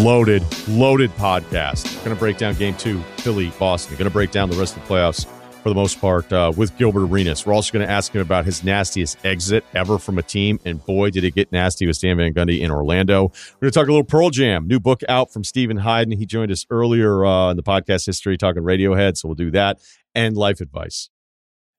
[0.00, 1.96] Loaded, loaded podcast.
[1.96, 3.96] We're Going to break down game two, Philly, Boston.
[3.96, 5.24] Going to break down the rest of the playoffs
[5.62, 7.46] for the most part uh, with Gilbert Arenas.
[7.46, 10.60] We're also going to ask him about his nastiest exit ever from a team.
[10.66, 13.22] And boy, did it get nasty with Stan Van Gundy in Orlando.
[13.22, 16.12] We're going to talk a little Pearl Jam, new book out from Steven Hyden.
[16.12, 19.16] He joined us earlier uh, in the podcast history talking Radiohead.
[19.16, 19.80] So we'll do that
[20.14, 21.08] and life advice.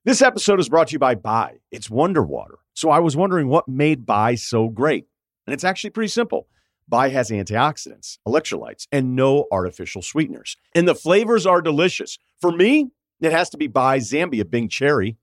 [0.04, 1.58] This episode is brought to you by Bai.
[1.70, 2.58] It's Wonder Water.
[2.74, 5.06] So I was wondering what made Bai so great.
[5.46, 6.48] And it's actually pretty simple.
[6.88, 10.56] Bai has antioxidants, electrolytes, and no artificial sweeteners.
[10.74, 12.18] And the flavors are delicious.
[12.40, 15.18] For me, it has to be Bai Zambia Bing Cherry.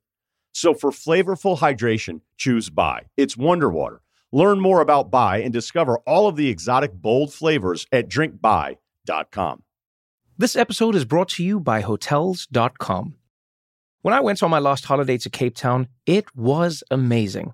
[0.52, 3.08] So for flavorful hydration, choose Bai.
[3.18, 4.02] It's Wonder Water.
[4.32, 9.64] Learn more about Bai and discover all of the exotic, bold flavors at drinkbai.com.
[10.38, 13.16] This episode is brought to you by Hotels.com.
[14.02, 17.54] When I went on my last holiday to Cape Town, it was amazing.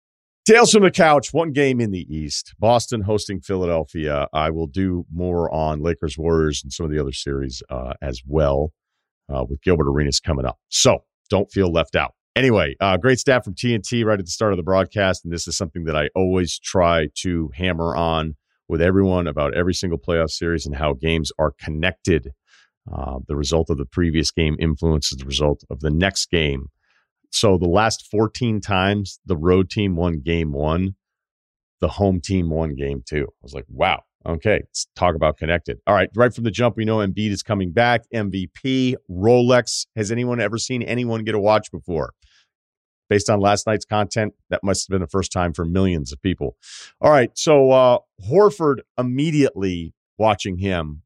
[0.43, 2.55] Tales from the couch, one game in the East.
[2.57, 4.27] Boston hosting Philadelphia.
[4.33, 8.23] I will do more on Lakers Warriors and some of the other series uh, as
[8.25, 8.73] well
[9.31, 10.57] uh, with Gilbert Arenas coming up.
[10.69, 12.15] So don't feel left out.
[12.35, 15.23] Anyway, uh, great staff from TNT right at the start of the broadcast.
[15.23, 18.35] And this is something that I always try to hammer on
[18.67, 22.31] with everyone about every single playoff series and how games are connected.
[22.91, 26.65] Uh, the result of the previous game influences the result of the next game.
[27.31, 30.95] So the last 14 times the road team won game one,
[31.79, 33.23] the home team won game two.
[33.23, 34.03] I was like, wow.
[34.23, 35.79] Okay, let's talk about connected.
[35.87, 38.03] All right, right from the jump, we know Embiid is coming back.
[38.13, 39.87] MVP, Rolex.
[39.95, 42.11] Has anyone ever seen anyone get a watch before?
[43.09, 46.21] Based on last night's content, that must have been the first time for millions of
[46.21, 46.55] people.
[47.01, 47.97] All right, so uh,
[48.29, 51.01] Horford immediately watching him.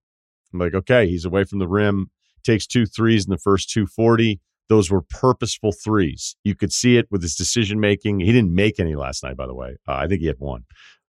[0.52, 2.12] I'm like, okay, he's away from the rim,
[2.44, 6.36] takes two threes in the first 240 those were purposeful threes.
[6.44, 8.20] You could see it with his decision making.
[8.20, 9.78] He didn't make any last night, by the way.
[9.88, 10.64] Uh, I think he had one.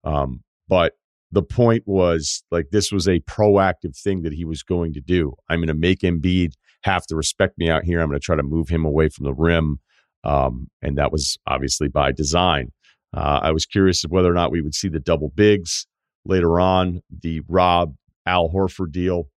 [0.04, 0.92] Um, but
[1.32, 5.34] the point was like this was a proactive thing that he was going to do.
[5.48, 6.52] I'm going to make Embiid
[6.84, 8.00] have to respect me out here.
[8.00, 9.78] I'm going to try to move him away from the rim.
[10.24, 12.72] Um, and that was obviously by design.
[13.16, 15.86] Uh, I was curious of whether or not we would see the double bigs
[16.24, 17.94] later on, the Rob
[18.26, 19.28] Al Horford deal.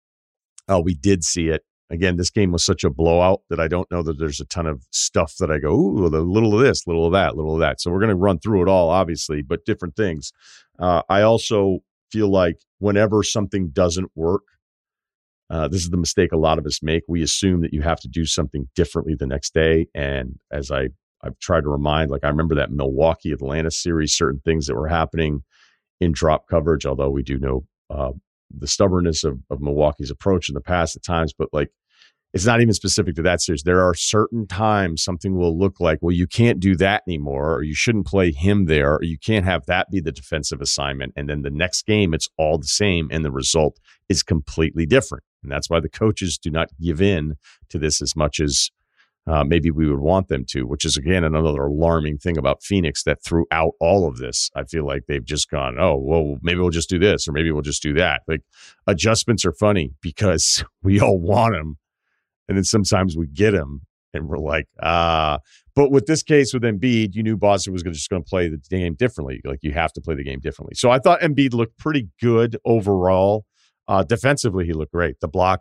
[0.71, 3.91] Uh, we did see it again, this game was such a blowout that I don't
[3.91, 6.87] know that there's a ton of stuff that I go, ooh, a little of this,
[6.87, 7.81] little of that, little of that.
[7.81, 10.33] So we're going to run through it all, obviously, but different things.
[10.79, 14.43] Uh, I also feel like whenever something doesn't work,
[15.51, 17.05] uh, this is the mistake a lot of us make.
[17.09, 19.87] We assume that you have to do something differently the next day.
[19.95, 20.89] And as I,
[21.23, 24.89] I've tried to remind, like I remember that Milwaukee Atlanta series, certain things that were
[24.89, 25.43] happening
[26.01, 28.13] in drop coverage, although we do know uh,
[28.57, 31.71] the stubbornness of, of Milwaukee's approach in the past at times, but like
[32.35, 33.63] it's not even specific to that series.
[33.63, 37.63] There are certain times something will look like, well, you can't do that anymore, or
[37.63, 41.15] you shouldn't play him there, or you can't have that be the defensive assignment.
[41.17, 43.79] And then the next game, it's all the same, and the result
[44.09, 45.25] is completely different.
[45.43, 47.37] And that's why the coaches do not give in
[47.71, 48.71] to this as much as
[49.29, 53.03] uh, maybe we would want them to, which is again another alarming thing about Phoenix
[53.03, 56.71] that throughout all of this, I feel like they've just gone, oh, well, maybe we'll
[56.71, 58.23] just do this or maybe we'll just do that.
[58.27, 58.41] Like
[58.87, 61.77] adjustments are funny because we all want them.
[62.49, 63.83] And then sometimes we get them
[64.15, 65.39] and we're like, ah.
[65.75, 68.59] But with this case with Embiid, you knew Boston was just going to play the
[68.71, 69.41] game differently.
[69.45, 70.75] Like you have to play the game differently.
[70.75, 73.45] So I thought Embiid looked pretty good overall.
[73.87, 75.21] Uh, defensively, he looked great.
[75.21, 75.61] The block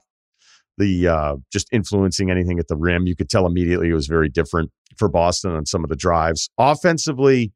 [0.77, 3.07] the uh, just influencing anything at the rim.
[3.07, 6.49] You could tell immediately it was very different for Boston on some of the drives.
[6.57, 7.51] Offensively,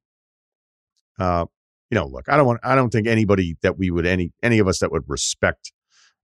[1.19, 1.45] uh,
[1.89, 4.59] you know, look, I don't want, I don't think anybody that we would any any
[4.59, 5.71] of us that would respect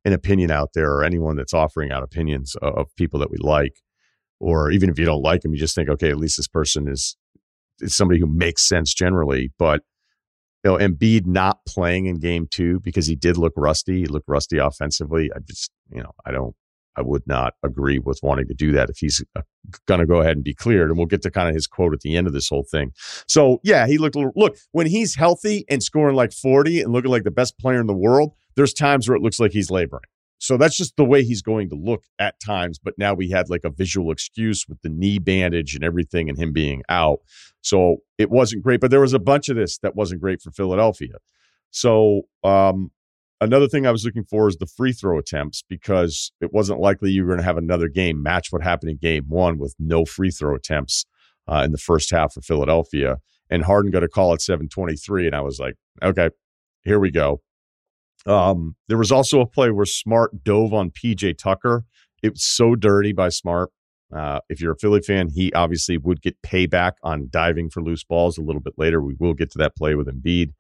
[0.06, 3.38] an opinion out there or anyone that's offering out opinions of, of people that we
[3.40, 3.82] like,
[4.40, 6.88] or even if you don't like them, you just think, okay, at least this person
[6.88, 7.18] is
[7.80, 9.82] is somebody who makes sense generally, but.
[10.64, 14.00] You know, Embiid not playing in game two because he did look rusty.
[14.00, 15.30] He looked rusty offensively.
[15.34, 16.56] I just, you know, I don't,
[16.98, 19.42] I would not agree with wanting to do that if he's uh,
[19.86, 20.90] going to go ahead and be cleared.
[20.90, 22.92] And we'll get to kind of his quote at the end of this whole thing.
[23.28, 27.24] So, yeah, he looked, look, when he's healthy and scoring like 40 and looking like
[27.24, 30.04] the best player in the world, there's times where it looks like he's laboring.
[30.40, 32.78] So that's just the way he's going to look at times.
[32.80, 36.38] But now we had like a visual excuse with the knee bandage and everything and
[36.38, 37.20] him being out.
[37.62, 38.82] So it wasn't great.
[38.82, 41.16] But there was a bunch of this that wasn't great for Philadelphia.
[41.72, 42.92] So um,
[43.42, 47.12] another thing I was looking for is the free throw attempts because it wasn't likely
[47.12, 50.06] you were going to have another game match what happened in game one with no
[50.06, 51.06] free throw attempts
[51.48, 53.18] uh, in the first half for Philadelphia.
[53.50, 55.28] And Harden got a call at 723.
[55.28, 56.30] And I was like, okay,
[56.84, 57.42] here we go.
[58.26, 61.84] Um, there was also a play where Smart dove on PJ Tucker.
[62.24, 63.72] It was so dirty by Smart.
[64.16, 68.04] Uh, if you're a Philly fan, he obviously would get payback on diving for loose
[68.04, 69.02] balls a little bit later.
[69.02, 70.54] We will get to that play with Embiid.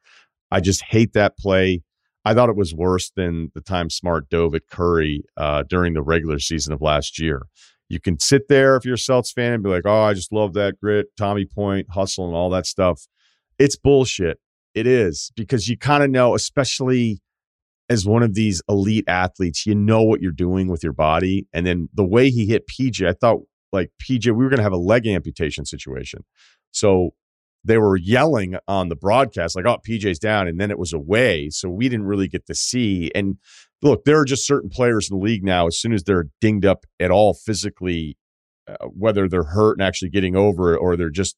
[0.51, 1.83] I just hate that play.
[2.25, 6.01] I thought it was worse than the time Smart dove at Curry uh, during the
[6.01, 7.43] regular season of last year.
[7.89, 10.33] You can sit there if you're a Celtics fan and be like, "Oh, I just
[10.33, 13.07] love that grit, Tommy Point, hustle, and all that stuff."
[13.57, 14.39] It's bullshit.
[14.73, 17.21] It is because you kind of know, especially
[17.89, 21.47] as one of these elite athletes, you know what you're doing with your body.
[21.53, 23.41] And then the way he hit PJ, I thought
[23.71, 26.23] like PJ, we were going to have a leg amputation situation.
[26.71, 27.11] So
[27.63, 30.47] they were yelling on the broadcast, like, oh, PJ's down.
[30.47, 31.49] And then it was away.
[31.49, 33.11] So we didn't really get to see.
[33.13, 33.37] And
[33.81, 36.65] look, there are just certain players in the league now, as soon as they're dinged
[36.65, 38.17] up at all physically,
[38.67, 41.35] uh, whether they're hurt and actually getting over it or they're just,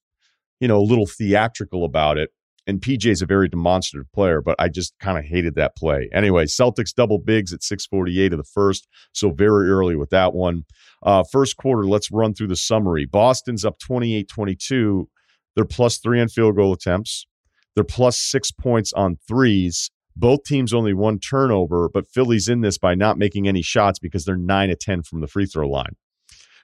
[0.60, 2.31] you know, a little theatrical about it.
[2.69, 6.10] And PJ is a very demonstrative player, but I just kind of hated that play.
[6.13, 8.88] Anyway, Celtics double bigs at 648 of the first.
[9.12, 10.66] So very early with that one.
[11.01, 13.06] Uh, first quarter, let's run through the summary.
[13.06, 15.10] Boston's up 28 22
[15.56, 17.27] they're plus three on field goal attempts.
[17.75, 19.92] They're plus six points on threes.
[20.15, 24.24] Both teams only one turnover, but Philly's in this by not making any shots because
[24.24, 25.98] they're nine to 10 from the free throw line.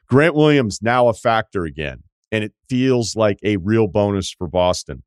[0.07, 5.03] Grant Williams now a factor again, and it feels like a real bonus for Boston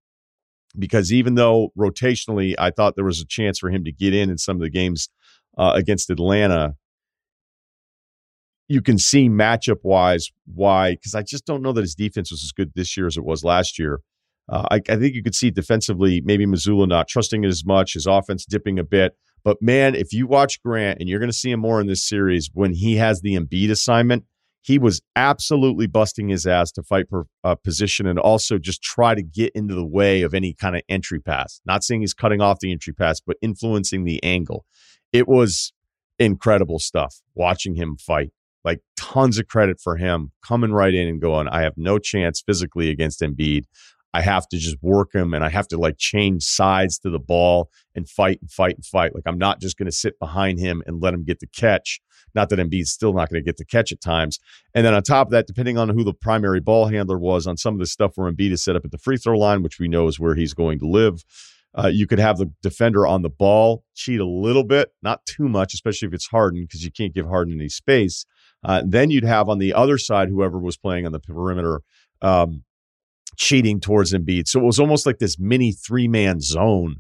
[0.78, 4.30] because even though rotationally I thought there was a chance for him to get in
[4.30, 5.08] in some of the games
[5.56, 6.76] uh, against Atlanta,
[8.68, 12.44] you can see matchup wise why because I just don't know that his defense was
[12.44, 14.00] as good this year as it was last year.
[14.50, 17.92] Uh, I, I, think you could see defensively maybe Mazzulla not trusting it as much,
[17.92, 19.14] his offense dipping a bit.
[19.44, 22.06] But man, if you watch Grant and you're going to see him more in this
[22.06, 24.24] series when he has the Embiid assignment,
[24.68, 27.24] he was absolutely busting his ass to fight for
[27.64, 31.20] position and also just try to get into the way of any kind of entry
[31.20, 31.62] pass.
[31.64, 34.66] Not saying he's cutting off the entry pass, but influencing the angle.
[35.10, 35.72] It was
[36.18, 38.30] incredible stuff watching him fight
[38.62, 42.42] like tons of credit for him coming right in and going, I have no chance
[42.44, 43.62] physically against Embiid.
[44.18, 47.20] I have to just work him and I have to like change sides to the
[47.20, 49.14] ball and fight and fight and fight.
[49.14, 52.00] Like I'm not just going to sit behind him and let him get the catch.
[52.34, 54.40] Not that Embiid's still not going to get the catch at times.
[54.74, 57.56] And then on top of that, depending on who the primary ball handler was on
[57.56, 59.78] some of the stuff where Embiid is set up at the free throw line, which
[59.78, 61.22] we know is where he's going to live,
[61.78, 65.48] uh, you could have the defender on the ball cheat a little bit, not too
[65.48, 68.26] much, especially if it's Harden, because you can't give Harden any space.
[68.64, 71.82] Uh, then you'd have on the other side whoever was playing on the perimeter
[72.20, 72.64] um,
[73.38, 74.48] cheating towards Embiid.
[74.48, 76.96] So it was almost like this mini three man zone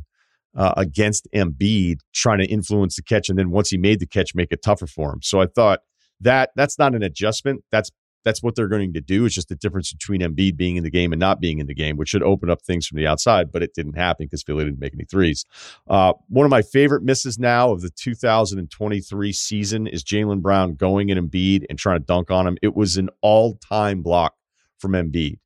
[0.56, 4.34] uh, against Embiid, trying to influence the catch, and then once he made the catch,
[4.34, 5.20] make it tougher for him.
[5.22, 5.80] So I thought
[6.20, 7.64] that that's not an adjustment.
[7.70, 7.90] That's
[8.24, 9.24] that's what they're going to do.
[9.24, 11.74] It's just the difference between Embiid being in the game and not being in the
[11.74, 14.64] game, which should open up things from the outside, but it didn't happen because Philly
[14.64, 15.44] didn't make any threes.
[15.88, 21.08] Uh, one of my favorite misses now of the 2023 season is Jaylen Brown going
[21.08, 22.58] in Embiid and trying to dunk on him.
[22.60, 24.34] It was an all time block
[24.78, 25.38] from Embiid.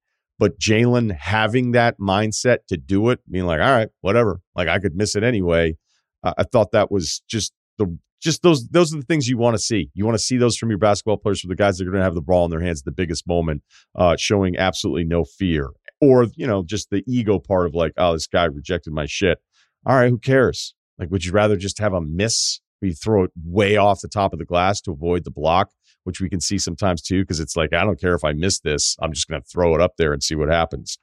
[0.43, 4.81] But Jaylen having that mindset to do it, being like, all right, whatever, like I
[4.81, 5.77] could miss it anyway.
[6.25, 9.55] Uh, I thought that was just the just those those are the things you want
[9.55, 9.93] to see.
[9.95, 12.01] You want to see those from your basketball players, for the guys that are going
[12.01, 13.63] to have the ball in their hands, at the biggest moment,
[13.95, 15.71] uh, showing absolutely no fear,
[16.01, 19.39] or you know, just the ego part of like, oh, this guy rejected my shit.
[19.87, 20.75] All right, who cares?
[20.99, 22.59] Like, would you rather just have a miss?
[22.81, 25.71] Where you throw it way off the top of the glass to avoid the block,
[26.05, 28.61] which we can see sometimes too, because it's like, I don't care if I miss
[28.61, 28.97] this.
[29.01, 30.99] I'm just going to throw it up there and see what happens.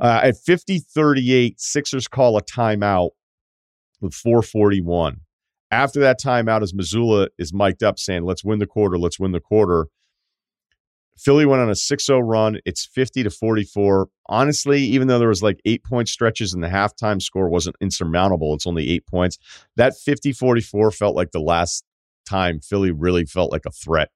[0.00, 3.10] Uh, at 50 38, Sixers call a timeout
[4.00, 5.20] with 441.
[5.70, 9.32] After that timeout, as Mazzulla is mic'd up saying, let's win the quarter, let's win
[9.32, 9.86] the quarter.
[11.16, 12.58] Philly went on a 6 0 run.
[12.64, 14.08] It's 50 to 44.
[14.26, 18.54] Honestly, even though there was like eight point stretches and the halftime score wasn't insurmountable,
[18.54, 19.38] it's only eight points.
[19.76, 21.84] That 50 44 felt like the last
[22.26, 24.10] time Philly really felt like a threat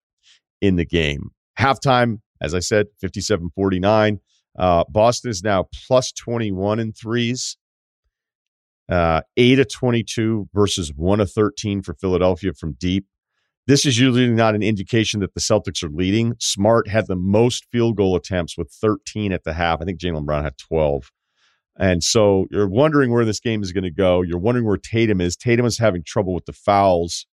[0.60, 1.30] in the game.
[1.58, 4.20] Halftime, as I said, 57 49.
[4.58, 7.56] Uh, Boston is now plus 21 in threes
[8.88, 13.06] uh, 8 of 22 versus 1 of 13 for Philadelphia from deep.
[13.66, 16.34] This is usually not an indication that the Celtics are leading.
[16.38, 19.80] Smart had the most field goal attempts with 13 at the half.
[19.82, 21.10] I think Jaylen Brown had 12.
[21.78, 24.22] And so you're wondering where this game is going to go.
[24.22, 25.36] You're wondering where Tatum is.
[25.36, 27.26] Tatum is having trouble with the fouls.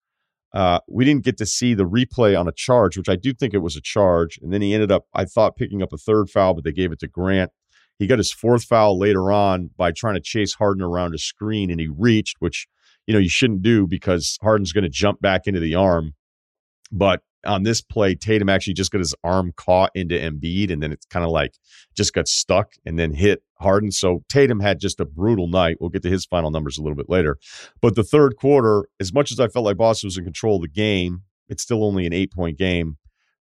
[0.53, 3.53] Uh, we didn't get to see the replay on a charge, which I do think
[3.53, 4.37] it was a charge.
[4.41, 6.91] And then he ended up, I thought, picking up a third foul, but they gave
[6.91, 7.51] it to Grant.
[7.97, 11.71] He got his fourth foul later on by trying to chase Harden around a screen,
[11.71, 12.67] and he reached, which
[13.07, 16.13] you know you shouldn't do because Harden's going to jump back into the arm.
[16.91, 20.91] But on this play, Tatum actually just got his arm caught into Embiid, and then
[20.91, 21.55] it's kind of like
[21.95, 23.91] just got stuck and then hit Harden.
[23.91, 25.77] So Tatum had just a brutal night.
[25.79, 27.37] We'll get to his final numbers a little bit later.
[27.81, 30.61] But the third quarter, as much as I felt like Boston was in control of
[30.63, 32.97] the game, it's still only an eight point game.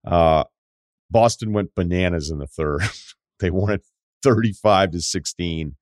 [0.05, 0.43] Uh,
[1.09, 2.81] Boston went bananas in the third.
[3.39, 3.83] they won it
[4.23, 5.75] 35 to 16.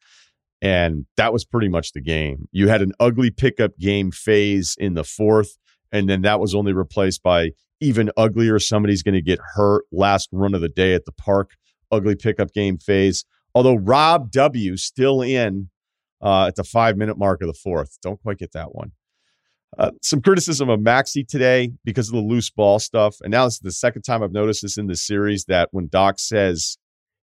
[0.62, 2.48] And that was pretty much the game.
[2.52, 5.58] You had an ugly pickup game phase in the fourth,
[5.92, 8.60] and then that was only replaced by even uglier.
[8.60, 11.52] Somebody's going to get hurt last run of the day at the park.
[11.92, 13.26] Ugly pickup game phase.
[13.56, 15.70] Although Rob W still in
[16.22, 17.98] uh, at the five minute mark of the fourth.
[18.02, 18.92] Don't quite get that one.
[19.78, 23.18] Uh, some criticism of Maxey today because of the loose ball stuff.
[23.22, 25.88] And now this is the second time I've noticed this in the series that when
[25.88, 26.78] Doc says,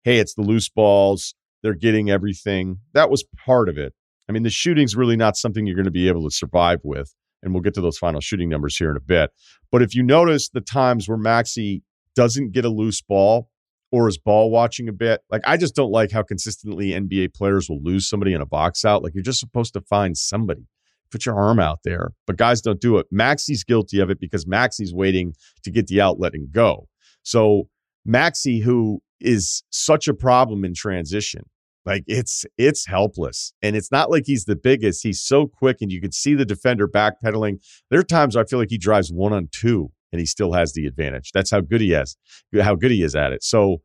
[0.04, 1.34] hey, it's the loose balls,
[1.64, 3.94] they're getting everything, that was part of it.
[4.30, 7.14] I mean, the shooting's really not something you're going to be able to survive with
[7.44, 9.32] and we'll get to those final shooting numbers here in a bit.
[9.72, 11.84] But if you notice the times where Maxey
[12.16, 13.50] doesn't get a loose ball
[13.92, 17.70] or is ball watching a bit, like I just don't like how consistently NBA players
[17.70, 19.04] will lose somebody in a box out.
[19.04, 20.68] Like you're just supposed to find somebody.
[21.12, 22.12] Put your arm out there.
[22.26, 23.08] But guys don't do it.
[23.12, 26.88] Maxey's guilty of it because Maxey's waiting to get the outlet and go.
[27.22, 27.70] So
[28.06, 31.44] Maxey, who is such a problem in transition,
[31.86, 33.54] like it's it's helpless.
[33.62, 35.04] And it's not like he's the biggest.
[35.04, 37.64] He's so quick and you can see the defender backpedaling.
[37.90, 40.74] There are times I feel like he drives one on two and he still has
[40.74, 41.32] the advantage.
[41.34, 42.18] That's how good he is,
[42.62, 43.44] how good he is at it.
[43.44, 43.82] So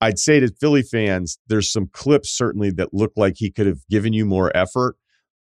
[0.00, 3.86] I'd say to Philly fans, there's some clips certainly that look like he could have
[3.88, 4.96] given you more effort,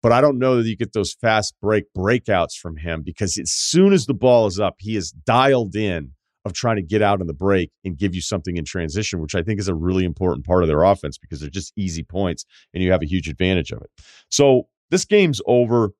[0.01, 3.51] but I don't know that you get those fast break breakouts from him because as
[3.51, 6.12] soon as the ball is up, he is dialed in
[6.46, 9.36] of trying to get out in the break and give you something in transition, which
[9.36, 12.46] I think is a really important part of their offense because they're just easy points
[12.74, 13.89] and you have a huge advantage of it.
[14.29, 15.91] So this game's over.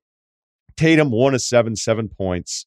[0.78, 2.66] Tatum one of seven, seven points.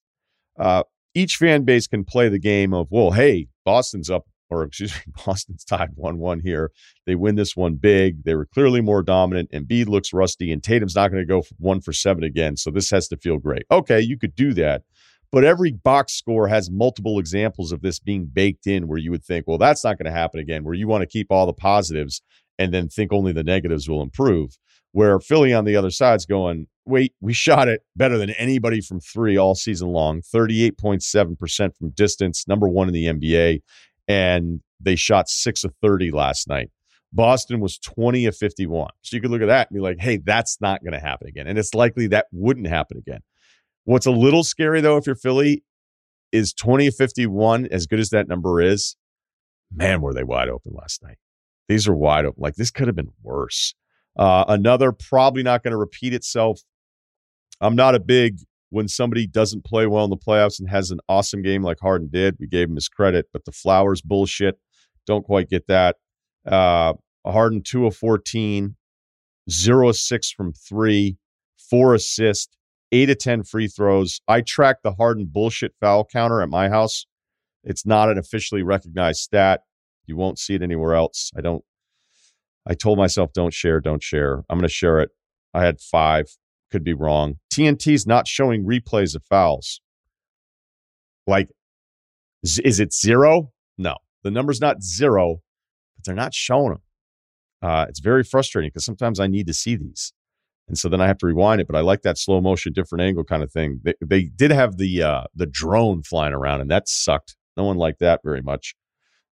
[0.59, 0.83] Uh,
[1.15, 5.13] each fan base can play the game of, well, hey, Boston's up, or excuse me,
[5.25, 6.71] Boston's tied 1 1 here.
[7.07, 8.25] They win this one big.
[8.25, 9.49] They were clearly more dominant.
[9.53, 12.57] And Embiid looks rusty, and Tatum's not going to go one for seven again.
[12.57, 13.65] So this has to feel great.
[13.71, 14.83] Okay, you could do that.
[15.33, 19.25] But every box score has multiple examples of this being baked in where you would
[19.25, 21.55] think, well, that's not going to happen again, where you want to keep all the
[21.55, 22.21] positives
[22.59, 24.59] and then think only the negatives will improve.
[24.93, 29.01] Where Philly on the other side's going, wait, we shot it better than anybody from
[29.01, 33.63] three all season long, 38.7% from distance, number one in the NBA.
[34.07, 36.69] And they shot six of 30 last night.
[37.11, 38.91] Boston was 20 of 51.
[39.03, 41.29] So you could look at that and be like, hey, that's not going to happen
[41.29, 41.47] again.
[41.47, 43.21] And it's likely that wouldn't happen again.
[43.85, 45.63] What's a little scary though, if you're Philly,
[46.31, 48.97] is 20 51, as good as that number is,
[49.75, 51.19] man, were they wide open last night.
[51.69, 52.43] These are wide open.
[52.43, 53.75] Like this could have been worse.
[54.17, 56.61] Uh, another probably not going to repeat itself.
[57.61, 58.39] I'm not a big
[58.71, 62.09] when somebody doesn't play well in the playoffs and has an awesome game like Harden
[62.11, 62.37] did.
[62.41, 64.59] We gave him his credit, but the Flowers bullshit.
[65.07, 65.97] Don't quite get that.
[66.47, 66.95] Uh,
[67.27, 68.77] Harden two of 14,
[69.51, 71.17] zero of six from three,
[71.71, 72.57] four assists,
[72.93, 74.21] eight to 10 free throws.
[74.29, 77.07] I track the Harden bullshit foul counter at my house.
[77.65, 79.63] It's not an officially recognized stat.
[80.07, 81.31] You won't see it anywhere else.
[81.37, 81.65] I don't,
[82.67, 84.45] I told myself, don't share, don't share.
[84.49, 85.11] I'm going to share it.
[85.55, 86.27] I had five,
[86.71, 87.37] could be wrong.
[87.53, 89.81] TNT's not showing replays of fouls.
[91.27, 91.49] Like,
[92.43, 93.53] is it zero?
[93.79, 95.41] No, the number's not zero,
[95.97, 96.83] but they're not showing them.
[97.63, 100.13] Uh, it's very frustrating because sometimes I need to see these
[100.69, 101.67] and so then I have to rewind it.
[101.67, 103.81] But I like that slow motion, different angle kind of thing.
[103.83, 107.37] They, they did have the uh, the drone flying around, and that sucked.
[107.57, 108.75] No one liked that very much.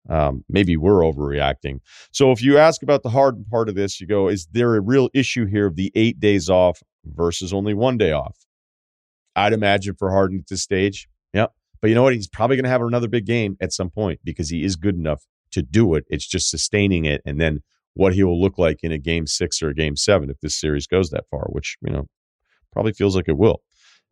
[0.08, 1.80] Um, maybe we're overreacting.
[2.12, 4.80] So if you ask about the hard part of this, you go, is there a
[4.80, 8.36] real issue here of the eight days off versus only one day off?
[9.34, 11.46] I'd imagine for Harden at this stage, yeah.
[11.80, 12.14] But you know what?
[12.14, 14.94] He's probably going to have another big game at some point because he is good
[14.94, 16.04] enough to do it.
[16.08, 17.62] It's just sustaining it and then
[17.96, 20.58] what he will look like in a game six or a game seven if this
[20.58, 22.06] series goes that far, which, you know,
[22.72, 23.62] probably feels like it will.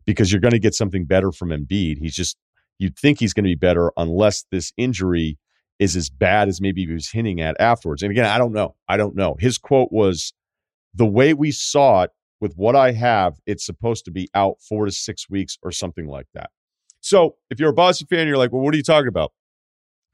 [0.05, 1.97] Because you're going to get something better from Embiid.
[1.99, 2.37] He's just
[2.77, 5.37] you'd think he's going to be better unless this injury
[5.79, 8.01] is as bad as maybe he was hinting at afterwards.
[8.01, 8.75] And again, I don't know.
[8.87, 9.35] I don't know.
[9.39, 10.33] His quote was
[10.93, 12.11] the way we saw it
[12.41, 16.07] with what I have, it's supposed to be out four to six weeks or something
[16.07, 16.49] like that.
[17.01, 19.31] So if you're a Boston fan, you're like, well, what are you talking about?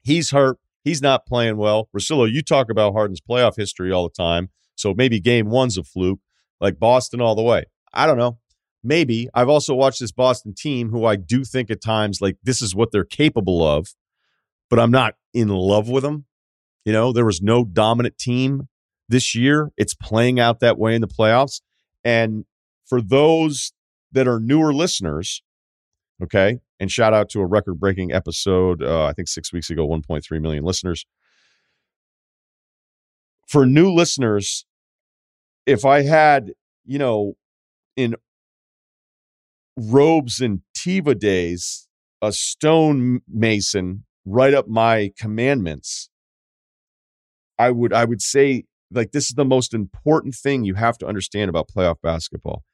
[0.02, 0.58] He's hurt.
[0.84, 1.88] He's not playing well.
[1.96, 4.50] Russillo, you talk about Harden's playoff history all the time.
[4.74, 6.20] So maybe game one's a fluke,
[6.60, 7.64] like Boston all the way.
[7.92, 8.38] I don't know.
[8.82, 9.28] Maybe.
[9.32, 12.74] I've also watched this Boston team who I do think at times like this is
[12.74, 13.94] what they're capable of,
[14.68, 16.24] but I'm not in love with them.
[16.84, 18.68] You know, there was no dominant team
[19.08, 19.70] this year.
[19.76, 21.60] It's playing out that way in the playoffs.
[22.04, 22.44] And
[22.84, 23.72] for those
[24.10, 25.42] that are newer listeners,
[26.20, 29.86] okay, and shout out to a record breaking episode, uh, I think six weeks ago,
[29.86, 31.06] 1.3 million listeners.
[33.46, 34.66] For new listeners,
[35.64, 37.34] if I had, you know,
[37.96, 38.16] in
[39.76, 41.86] robes and Tiva days,
[42.20, 46.10] a stone mason write up my commandments,
[47.60, 51.06] I would I would say like this is the most important thing you have to
[51.06, 52.64] understand about playoff basketball.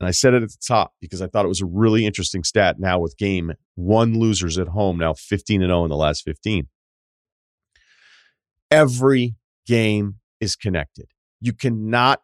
[0.00, 2.42] And I said it at the top because I thought it was a really interesting
[2.42, 6.22] stat now with game one losers at home, now 15 and 0 in the last
[6.22, 6.68] 15.
[8.70, 9.34] Every
[9.66, 11.06] game is connected.
[11.40, 12.20] You cannot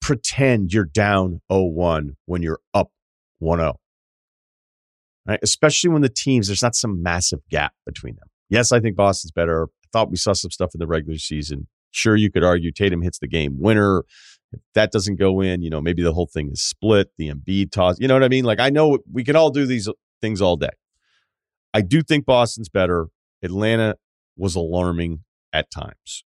[0.00, 2.90] pretend you're down 0-1 when you're up
[3.42, 3.74] 1-0.
[5.26, 5.40] Right?
[5.42, 8.28] Especially when the teams, there's not some massive gap between them.
[8.48, 9.64] Yes, I think Boston's better.
[9.64, 11.68] I thought we saw some stuff in the regular season.
[11.90, 14.04] Sure, you could argue Tatum hits the game winner.
[14.52, 17.70] If that doesn't go in, you know, maybe the whole thing is split, the Embiid
[17.70, 18.00] toss.
[18.00, 18.44] You know what I mean?
[18.44, 19.88] Like I know we can all do these
[20.20, 20.70] things all day.
[21.72, 23.08] I do think Boston's better.
[23.42, 23.96] Atlanta
[24.36, 25.20] was alarming
[25.52, 26.24] at times.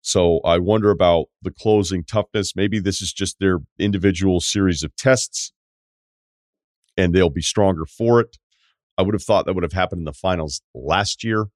[0.00, 2.54] So I wonder about the closing toughness.
[2.54, 5.52] Maybe this is just their individual series of tests
[6.96, 8.36] and they'll be stronger for it.
[8.96, 11.46] I would have thought that would have happened in the finals last year.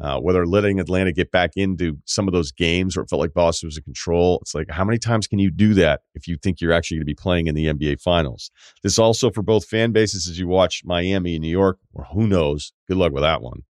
[0.00, 3.34] Uh, whether letting Atlanta get back into some of those games where it felt like
[3.34, 4.38] Boston was in control.
[4.40, 7.02] It's like, how many times can you do that if you think you're actually going
[7.02, 8.50] to be playing in the NBA Finals?
[8.82, 12.26] This also for both fan bases as you watch Miami and New York, or who
[12.26, 12.72] knows?
[12.88, 13.64] Good luck with that one.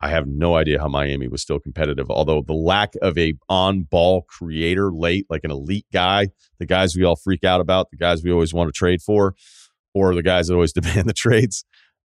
[0.00, 2.08] I have no idea how Miami was still competitive.
[2.08, 6.28] Although the lack of a on-ball creator late, like an elite guy,
[6.58, 9.34] the guys we all freak out about, the guys we always want to trade for,
[9.94, 11.64] or the guys that always demand the trades,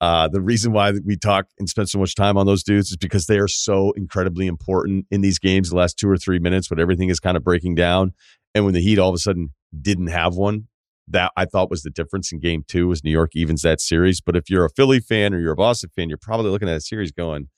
[0.00, 2.96] uh, the reason why we talk and spend so much time on those dudes is
[2.96, 6.70] because they are so incredibly important in these games, the last two or three minutes
[6.70, 8.12] when everything is kind of breaking down.
[8.54, 10.68] And when the Heat all of a sudden didn't have one,
[11.10, 14.20] that I thought was the difference in game two was New York evens that series.
[14.20, 16.74] But if you're a Philly fan or you're a Boston fan, you're probably looking at
[16.74, 17.48] that series going,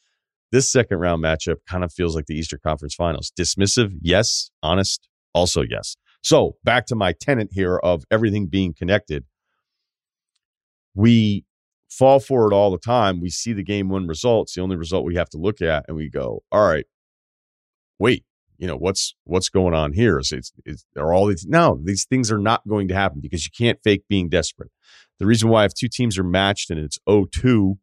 [0.53, 3.33] this second round matchup kind of feels like the Eastern Conference Finals.
[3.39, 4.51] Dismissive, yes.
[4.63, 5.97] Honest, also yes.
[6.23, 9.25] So back to my tenant here of everything being connected.
[10.95, 11.45] We
[11.91, 13.21] fall for it all the time.
[13.21, 15.97] We see the game one results, the only result we have to look at, and
[15.97, 16.87] we go, all right,
[17.99, 18.25] wait,
[18.59, 20.19] you know what's what's going on here?
[20.19, 23.51] It's, it's are all these no these things are not going to happen because you
[23.57, 24.71] can't fake being desperate.
[25.19, 27.77] The reason why if two teams are matched and it's 0-2,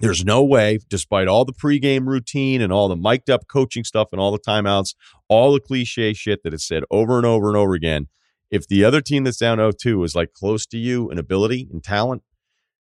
[0.00, 4.08] there's no way, despite all the pregame routine and all the mic'd up coaching stuff
[4.12, 4.94] and all the timeouts,
[5.28, 8.08] all the cliche shit that is said over and over and over again.
[8.50, 11.82] If the other team that's down 0-2 is like close to you in ability and
[11.82, 12.22] talent,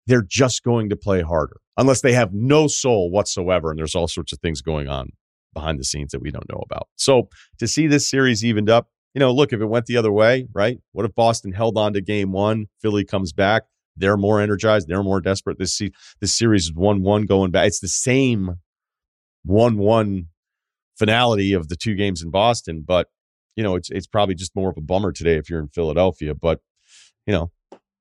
[0.08, 3.70] they're just going to play harder unless they have no soul whatsoever.
[3.70, 5.10] And there's all sorts of things going on
[5.54, 6.88] behind the scenes that we don't know about.
[6.96, 10.12] So to see this series evened up, you know, look, if it went the other
[10.12, 10.80] way, right?
[10.92, 12.68] What if Boston held on to game one?
[12.82, 13.64] Philly comes back.
[13.96, 14.88] They're more energized.
[14.88, 15.60] They're more desperate.
[15.60, 15.80] This,
[16.20, 17.68] this series is 1 1 going back.
[17.68, 18.56] It's the same
[19.44, 20.26] 1 1
[20.98, 23.08] finality of the two games in Boston, but,
[23.56, 26.34] you know, it's, it's probably just more of a bummer today if you're in Philadelphia.
[26.34, 26.60] But,
[27.28, 27.52] you know,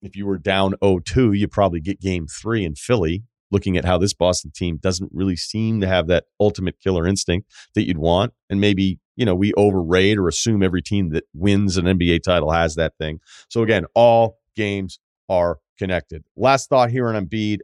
[0.03, 3.23] if you were down 0-2, you probably get game three in Philly.
[3.51, 7.51] Looking at how this Boston team doesn't really seem to have that ultimate killer instinct
[7.75, 11.77] that you'd want, and maybe you know we overrate or assume every team that wins
[11.77, 13.21] an NBA title has that thing.
[13.51, 16.25] So again, all games are connected.
[16.35, 17.59] Last thought here on Embiid,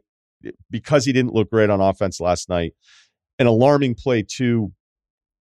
[0.45, 2.73] eh, because he didn't look great on offense last night,
[3.39, 4.71] an alarming play too.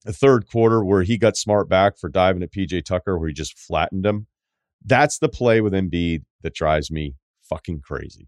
[0.03, 3.33] The third quarter where he got smart back for diving at PJ Tucker, where he
[3.33, 4.27] just flattened him.
[4.85, 8.27] That's the play with Embiid that drives me fucking crazy.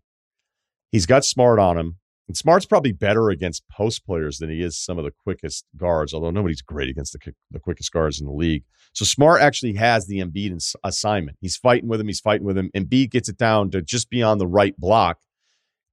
[0.91, 1.97] He's got Smart on him.
[2.27, 6.11] And Smart's probably better against post players than he is some of the quickest guards,
[6.11, 8.63] although nobody's great against the, the quickest guards in the league.
[8.93, 11.37] So Smart actually has the Embiid assignment.
[11.39, 12.07] He's fighting with him.
[12.07, 12.71] He's fighting with him.
[12.75, 15.19] Embiid gets it down to just beyond the right block.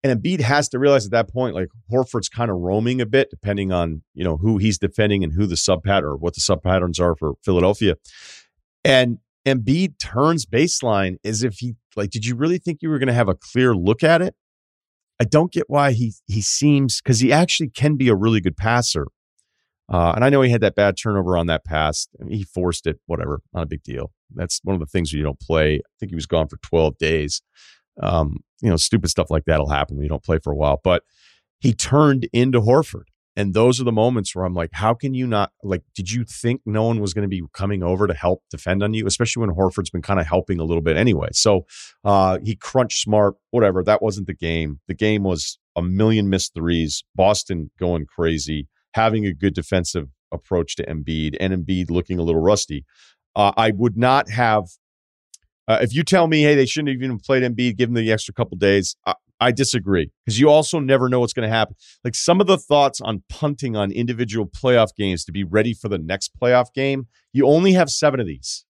[0.02, 3.28] And Embiid has to realize at that point, like Horford's kind of roaming a bit,
[3.28, 6.40] depending on, you know, who he's defending and who the sub pattern or what the
[6.40, 7.96] sub patterns are for Philadelphia.
[8.84, 13.08] And Embiid turns baseline as if he like, did you really think you were going
[13.08, 14.34] to have a clear look at it?
[15.20, 18.56] I don't get why he he seems because he actually can be a really good
[18.56, 19.06] passer.
[19.88, 22.08] Uh, and I know he had that bad turnover on that pass.
[22.20, 24.12] I mean, he forced it, whatever, not a big deal.
[24.34, 25.76] That's one of the things you don't play.
[25.76, 27.42] I think he was gone for 12 days.
[28.02, 30.80] Um, you know, stupid stuff like that'll happen when you don't play for a while.
[30.82, 31.02] But
[31.60, 33.04] he turned into Horford.
[33.34, 36.24] And those are the moments where I'm like, how can you not like did you
[36.24, 39.40] think no one was going to be coming over to help defend on you, especially
[39.40, 41.28] when Horford's been kind of helping a little bit anyway.
[41.32, 41.64] So
[42.04, 43.82] uh he crunched smart, whatever.
[43.82, 44.80] That wasn't the game.
[44.86, 50.76] The game was a million missed threes, Boston going crazy, having a good defensive approach
[50.76, 52.84] to Embiid, and Embiid looking a little rusty.
[53.34, 54.64] Uh, I would not have
[55.68, 58.12] uh, if you tell me, hey, they shouldn't have even played Embiid, give him the
[58.12, 58.96] extra couple days.
[59.42, 61.74] I disagree because you also never know what's going to happen.
[62.04, 65.88] Like some of the thoughts on punting on individual playoff games to be ready for
[65.88, 68.64] the next playoff game, you only have seven of these.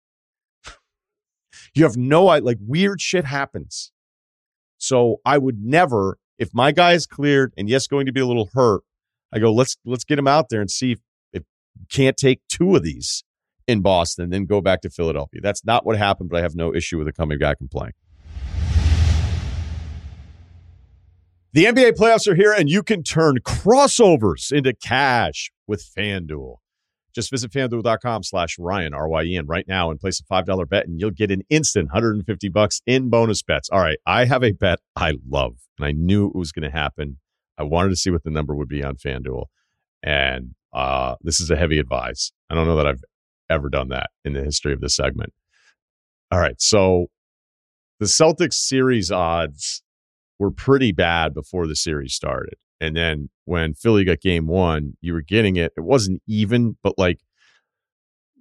[1.74, 3.92] you have no like weird shit happens.
[4.76, 8.26] So I would never, if my guy is cleared and yes, going to be a
[8.26, 8.82] little hurt,
[9.32, 10.98] I go let's let's get him out there and see if,
[11.32, 11.42] if
[11.90, 13.24] can't take two of these
[13.66, 15.40] in Boston, then go back to Philadelphia.
[15.42, 17.92] That's not what happened, but I have no issue with it coming back and playing.
[21.54, 26.56] The NBA playoffs are here, and you can turn crossovers into cash with FanDuel.
[27.14, 30.68] Just visit fanduel.com slash Ryan, R Y E N, right now and place a $5
[30.68, 33.70] bet, and you'll get an instant 150 bucks in bonus bets.
[33.70, 36.76] All right, I have a bet I love, and I knew it was going to
[36.76, 37.18] happen.
[37.56, 39.46] I wanted to see what the number would be on FanDuel,
[40.02, 42.30] and uh, this is a heavy advice.
[42.50, 43.02] I don't know that I've
[43.48, 45.32] ever done that in the history of this segment.
[46.30, 47.06] All right, so
[48.00, 49.82] the Celtics series odds
[50.38, 52.54] were pretty bad before the series started.
[52.80, 55.72] And then when Philly got game one, you were getting it.
[55.76, 57.18] It wasn't even, but like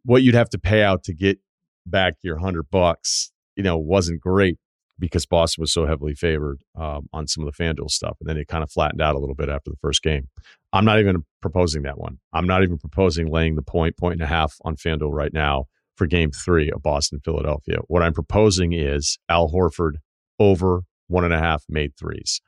[0.04, 1.40] what you'd have to pay out to get
[1.86, 4.58] back your hundred bucks, you know, wasn't great
[5.00, 8.18] because Boston was so heavily favored um, on some of the FanDuel stuff.
[8.20, 10.30] And then it kind of flattened out a little bit after the first game.
[10.74, 12.20] I'm not even proposing that one.
[12.34, 15.66] I'm not even proposing laying the point, point and a half on FanDuel right now
[15.96, 17.78] for game three of Boston, Philadelphia.
[17.88, 19.96] What I'm proposing is Al Horford
[20.40, 22.42] over one and a half made threes.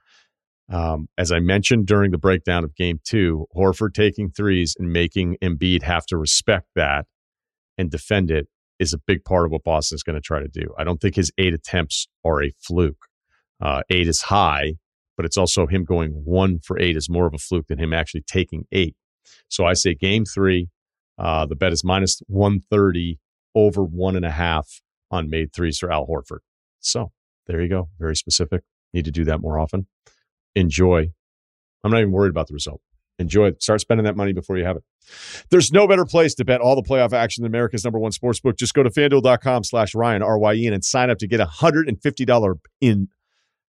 [0.71, 5.37] Um, as I mentioned during the breakdown of game two, Horford taking threes and making
[5.41, 7.07] Embiid have to respect that
[7.77, 10.47] and defend it is a big part of what Boston is going to try to
[10.47, 10.73] do.
[10.77, 13.05] I don't think his eight attempts are a fluke.
[13.59, 14.75] Uh, eight is high,
[15.17, 17.93] but it's also him going one for eight is more of a fluke than him
[17.93, 18.95] actually taking eight.
[19.49, 20.69] So I say game three,
[21.17, 23.19] uh, the bet is minus 130
[23.55, 26.39] over one and a half on made threes for Al Horford.
[26.79, 27.11] So
[27.49, 27.89] there you go.
[27.99, 28.61] Very specific.
[28.93, 29.87] Need to do that more often.
[30.55, 31.11] Enjoy.
[31.83, 32.81] I'm not even worried about the result.
[33.17, 33.51] Enjoy.
[33.59, 34.83] Start spending that money before you have it.
[35.49, 38.39] There's no better place to bet all the playoff action than America's number one sports
[38.39, 38.55] book.
[38.55, 43.09] Just go to fanduel.com slash Ryan, R-Y-E-N, and sign up to get $150 in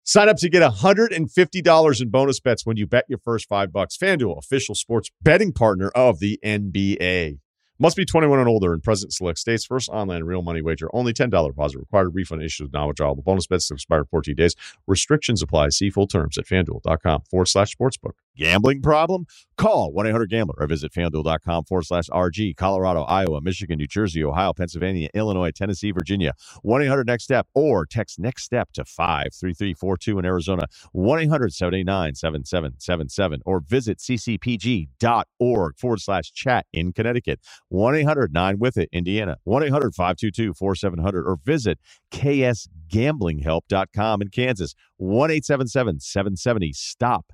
[0.03, 3.97] Sign up to get $150 in bonus bets when you bet your first five bucks.
[3.97, 7.39] FanDuel, official sports betting partner of the NBA.
[7.79, 9.63] Must be 21 and older and present select states.
[9.63, 10.89] First online real money wager.
[10.93, 12.15] Only $10 deposit required.
[12.15, 13.23] Refund issued not withdrawable.
[13.23, 14.55] Bonus bets expire 14 days.
[14.87, 15.69] Restrictions apply.
[15.69, 18.13] See full terms at fanduel.com forward slash sportsbook.
[18.37, 19.25] Gambling problem?
[19.57, 22.55] Call 1 800 Gambler or visit fanduel.com forward slash RG.
[22.55, 26.33] Colorado, Iowa, Michigan, New Jersey, Ohio, Pennsylvania, Illinois, Tennessee, Virginia.
[26.61, 30.67] 1 800 Next Step or text Next Step to 53342 in Arizona.
[30.91, 37.39] 1 800 789 7777 or visit ccpg.org forward slash chat in Connecticut.
[37.69, 39.37] 1 800 9 with it, Indiana.
[39.45, 41.79] 1 800 522 4700 or visit
[42.11, 44.75] ksgamblinghelp.com in Kansas.
[44.97, 47.25] 1 877 770 STOP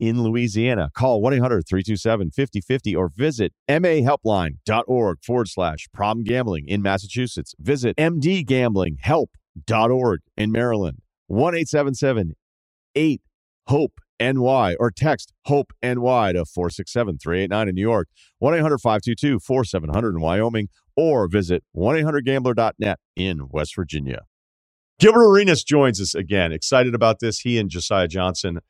[0.00, 0.90] in Louisiana.
[0.94, 7.54] Call 1 800 327 5050 or visit mahelpline.org forward slash problem gambling in Massachusetts.
[7.60, 10.98] Visit mdgamblinghelp.org in Maryland.
[11.28, 12.32] 1 877
[12.96, 13.20] 8
[13.68, 18.08] HOPE NY or text HOPE NY to 467 389 in New York,
[18.38, 24.22] 1 800 522 4700 in Wyoming, or visit 1 800 gambler.net in West Virginia.
[24.98, 26.52] Gilbert Arenas joins us again.
[26.52, 27.40] Excited about this.
[27.40, 28.60] He and Josiah Johnson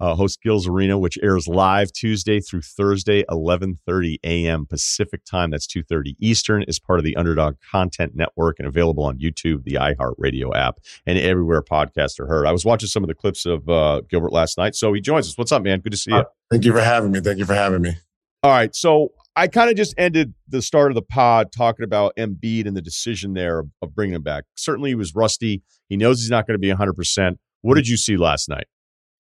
[0.00, 4.66] uh, host Gil's Arena, which airs live Tuesday through Thursday, 11:30 a.m.
[4.66, 5.50] Pacific time.
[5.50, 6.62] That's 2:30 Eastern.
[6.62, 11.18] Is part of the Underdog Content Network and available on YouTube, the iHeartRadio app, and
[11.18, 12.46] everywhere podcasts are heard.
[12.46, 15.28] I was watching some of the clips of uh, Gilbert last night, so he joins
[15.28, 15.36] us.
[15.36, 15.80] What's up, man?
[15.80, 16.18] Good to see you.
[16.18, 17.20] Uh, thank you for having me.
[17.20, 17.96] Thank you for having me.
[18.42, 22.16] All right, so I kind of just ended the start of the pod talking about
[22.16, 24.44] Embiid and the decision there of, of bringing him back.
[24.54, 25.62] Certainly, he was rusty.
[25.90, 26.94] He knows he's not going to be 100.
[26.94, 28.64] percent What did you see last night?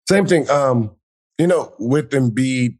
[0.10, 0.50] Same thing.
[0.50, 0.91] Um,
[1.38, 2.78] you know, with Embiid,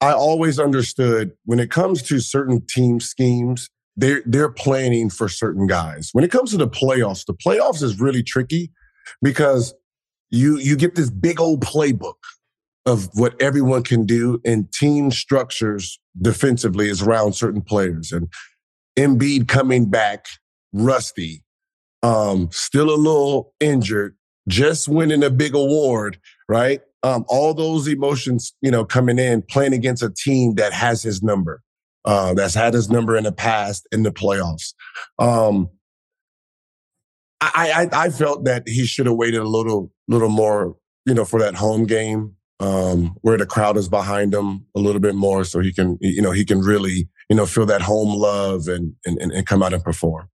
[0.00, 5.66] I always understood when it comes to certain team schemes, they're they're planning for certain
[5.66, 6.10] guys.
[6.12, 8.70] When it comes to the playoffs, the playoffs is really tricky
[9.22, 9.74] because
[10.30, 12.16] you you get this big old playbook
[12.86, 18.12] of what everyone can do, and team structures defensively is around certain players.
[18.12, 18.28] And
[18.98, 20.26] Embiid coming back
[20.72, 21.44] rusty
[22.02, 24.16] um, still a little injured,
[24.48, 26.80] just winning a big award, right?
[27.02, 31.22] Um, all those emotions, you know, coming in, playing against a team that has his
[31.22, 31.62] number,
[32.04, 34.72] uh, that's had his number in the past in the playoffs.
[35.18, 35.68] Um,
[37.40, 41.26] I, I, I felt that he should have waited a little, little more, you know,
[41.26, 45.44] for that home game um, where the crowd is behind him a little bit more,
[45.44, 48.94] so he can, you know, he can really, you know, feel that home love and
[49.04, 50.28] and, and come out and perform.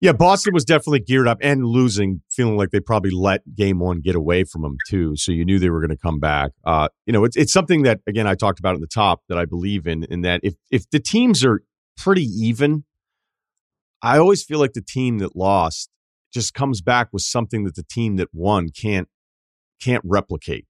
[0.00, 4.00] Yeah, Boston was definitely geared up and losing, feeling like they probably let game one
[4.00, 5.16] get away from them too.
[5.16, 6.52] So you knew they were going to come back.
[6.64, 9.38] Uh, you know, it's it's something that again I talked about at the top that
[9.38, 11.62] I believe in, in that if if the teams are
[11.96, 12.84] pretty even,
[14.02, 15.88] I always feel like the team that lost
[16.32, 19.08] just comes back with something that the team that won can't
[19.80, 20.66] can't replicate.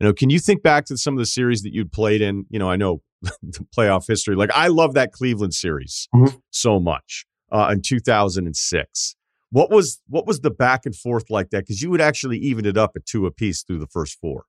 [0.00, 2.46] You know, can you think back to some of the series that you'd played in?
[2.50, 4.34] You know, I know the playoff history.
[4.34, 6.36] Like I love that Cleveland series mm-hmm.
[6.50, 9.16] so much uh, in 2006.
[9.50, 11.60] What was what was the back and forth like that?
[11.60, 14.44] Because you would actually even it up at two apiece through the first four.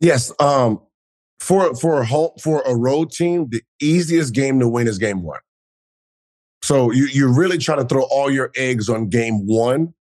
[0.00, 0.80] Yes, um,
[1.40, 2.06] for for a
[2.40, 5.40] for a road team, the easiest game to win is game one.
[6.62, 9.94] So you you really try to throw all your eggs on game one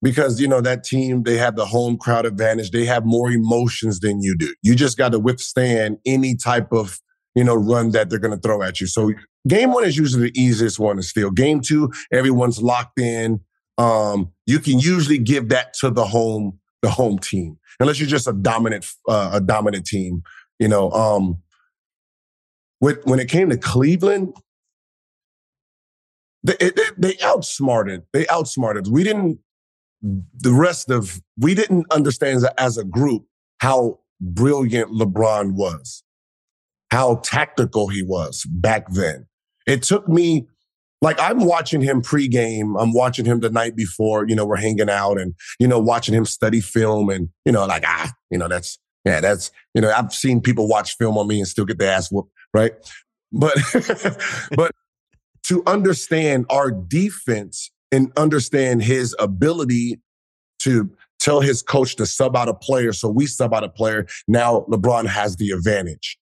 [0.00, 2.70] because you know that team they have the home crowd advantage.
[2.70, 4.54] They have more emotions than you do.
[4.62, 7.00] You just got to withstand any type of
[7.38, 8.86] you know run that they're going to throw at you.
[8.86, 9.12] So
[9.46, 11.30] Game one is usually the easiest one to steal.
[11.30, 13.40] Game two, everyone's locked in.
[13.78, 18.26] Um, you can usually give that to the home, the home team, unless you're just
[18.26, 20.22] a dominant, uh, a dominant team.
[20.58, 21.38] You know, um,
[22.80, 24.34] with, when it came to Cleveland,
[26.42, 28.02] they, they, they outsmarted.
[28.12, 28.88] They outsmarted.
[28.88, 29.38] We didn't.
[30.02, 33.24] The rest of we didn't understand as a group
[33.60, 36.02] how brilliant LeBron was,
[36.90, 39.26] how tactical he was back then.
[39.66, 40.46] It took me
[41.00, 42.80] like I'm watching him pregame.
[42.80, 44.26] I'm watching him the night before.
[44.26, 47.66] You know, we're hanging out and you know watching him study film and you know
[47.66, 51.28] like ah you know that's yeah that's you know I've seen people watch film on
[51.28, 52.72] me and still get their ass whooped right,
[53.32, 53.56] but
[54.56, 54.72] but
[55.44, 60.00] to understand our defense and understand his ability
[60.60, 64.06] to tell his coach to sub out a player, so we sub out a player.
[64.26, 66.18] Now LeBron has the advantage.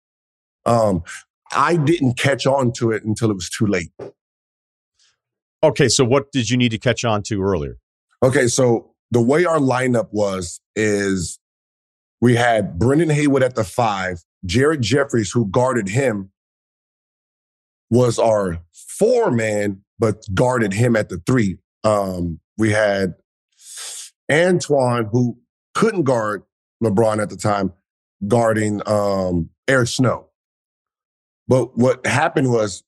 [0.66, 1.02] Um,
[1.52, 3.92] I didn't catch on to it until it was too late.
[5.62, 7.78] Okay, so what did you need to catch on to earlier?
[8.22, 11.38] Okay, so the way our lineup was is
[12.20, 16.30] we had Brendan Haywood at the five, Jared Jeffries, who guarded him,
[17.90, 21.58] was our four man, but guarded him at the three.
[21.84, 23.14] Um, we had
[24.30, 25.38] Antoine, who
[25.74, 26.42] couldn't guard
[26.82, 27.72] LeBron at the time,
[28.26, 30.25] guarding um, Eric Snow.
[31.48, 32.82] But what happened was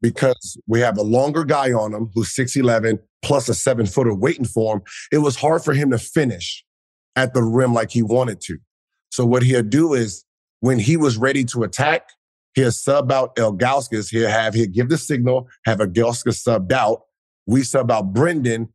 [0.00, 4.44] because we have a longer guy on him who's 6'11 plus a seven footer waiting
[4.44, 6.64] for him, it was hard for him to finish
[7.16, 8.58] at the rim like he wanted to.
[9.10, 10.24] So what he'll do is
[10.60, 12.10] when he was ready to attack,
[12.54, 14.10] he'll sub out Ilgauskas.
[14.10, 17.02] He'll have, he'll give the signal, have Ilgauskas subbed out.
[17.46, 18.72] We sub out Brendan.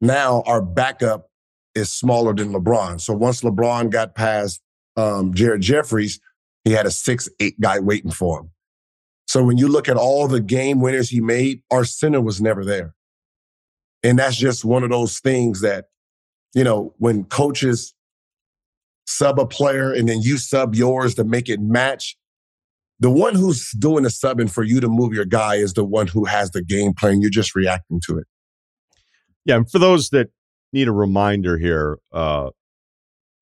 [0.00, 1.30] Now our backup
[1.74, 3.00] is smaller than LeBron.
[3.00, 4.60] So once LeBron got past
[4.96, 6.20] um, Jared Jeffries,
[6.64, 8.50] he had a six, eight guy waiting for him.
[9.28, 12.64] So when you look at all the game winners he made, our center was never
[12.64, 12.94] there.
[14.02, 15.86] And that's just one of those things that,
[16.54, 17.94] you know, when coaches
[19.06, 22.16] sub a player and then you sub yours to make it match,
[23.00, 26.06] the one who's doing the subbing for you to move your guy is the one
[26.06, 27.20] who has the game plan.
[27.20, 28.26] You're just reacting to it.
[29.44, 29.56] Yeah.
[29.56, 30.30] And for those that
[30.72, 32.50] need a reminder here, uh,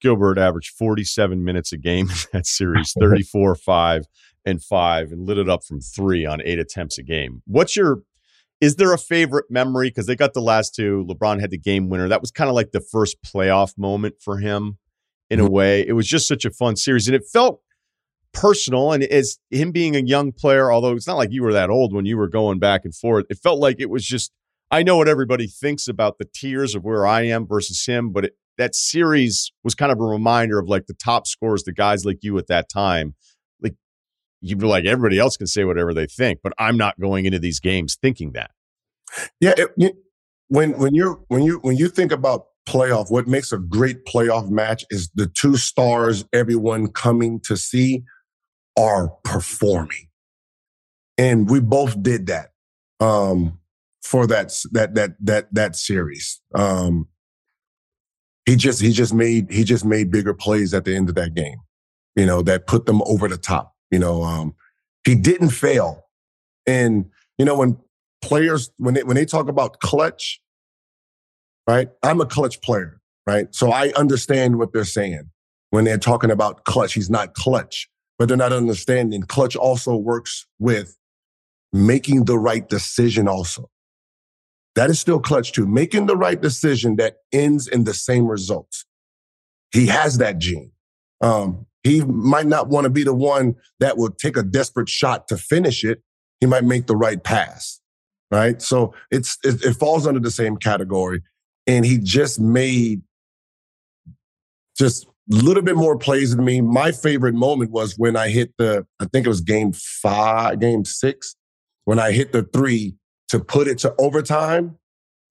[0.01, 4.07] Gilbert averaged 47 minutes a game in that series, 34 5
[4.46, 7.42] and five and lit it up from three on eight attempts a game.
[7.46, 8.02] What's your
[8.61, 9.88] is there a favorite memory?
[9.88, 11.06] Because they got the last two.
[11.11, 12.09] LeBron had the game winner.
[12.09, 14.78] That was kind of like the first playoff moment for him
[15.28, 15.48] in mm-hmm.
[15.48, 15.87] a way.
[15.87, 17.06] It was just such a fun series.
[17.06, 17.61] And it felt
[18.32, 18.92] personal.
[18.92, 21.92] And as him being a young player, although it's not like you were that old
[21.92, 24.32] when you were going back and forth, it felt like it was just
[24.70, 28.24] I know what everybody thinks about the tiers of where I am versus him, but
[28.24, 32.04] it, that series was kind of a reminder of like the top scores, the guys
[32.04, 33.14] like you at that time
[34.40, 37.38] you'd be like everybody else can say whatever they think, but I'm not going into
[37.38, 38.51] these games thinking that.
[39.40, 39.96] Yeah, it,
[40.49, 44.49] when when you're when you when you think about playoff, what makes a great playoff
[44.51, 48.03] match is the two stars everyone coming to see
[48.79, 50.09] are performing,
[51.16, 52.51] and we both did that
[53.01, 53.59] um,
[54.03, 56.40] for that that that that that series.
[56.55, 57.09] Um,
[58.44, 61.35] he just he just made he just made bigger plays at the end of that
[61.35, 61.59] game,
[62.14, 63.75] you know, that put them over the top.
[63.96, 64.54] You know, um,
[65.06, 66.04] he didn't fail.
[66.66, 67.06] And,
[67.38, 67.78] you know, when
[68.20, 70.42] players, when they, when they talk about clutch,
[71.66, 71.88] right?
[72.02, 73.46] I'm a clutch player, right?
[73.54, 75.30] So I understand what they're saying
[75.70, 76.92] when they're talking about clutch.
[76.92, 80.98] He's not clutch, but they're not understanding clutch also works with
[81.72, 83.70] making the right decision also.
[84.74, 85.66] That is still clutch too.
[85.66, 88.85] Making the right decision that ends in the same results.
[89.72, 90.72] He has that gene.
[91.22, 95.29] Um, he might not want to be the one that will take a desperate shot
[95.29, 96.03] to finish it.
[96.40, 97.81] He might make the right pass,
[98.31, 98.61] right?
[98.61, 101.22] So it's it, it falls under the same category.
[101.66, 103.03] And he just made
[104.79, 106.61] just a little bit more plays than me.
[106.61, 110.85] My favorite moment was when I hit the, I think it was game five, game
[110.85, 111.35] six,
[111.85, 112.94] when I hit the three
[113.31, 114.79] to put it to overtime.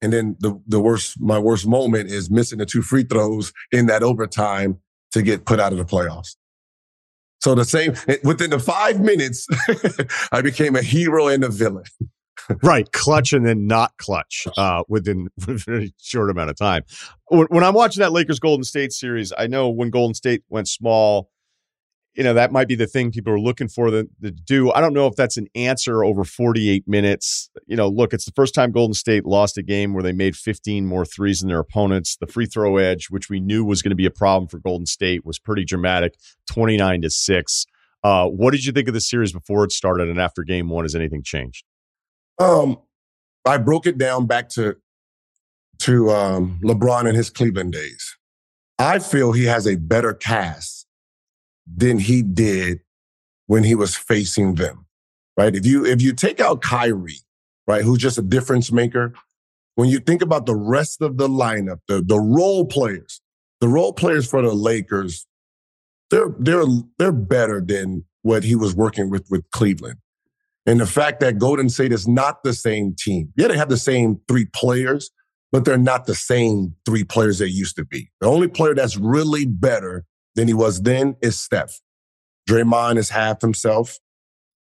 [0.02, 3.86] And then the, the worst, my worst moment is missing the two free throws in
[3.86, 4.78] that overtime
[5.12, 6.36] to get put out of the playoffs.
[7.46, 9.46] So the same within the five minutes,
[10.32, 11.84] I became a hero and a villain.
[12.60, 16.82] right, clutch and then not clutch uh, within, within a short amount of time.
[17.28, 20.66] When, when I'm watching that Lakers Golden State series, I know when Golden State went
[20.66, 21.30] small,
[22.16, 24.72] you know that might be the thing people are looking for to, to do.
[24.72, 27.50] I don't know if that's an answer over 48 minutes.
[27.66, 30.34] You know, look, it's the first time Golden State lost a game where they made
[30.34, 32.16] 15 more threes than their opponents.
[32.16, 34.86] The free throw edge, which we knew was going to be a problem for Golden
[34.86, 36.14] State, was pretty dramatic,
[36.48, 37.66] 29 to six.
[38.02, 40.84] Uh, what did you think of the series before it started and after game one?
[40.84, 41.64] Has anything changed?
[42.38, 42.78] Um,
[43.44, 44.76] I broke it down back to
[45.80, 48.16] to um, LeBron and his Cleveland days.
[48.78, 50.85] I feel he has a better cast
[51.66, 52.80] than he did
[53.46, 54.86] when he was facing them.
[55.36, 55.54] Right?
[55.54, 57.20] If you if you take out Kyrie,
[57.66, 59.12] right, who's just a difference maker,
[59.74, 63.20] when you think about the rest of the lineup, the the role players,
[63.60, 65.26] the role players for the Lakers,
[66.10, 66.64] they're they're
[66.98, 69.98] they're better than what he was working with with Cleveland.
[70.64, 73.32] And the fact that Golden State is not the same team.
[73.36, 75.10] Yeah, they have the same three players,
[75.52, 78.10] but they're not the same three players they used to be.
[78.20, 80.04] The only player that's really better
[80.36, 81.80] than he was then is Steph.
[82.48, 83.98] Draymond is half himself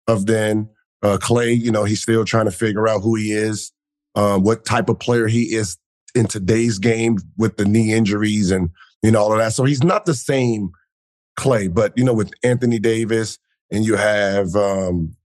[0.08, 0.70] of then.
[1.02, 3.72] Uh, Klay, you know, he's still trying to figure out who he is,
[4.16, 5.78] uh, what type of player he is
[6.14, 8.70] in today's game with the knee injuries and,
[9.02, 9.54] you know, all of that.
[9.54, 10.72] So he's not the same
[11.40, 13.38] Klay, but, you know, with Anthony Davis
[13.72, 15.16] and you have, um,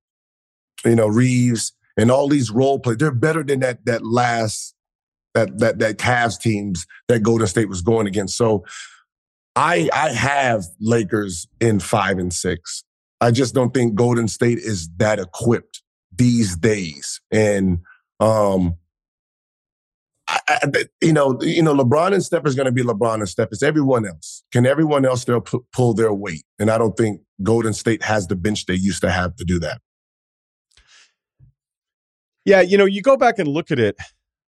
[0.85, 4.77] you know, Reeves and all these role players, they're better than that, that last,
[5.33, 8.37] that, that, that Cavs teams that Golden State was going against.
[8.37, 8.65] So
[9.57, 12.85] I I have Lakers in five and six.
[13.21, 15.83] I just don't think Golden State is that equipped
[16.15, 17.21] these days.
[17.31, 17.79] And
[18.21, 18.77] um,
[20.29, 20.59] I, I,
[21.01, 23.49] you know, you know, LeBron and Steph is going to be LeBron and Steph.
[23.53, 24.43] It's everyone else.
[24.53, 26.45] Can everyone else still p- pull their weight?
[26.59, 29.59] And I don't think Golden State has the bench they used to have to do
[29.61, 29.81] that.
[32.45, 33.97] Yeah, you know, you go back and look at it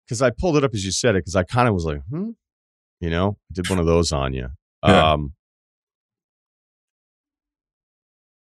[0.07, 2.01] because I pulled it up as you said it because I kind of was like,
[2.11, 2.31] hmm,
[3.01, 4.49] you know, did one of those on you.
[4.85, 5.12] Yeah.
[5.12, 5.33] Um,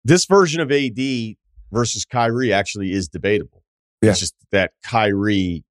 [0.03, 1.35] this version of AD
[1.71, 3.63] versus Kyrie actually is debatable.
[4.01, 4.11] Yeah.
[4.11, 5.63] It's just that Kyrie,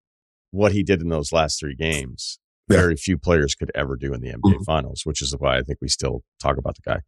[0.50, 2.78] what he did in those last three games, yeah.
[2.78, 4.62] very few players could ever do in the NBA mm-hmm.
[4.62, 7.00] Finals, which is why I think we still talk about the guy.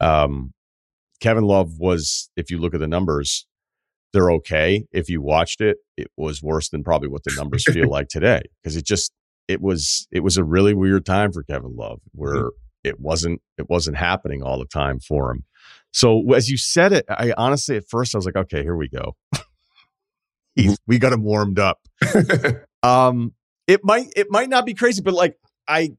[0.00, 0.52] Um,
[1.20, 3.46] Kevin Love was, if you look at the numbers,
[4.12, 4.86] they're okay.
[4.92, 8.42] If you watched it, it was worse than probably what the numbers feel like today
[8.62, 9.12] because it just
[9.48, 13.40] it was it was a really weird time for Kevin Love where mm-hmm it wasn't
[13.56, 15.44] it wasn't happening all the time for him.
[15.92, 18.88] So as you said it, I honestly at first I was like, okay, here we
[18.88, 19.16] go.
[20.86, 21.80] we got him warmed up.
[22.82, 23.34] um,
[23.66, 25.92] it might it might not be crazy, but like I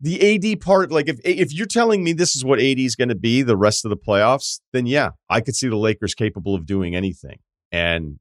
[0.00, 3.08] the AD part, like if if you're telling me this is what AD is going
[3.08, 6.54] to be the rest of the playoffs, then yeah, I could see the Lakers capable
[6.54, 7.38] of doing anything.
[7.70, 8.18] And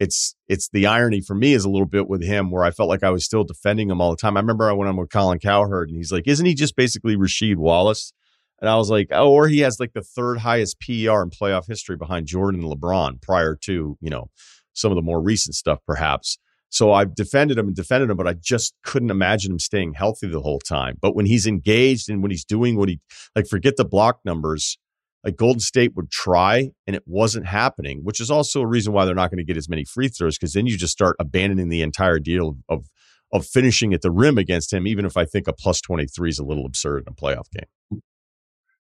[0.00, 2.88] it's it's the irony for me is a little bit with him where I felt
[2.88, 4.36] like I was still defending him all the time.
[4.36, 7.16] I remember I went on with Colin Cowherd and he's like, "Isn't he just basically
[7.16, 8.12] Rasheed Wallace?"
[8.60, 11.66] And I was like, "Oh, or he has like the third highest PER in playoff
[11.68, 14.30] history behind Jordan and LeBron prior to you know
[14.72, 16.38] some of the more recent stuff, perhaps."
[16.70, 20.28] So I've defended him and defended him, but I just couldn't imagine him staying healthy
[20.28, 20.96] the whole time.
[21.00, 23.00] But when he's engaged and when he's doing what he
[23.36, 24.78] like, forget the block numbers
[25.24, 29.04] like Golden State would try and it wasn't happening, which is also a reason why
[29.04, 31.68] they're not going to get as many free throws because then you just start abandoning
[31.68, 32.86] the entire deal of,
[33.32, 34.86] of, finishing at the rim against him.
[34.86, 37.50] Even if I think a plus twenty three is a little absurd in a playoff
[37.50, 38.02] game.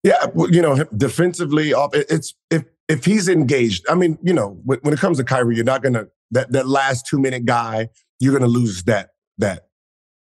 [0.05, 3.85] Yeah, you know, defensively, it's if if he's engaged.
[3.89, 6.69] I mean, you know, when, when it comes to Kyrie, you're not gonna that that
[6.69, 7.89] last two minute guy.
[8.21, 9.69] You're gonna lose that that,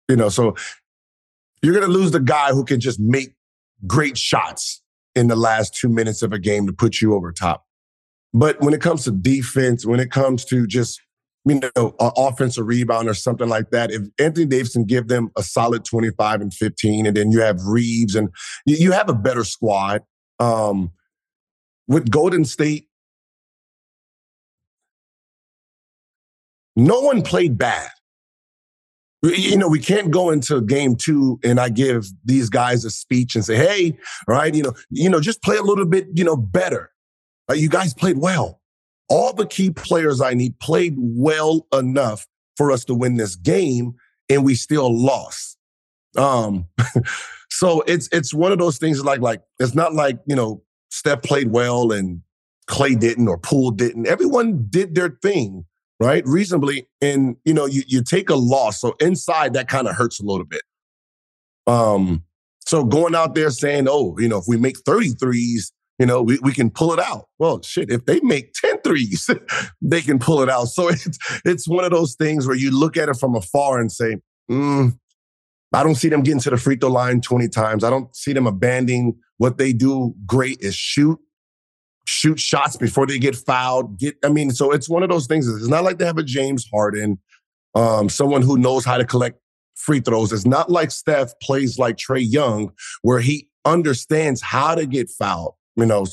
[0.08, 0.28] you know.
[0.28, 0.54] So
[1.62, 3.34] you're gonna lose the guy who can just make
[3.86, 4.82] great shots
[5.14, 7.64] in the last two minutes of a game to put you over top.
[8.32, 11.00] But when it comes to defense, when it comes to just
[11.46, 13.90] you know, an offensive rebound or something like that.
[13.90, 17.64] If Anthony Davis can give them a solid 25 and 15, and then you have
[17.66, 18.30] Reeves and
[18.64, 20.02] you, you have a better squad.
[20.40, 20.90] Um,
[21.86, 22.88] with Golden State,
[26.76, 27.90] no one played bad.
[29.24, 33.34] You know, we can't go into game two and I give these guys a speech
[33.34, 33.96] and say, hey,
[34.28, 36.90] right, you know, you know, just play a little bit, you know, better.
[37.52, 38.60] You guys played well.
[39.08, 43.94] All the key players I need played well enough for us to win this game,
[44.28, 45.58] and we still lost.
[46.16, 46.66] Um,
[47.50, 51.22] so it's it's one of those things like like it's not like you know Steph
[51.22, 52.22] played well and
[52.68, 54.06] Klay didn't or Poole didn't.
[54.06, 55.66] Everyone did their thing
[56.00, 59.96] right reasonably, and you know you you take a loss, so inside that kind of
[59.96, 60.62] hurts a little bit.
[61.66, 62.24] Um,
[62.66, 66.38] so going out there saying, oh, you know, if we make 33s, you know, we,
[66.42, 67.26] we can pull it out.
[67.38, 69.28] Well, shit, if they make 10 threes,
[69.82, 70.66] they can pull it out.
[70.66, 73.92] So it's it's one of those things where you look at it from afar and
[73.92, 74.16] say,
[74.50, 74.98] mm,
[75.72, 77.84] I don't see them getting to the free throw line 20 times.
[77.84, 81.18] I don't see them abandoning what they do great is shoot,
[82.06, 83.98] shoot shots before they get fouled.
[83.98, 85.48] Get, I mean, so it's one of those things.
[85.48, 87.18] It's not like they have a James Harden,
[87.74, 89.38] um, someone who knows how to collect
[89.74, 90.32] free throws.
[90.32, 95.54] It's not like Steph plays like Trae Young, where he understands how to get fouled
[95.76, 96.06] you know,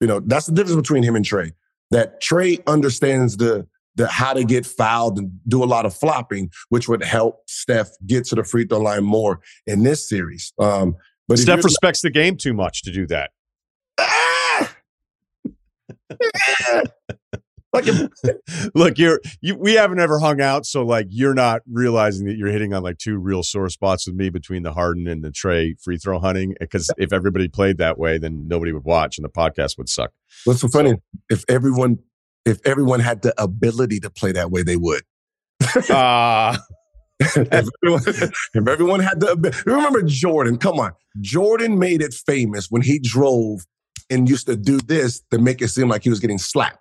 [0.00, 1.52] you know, that's the difference between him and Trae.
[1.90, 6.50] That Trae understands the the how to get fouled and do a lot of flopping,
[6.68, 10.52] which would help Steph get to the free throw line more in this series.
[10.58, 10.96] Um,
[11.28, 13.30] but Steph respects the game too much to do that.
[18.74, 22.50] Look you're you, we haven't ever hung out so like you're not realizing that you're
[22.50, 25.80] hitting on like two real sore spots with me between the harden and the Trae
[25.82, 29.28] free throw hunting because if everybody played that way then nobody would watch and the
[29.28, 30.12] podcast would suck.
[30.44, 30.94] What's so funny
[31.28, 31.98] if everyone
[32.44, 35.02] if everyone had the ability to play that way they would.
[35.90, 36.56] Uh
[37.18, 40.92] if, everyone, if everyone had the remember jordan come on.
[41.20, 43.66] Jordan made it famous when he drove
[44.10, 46.78] and used to do this to make it seem like he was getting slapped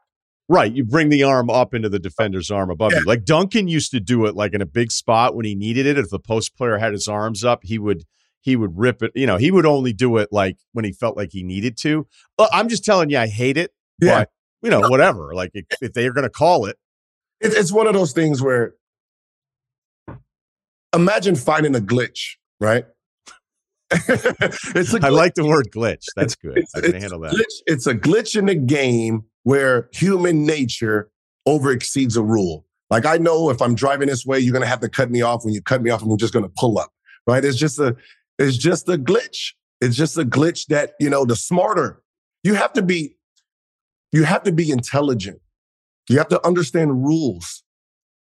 [0.47, 0.71] Right.
[0.71, 2.99] You bring the arm up into the defender's arm above yeah.
[2.99, 3.05] you.
[3.05, 5.97] Like Duncan used to do it like in a big spot when he needed it.
[5.97, 8.03] If the post player had his arms up, he would
[8.41, 9.11] he would rip it.
[9.15, 12.05] You know, he would only do it like when he felt like he needed to.
[12.51, 13.71] I'm just telling you, I hate it.
[13.99, 14.19] Yeah.
[14.19, 14.30] But,
[14.61, 15.34] you know, whatever.
[15.34, 16.78] Like if, if they're going to call it.
[17.41, 18.76] It's one of those things where
[20.93, 22.86] imagine finding a glitch, right?
[24.76, 25.04] it's a glitch.
[25.04, 26.06] I like the word glitch.
[26.16, 26.58] That's good.
[26.58, 27.34] It's, I can handle that.
[27.34, 31.10] Glitch, it's a glitch in the game where human nature
[31.46, 32.66] over exceeds a rule.
[32.89, 35.46] Like I know if I'm driving this way, you're gonna have to cut me off.
[35.46, 36.91] When you cut me off, I'm just gonna pull up.
[37.28, 37.43] Right?
[37.43, 37.96] It's just a
[38.38, 39.54] it's just a glitch.
[39.82, 42.02] It's just a glitch that, you know, the smarter.
[42.43, 43.18] You have to be
[44.12, 45.41] you have to be intelligent.
[46.10, 47.64] You have to understand rules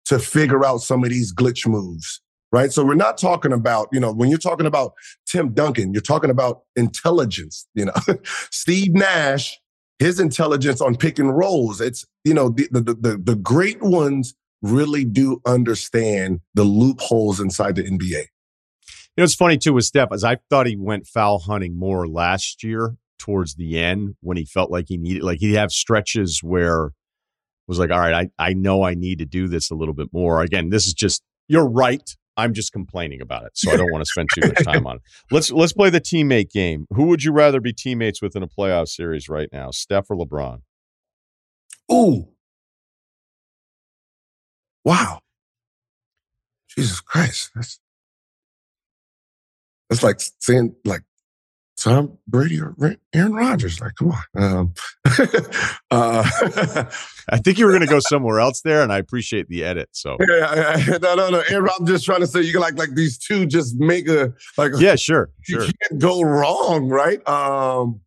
[0.07, 2.23] to figure out some of these glitch moves.
[2.53, 2.73] Right.
[2.73, 4.93] So we're not talking about, you know, when you're talking about
[5.27, 7.67] Tim Duncan, you're talking about intelligence.
[7.75, 7.95] You know,
[8.51, 9.59] Steve Nash
[9.99, 11.81] his intelligence on pick and rolls.
[11.81, 17.77] It's, you know, the, the, the, the great ones really do understand the loopholes inside
[17.77, 18.27] the NBA.
[19.17, 22.07] You know, it's funny too with Steph, as I thought he went foul hunting more
[22.07, 26.41] last year towards the end when he felt like he needed, like he'd have stretches
[26.43, 26.91] where
[27.67, 30.09] was like, all right, I, I know I need to do this a little bit
[30.13, 30.43] more.
[30.43, 32.15] Again, this is just, you're right.
[32.37, 34.97] I'm just complaining about it, so I don't want to spend too much time on
[34.97, 35.03] it.
[35.31, 36.87] Let's let's play the teammate game.
[36.93, 40.17] Who would you rather be teammates with in a playoff series right now, Steph or
[40.17, 40.61] LeBron?
[41.93, 42.29] Ooh,
[44.85, 45.21] wow,
[46.69, 47.81] Jesus Christ, that's
[49.89, 51.03] that's like saying like
[51.77, 52.75] Tom Brady or
[53.15, 53.81] Aaron Rodgers.
[53.81, 54.43] Like, come on.
[54.43, 54.75] Um,
[55.91, 56.25] uh,
[57.29, 59.91] I think you were going to go somewhere else there, and I appreciate the edit.
[59.93, 61.43] So, yeah, no, no, no.
[61.51, 64.33] Aaron, I'm just trying to say you can like like these two just make a
[64.57, 64.73] like.
[64.79, 65.73] Yeah, sure, you sure.
[65.83, 67.27] can't go wrong, right?
[67.29, 68.01] Um,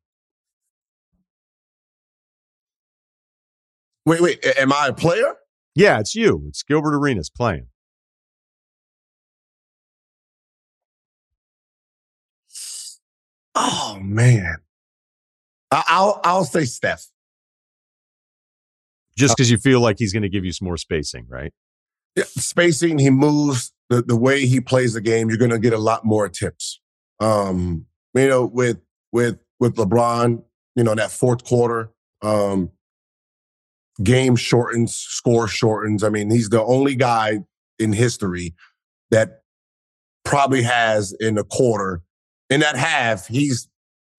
[4.05, 4.43] wait, wait.
[4.57, 5.35] Am I a player?
[5.75, 6.45] Yeah, it's you.
[6.47, 7.67] It's Gilbert Arenas playing.
[14.09, 14.57] Man,
[15.71, 17.05] I'll I'll say Steph.
[19.17, 21.53] Just because uh, you feel like he's going to give you some more spacing, right?
[22.15, 22.99] Yeah, spacing.
[22.99, 25.29] He moves the the way he plays the game.
[25.29, 26.81] You're going to get a lot more tips.
[27.19, 28.77] Um, you know, with
[29.11, 30.43] with with LeBron,
[30.75, 31.91] you know that fourth quarter,
[32.21, 32.71] um,
[34.01, 36.03] game shortens, score shortens.
[36.03, 37.39] I mean, he's the only guy
[37.77, 38.55] in history
[39.11, 39.41] that
[40.23, 42.01] probably has in a quarter
[42.49, 43.68] in that half, he's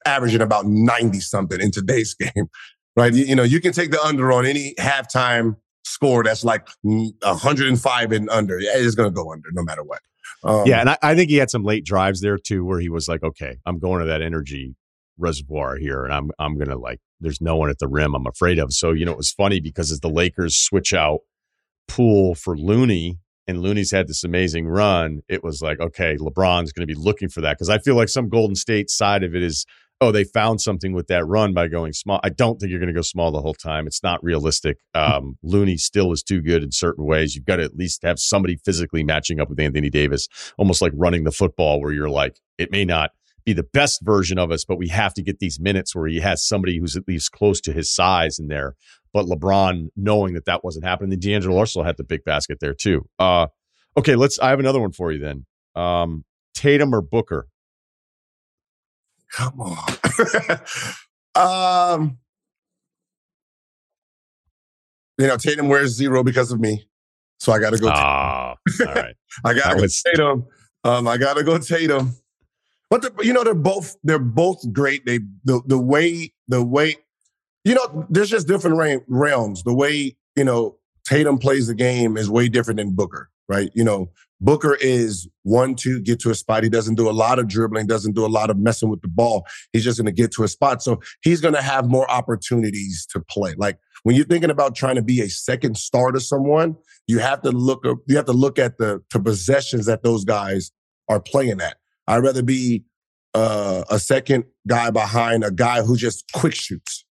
[0.07, 2.49] averaging about 90 something in today's game,
[2.97, 3.13] right?
[3.13, 8.13] You, you, know, you can take the under on any halftime score that's like 105
[8.13, 10.01] and under, it's going to go under no matter what.
[10.43, 12.89] Um, yeah, and I, I, think he had some late drives there too, where he
[12.89, 14.75] was like, "Okay, I'm going to that energy
[15.19, 18.59] reservoir here, and I'm I'm gonna like, there's no one at the rim I'm afraid
[18.59, 21.21] of." So you know, it was funny because as the Lakers switch out
[21.89, 26.87] Poole for Looney, and Looney's had this amazing run, it was like, okay, LeBron's going
[26.87, 29.43] to be looking for that because I feel like some Golden State side of it
[29.43, 29.67] is
[30.01, 32.21] oh, they found something with that run by going small.
[32.23, 33.87] I don't think you're going to go small the whole time.
[33.87, 34.79] It's not realistic.
[34.95, 37.35] Um, Looney still is too good in certain ways.
[37.35, 40.93] You've got to at least have somebody physically matching up with Anthony Davis, almost like
[40.95, 43.11] running the football, where you're like, it may not
[43.45, 46.21] be the best version of us, but we have to get these minutes where he
[46.21, 48.75] has somebody who's at least close to his size in there.
[49.13, 52.75] But LeBron, knowing that that wasn't happening, then D'Angelo also had the big basket there
[52.75, 53.07] too.
[53.19, 53.49] Uh,
[53.97, 54.39] okay, let's.
[54.39, 55.47] I have another one for you then.
[55.75, 56.25] Um,
[56.55, 57.49] Tatum or Booker?
[59.33, 59.95] Come on.
[62.01, 62.19] um,
[65.19, 66.87] you know, Tatum wears zero because of me.
[67.39, 67.89] So I got to go.
[67.89, 69.15] Oh, all right.
[69.45, 70.47] I got to go Tatum.
[70.85, 72.15] Um, I got to go Tatum.
[72.91, 75.07] But the, you know, they're both they're both great.
[75.07, 76.97] They the the way the way
[77.65, 79.63] you know, there's just different realms.
[79.63, 80.77] The way you know
[81.11, 83.69] Tatum plays the game is way different than Booker, right?
[83.75, 86.63] You know, Booker is one, two, get to a spot.
[86.63, 89.09] He doesn't do a lot of dribbling, doesn't do a lot of messing with the
[89.09, 89.45] ball.
[89.73, 90.85] He's just going to get to a spot.
[90.85, 93.55] So he's going to have more opportunities to play.
[93.59, 96.77] Like when you're thinking about trying to be a second star to someone,
[97.09, 100.71] you have to look, you have to look at the, to possessions that those guys
[101.09, 101.77] are playing at.
[102.07, 102.85] I'd rather be
[103.35, 107.05] uh, a second guy behind a guy who just quick shoots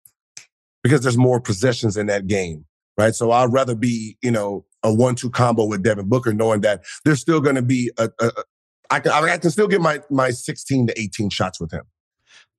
[0.84, 2.64] because there's more possessions in that game
[2.98, 3.14] right?
[3.14, 7.20] So I'd rather be, you know, a one-two combo with Devin Booker, knowing that there's
[7.20, 8.44] still going to be a, a, a
[8.90, 11.84] I can I can still get my my 16 to 18 shots with him.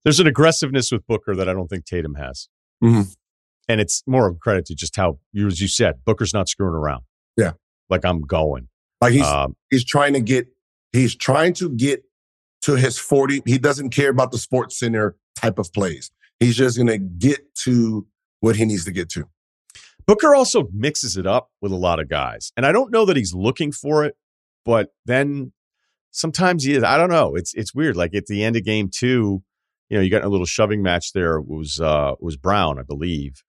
[0.03, 2.49] There's an aggressiveness with Booker that I don't think Tatum has,
[2.83, 3.09] mm-hmm.
[3.67, 6.47] and it's more of a credit to just how you as you said, Booker's not
[6.47, 7.03] screwing around.
[7.35, 7.53] Yeah,
[7.89, 8.67] like I'm going.
[9.01, 10.47] Like he's um, he's trying to get
[10.93, 12.03] he's trying to get
[12.61, 13.43] to his 40.
[13.45, 16.11] He doesn't care about the sports center type of plays.
[16.39, 18.05] He's just going to get to
[18.41, 19.25] what he needs to get to.
[20.09, 22.51] Booker also mixes it up with a lot of guys.
[22.57, 24.15] And I don't know that he's looking for it,
[24.65, 25.53] but then
[26.09, 26.81] sometimes he is.
[26.83, 27.35] I don't know.
[27.35, 27.95] It's it's weird.
[27.95, 29.43] Like at the end of game two,
[29.87, 31.37] you know, you got a little shoving match there.
[31.37, 33.43] It was uh was Brown, I believe.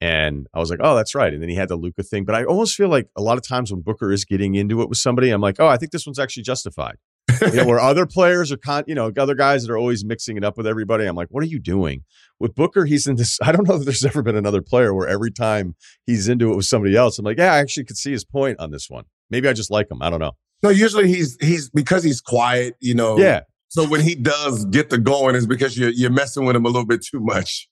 [0.00, 1.34] And I was like, oh, that's right.
[1.34, 2.24] And then he had the Luka thing.
[2.24, 4.88] But I almost feel like a lot of times when Booker is getting into it
[4.88, 6.96] with somebody, I'm like, oh, I think this one's actually justified.
[7.52, 10.36] you know, where other players are, con- you know, other guys that are always mixing
[10.36, 11.04] it up with everybody.
[11.04, 12.04] I'm like, what are you doing?
[12.38, 13.38] With Booker, he's in this.
[13.42, 15.74] I don't know that there's ever been another player where every time
[16.06, 18.58] he's into it with somebody else, I'm like, yeah, I actually could see his point
[18.60, 19.04] on this one.
[19.30, 20.02] Maybe I just like him.
[20.02, 20.32] I don't know.
[20.62, 23.18] No, usually he's he's because he's quiet, you know.
[23.18, 23.40] Yeah.
[23.68, 26.68] So when he does get the going, is because you're you're messing with him a
[26.68, 27.68] little bit too much.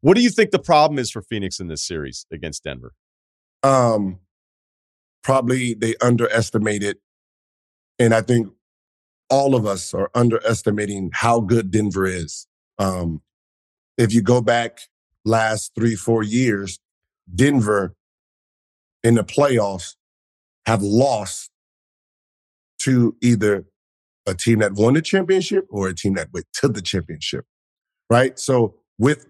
[0.00, 2.92] What do you think the problem is for Phoenix in this series against Denver?
[3.62, 4.18] Um,
[5.22, 6.98] probably they underestimated,
[7.98, 8.48] and I think
[9.30, 12.46] all of us are underestimating how good Denver is.
[12.78, 13.22] Um,
[13.96, 14.80] if you go back
[15.24, 16.78] last three, four years,
[17.32, 17.94] Denver
[19.02, 19.94] in the playoffs
[20.66, 21.50] have lost
[22.80, 23.64] to either
[24.26, 27.44] a team that won the championship or a team that went to the championship,
[28.10, 28.38] right?
[28.38, 29.26] So with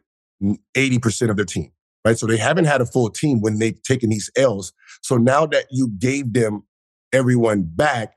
[0.76, 1.72] 80% of their team,
[2.04, 2.18] right?
[2.18, 4.72] So they haven't had a full team when they've taken these L's.
[5.02, 6.64] So now that you gave them
[7.12, 8.14] everyone back,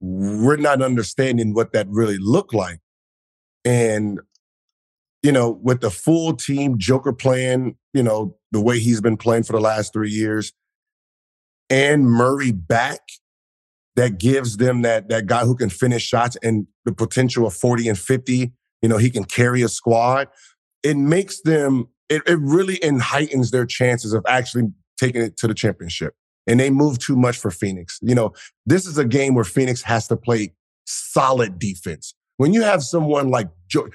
[0.00, 2.80] we're not understanding what that really looked like.
[3.64, 4.20] And,
[5.22, 9.42] you know, with the full team, Joker playing, you know, the way he's been playing
[9.42, 10.52] for the last three years,
[11.70, 13.00] and Murray back,
[13.96, 17.88] that gives them that that guy who can finish shots and the potential of 40
[17.88, 18.52] and 50.
[18.80, 20.28] You know, he can carry a squad.
[20.84, 24.68] It makes them, it, it really heightens their chances of actually
[24.98, 26.14] taking it to the championship
[26.48, 28.00] and they move too much for Phoenix.
[28.02, 28.32] You know,
[28.66, 30.54] this is a game where Phoenix has to play
[30.86, 32.14] solid defense.
[32.38, 33.88] When you have someone like Joe,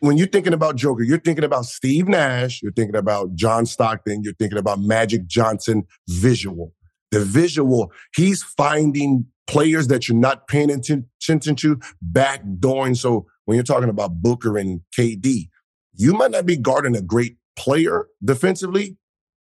[0.00, 4.22] when you're thinking about Joker, you're thinking about Steve Nash, you're thinking about John Stockton,
[4.22, 6.72] you're thinking about Magic Johnson visual.
[7.10, 11.80] The visual, he's finding players that you're not paying attention to,
[12.12, 12.96] backdooring.
[12.96, 15.48] So when you're talking about Booker and KD,
[15.94, 18.98] you might not be guarding a great player defensively,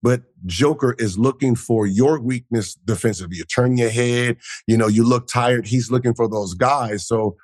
[0.03, 3.37] but Joker is looking for your weakness defensively.
[3.37, 5.67] You turn your head, you know, you look tired.
[5.67, 7.07] He's looking for those guys.
[7.07, 7.37] So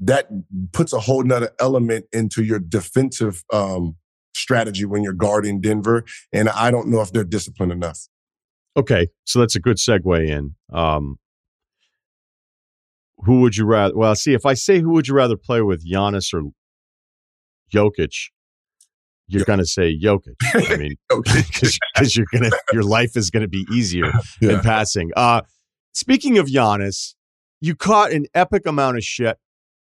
[0.00, 0.28] that
[0.72, 3.96] puts a whole nother element into your defensive um,
[4.34, 6.04] strategy when you're guarding Denver.
[6.32, 8.00] And I don't know if they're disciplined enough.
[8.76, 9.08] Okay.
[9.24, 10.54] So that's a good segue in.
[10.72, 11.18] Um,
[13.18, 13.96] who would you rather?
[13.96, 16.50] Well, see, if I say who would you rather play with, Giannis or
[17.72, 18.30] Jokic,
[19.26, 19.46] you're yeah.
[19.46, 20.34] going to say Jokic.
[20.54, 24.54] I mean, because you're going to your life is going to be easier yeah.
[24.54, 25.10] in passing.
[25.16, 25.42] Uh,
[25.92, 27.14] speaking of Giannis,
[27.60, 29.38] you caught an epic amount of shit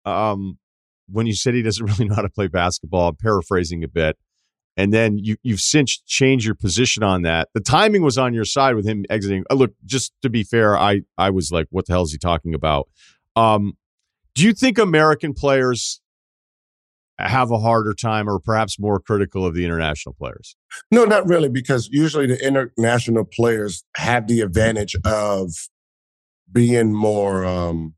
[0.05, 0.59] um,
[1.09, 3.09] when you said he doesn't really know how to play basketball.
[3.09, 4.17] I'm paraphrasing a bit.
[4.75, 7.49] And then you, you've since changed your position on that.
[7.53, 9.43] The timing was on your side with him exiting.
[9.51, 12.17] Uh, look, just to be fair, I, I was like, what the hell is he
[12.17, 12.89] talking about?
[13.35, 13.73] Um,
[14.33, 16.01] do you think American players
[17.27, 20.55] have a harder time or perhaps more critical of the international players?
[20.91, 25.51] No, not really, because usually the international players have the advantage of
[26.51, 27.95] being more um,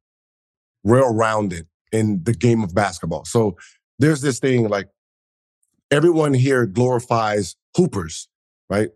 [0.84, 3.26] well rounded in the game of basketball.
[3.26, 3.58] So
[4.00, 4.90] there's this thing like
[5.92, 8.28] everyone here glorifies hoopers,
[8.70, 8.90] right?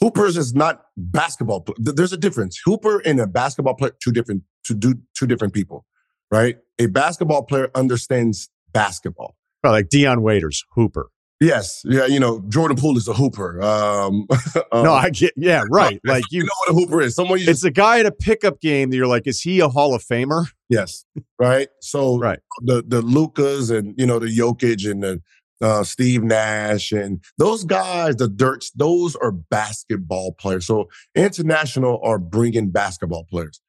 [0.00, 1.66] Hoopers is not basketball.
[1.78, 2.60] There's a difference.
[2.64, 5.86] Hooper and a basketball player, two different, to do two different people,
[6.30, 6.58] right?
[6.78, 9.36] A basketball player understands basketball.
[9.62, 11.10] Like Dion Waiters, Hooper.
[11.38, 13.60] Yes, yeah, you know Jordan Poole is a hooper.
[13.60, 14.26] Um,
[14.72, 16.00] um, no, I get, yeah, right.
[16.04, 17.14] Like you, you, know what a hooper is.
[17.14, 19.94] Someone it's a guy in a pickup game that you're like, is he a Hall
[19.94, 20.46] of Famer?
[20.70, 21.04] Yes,
[21.38, 21.68] right.
[21.80, 22.38] So right.
[22.62, 25.22] the the Lukas and you know the Jokic and the
[25.60, 30.66] uh, Steve Nash and those guys, the Dirks, those are basketball players.
[30.66, 33.60] So international are bringing basketball players.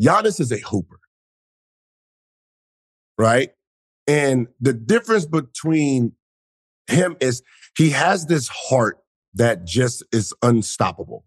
[0.00, 1.00] Giannis is a hooper,
[3.18, 3.50] right?
[4.06, 6.12] And the difference between
[6.88, 7.42] him is
[7.76, 8.98] he has this heart
[9.34, 11.24] that just is unstoppable.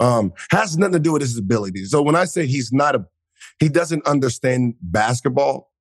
[0.00, 1.90] Um, has nothing to do with his abilities.
[1.90, 3.06] So when I say he's not a,
[3.58, 5.72] he doesn't understand basketball.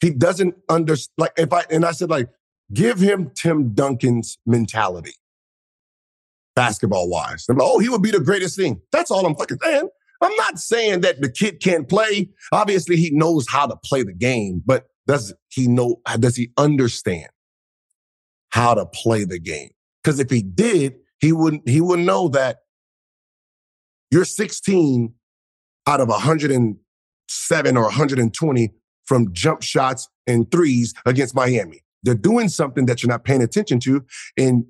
[0.00, 1.12] He doesn't understand.
[1.18, 2.28] Like if I and I said like,
[2.72, 5.14] give him Tim Duncan's mentality,
[6.54, 7.46] basketball wise.
[7.48, 8.80] Like, oh, he would be the greatest thing.
[8.92, 9.88] That's all I'm fucking saying.
[10.20, 12.30] I'm not saying that the kid can't play.
[12.52, 16.00] Obviously, he knows how to play the game, but does he know?
[16.18, 17.28] Does he understand?
[18.52, 19.70] how to play the game.
[20.02, 22.58] Because if he did, he wouldn't he wouldn't know that
[24.10, 25.14] you're 16
[25.86, 28.72] out of 107 or 120
[29.04, 31.82] from jump shots and threes against Miami.
[32.02, 34.04] They're doing something that you're not paying attention to,
[34.36, 34.64] and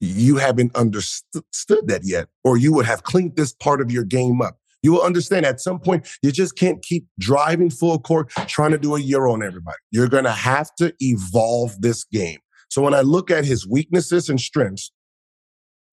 [0.00, 4.40] you haven't understood that yet, or you would have cleaned this part of your game
[4.40, 4.58] up.
[4.86, 8.78] You will understand at some point, you just can't keep driving full court, trying to
[8.78, 9.78] do a euro on everybody.
[9.90, 12.38] You're going to have to evolve this game.
[12.70, 14.92] So when I look at his weaknesses and strengths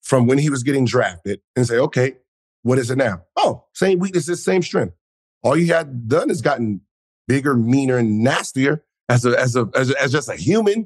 [0.03, 2.17] from when he was getting drafted and say, okay,
[2.61, 3.23] what is it now?
[3.35, 4.93] Oh, same weaknesses, same strength.
[5.41, 6.81] All you had done is gotten
[7.27, 10.85] bigger, meaner, and nastier as a as a as, a, as just a human,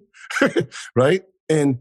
[0.95, 1.23] right?
[1.49, 1.79] And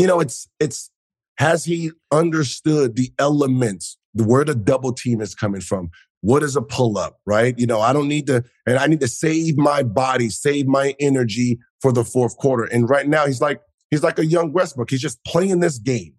[0.00, 0.90] you know, it's it's
[1.38, 5.90] has he understood the elements, where the double team is coming from?
[6.22, 7.58] What is a pull up, right?
[7.58, 10.94] You know, I don't need to, and I need to save my body, save my
[11.00, 12.64] energy for the fourth quarter.
[12.64, 14.90] And right now, he's like, he's like a young Westbrook.
[14.90, 16.14] He's just playing this game.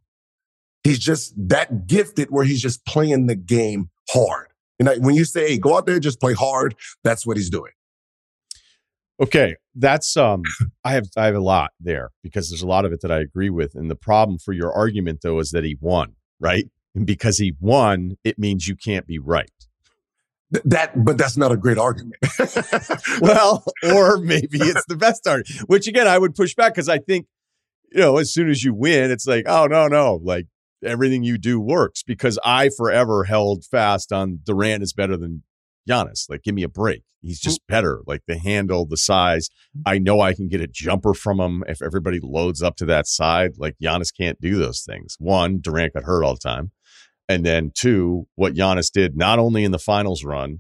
[0.83, 4.47] He's just that gifted where he's just playing the game hard.
[4.79, 7.71] And when you say, hey, go out there, just play hard, that's what he's doing.
[9.21, 10.41] Okay, that's um
[10.83, 13.19] I have I have a lot there because there's a lot of it that I
[13.19, 16.65] agree with and the problem for your argument though is that he won, right?
[16.95, 19.49] And because he won, it means you can't be right
[20.65, 22.17] that but that's not a great argument
[23.21, 26.97] well or maybe it's the best argument which again i would push back because i
[26.97, 27.25] think
[27.89, 30.47] you know as soon as you win it's like oh no no like
[30.83, 35.41] everything you do works because i forever held fast on durant is better than
[35.89, 36.29] Giannis.
[36.29, 37.03] Like, give me a break.
[37.21, 37.49] He's hmm.
[37.49, 38.01] just better.
[38.05, 39.49] Like the handle, the size.
[39.75, 39.81] Hmm.
[39.85, 43.07] I know I can get a jumper from him if everybody loads up to that
[43.07, 43.53] side.
[43.57, 45.15] Like Giannis can't do those things.
[45.19, 46.71] One, Durant got hurt all the time.
[47.31, 50.59] And then two, what Giannis did not only in the finals run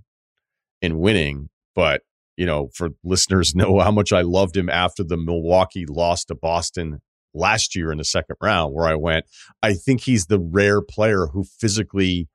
[0.81, 2.01] in winning, but
[2.37, 6.35] you know, for listeners know how much I loved him after the Milwaukee lost to
[6.35, 7.01] Boston
[7.33, 9.25] last year in the second round, where I went,
[9.61, 12.29] I think he's the rare player who physically,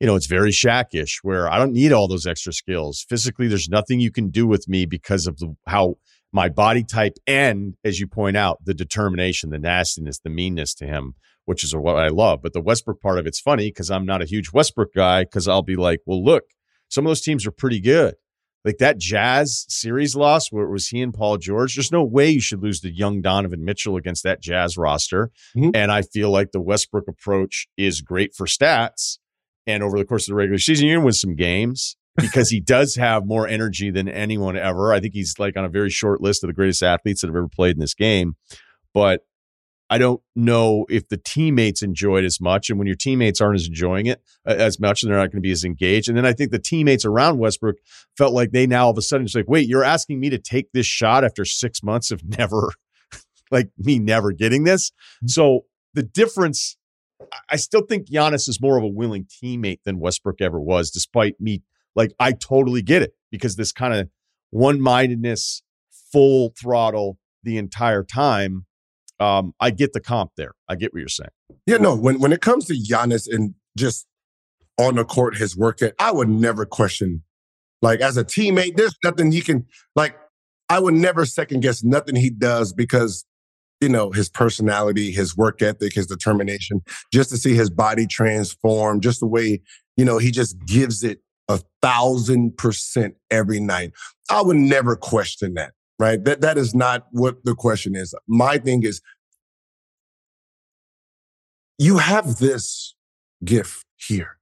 [0.00, 3.04] you know, it's very Shakish, where I don't need all those extra skills.
[3.08, 5.96] Physically, there's nothing you can do with me because of the how
[6.30, 10.86] my body type and, as you point out, the determination, the nastiness, the meanness to
[10.86, 11.14] him
[11.48, 12.42] which is what I love.
[12.42, 15.48] But the Westbrook part of it's funny because I'm not a huge Westbrook guy because
[15.48, 16.44] I'll be like, well, look,
[16.90, 18.16] some of those teams are pretty good.
[18.66, 21.74] Like that Jazz series loss where it was he and Paul George.
[21.74, 25.30] There's no way you should lose to young Donovan Mitchell against that Jazz roster.
[25.56, 25.70] Mm-hmm.
[25.74, 29.16] And I feel like the Westbrook approach is great for stats.
[29.66, 32.96] And over the course of the regular season, you win some games because he does
[32.96, 34.92] have more energy than anyone ever.
[34.92, 37.36] I think he's like on a very short list of the greatest athletes that have
[37.36, 38.34] ever played in this game.
[38.92, 39.22] But
[39.90, 42.68] I don't know if the teammates enjoy it as much.
[42.68, 45.42] And when your teammates aren't as enjoying it uh, as much, and they're not going
[45.42, 46.08] to be as engaged.
[46.08, 47.76] And then I think the teammates around Westbrook
[48.16, 50.38] felt like they now all of a sudden it's like, wait, you're asking me to
[50.38, 52.72] take this shot after six months of never
[53.50, 54.90] like me never getting this.
[54.90, 55.28] Mm-hmm.
[55.28, 55.64] So
[55.94, 56.76] the difference,
[57.48, 61.40] I still think Giannis is more of a willing teammate than Westbrook ever was, despite
[61.40, 61.62] me.
[61.96, 64.08] Like, I totally get it because this kind of
[64.50, 65.62] one mindedness,
[66.12, 68.66] full throttle the entire time.
[69.20, 70.52] Um, I get the comp there.
[70.68, 71.30] I get what you're saying.
[71.66, 74.06] Yeah, no, when, when it comes to Giannis and just
[74.78, 77.22] on the court, his work, I would never question.
[77.82, 80.16] Like, as a teammate, there's nothing he can, like,
[80.68, 83.24] I would never second guess nothing he does because
[83.80, 89.00] you know, his personality, his work ethic, his determination, just to see his body transform,
[89.00, 89.60] just the way,
[89.96, 93.92] you know, he just gives it a thousand percent every night.
[94.30, 96.22] I would never question that, right?
[96.24, 98.14] That that is not what the question is.
[98.26, 99.00] My thing is
[101.78, 102.94] you have this
[103.44, 104.38] gift here,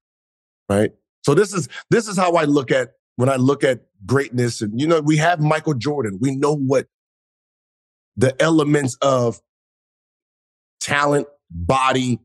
[0.69, 0.93] right?
[1.23, 4.81] So this is this is how I look at when I look at greatness and
[4.81, 6.19] you know, we have Michael Jordan.
[6.21, 6.87] We know what
[8.17, 9.41] the elements of
[10.81, 12.21] talent, body,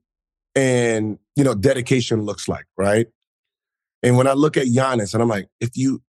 [0.56, 3.08] and you know, dedication looks like, right?
[4.04, 6.02] And when I look at Giannis, and I'm like, if you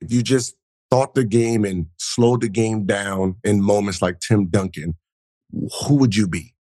[0.00, 0.54] if you just
[0.92, 4.94] thought the game and slowed the game down in moments like Tim Duncan,
[5.50, 6.54] who would you be?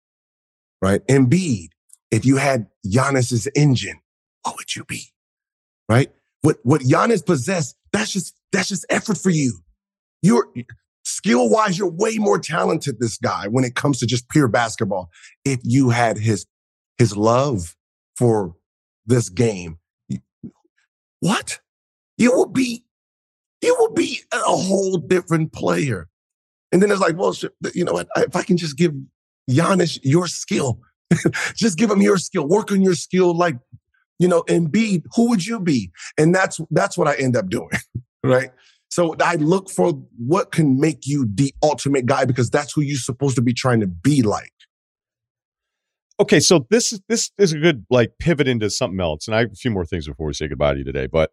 [0.84, 1.06] Right?
[1.08, 1.70] Embiid,
[2.12, 4.00] if you had Giannis's engine,
[4.44, 5.06] what would you be?
[5.90, 6.12] Right?
[6.42, 9.62] What what Giannis possessed, that's just that's just effort for you.
[10.22, 10.48] You're
[11.04, 15.10] skill wise, you're way more talented, this guy, when it comes to just pure basketball.
[15.44, 16.46] If you had his,
[17.00, 17.76] his love
[18.16, 18.56] for
[19.08, 19.80] this game,
[21.20, 21.62] what?
[22.18, 22.86] You will be,
[23.62, 26.08] you will be a whole different player.
[26.72, 27.36] And then it's like, well,
[27.74, 28.08] you know what?
[28.18, 28.94] If I can just give
[29.50, 30.80] Giannis your skill,
[31.56, 33.58] just give him your skill, work on your skill like,
[34.20, 35.92] you know, Embiid, who would you be?
[36.18, 37.70] And that's, that's what I end up doing,
[38.24, 38.52] right?
[38.90, 42.98] So I look for what can make you the ultimate guy because that's who you're
[42.98, 44.52] supposed to be trying to be like.
[46.20, 49.40] Okay, so this is this is a good like pivot into something else, and I
[49.40, 51.08] have a few more things before we say goodbye to you today.
[51.08, 51.32] But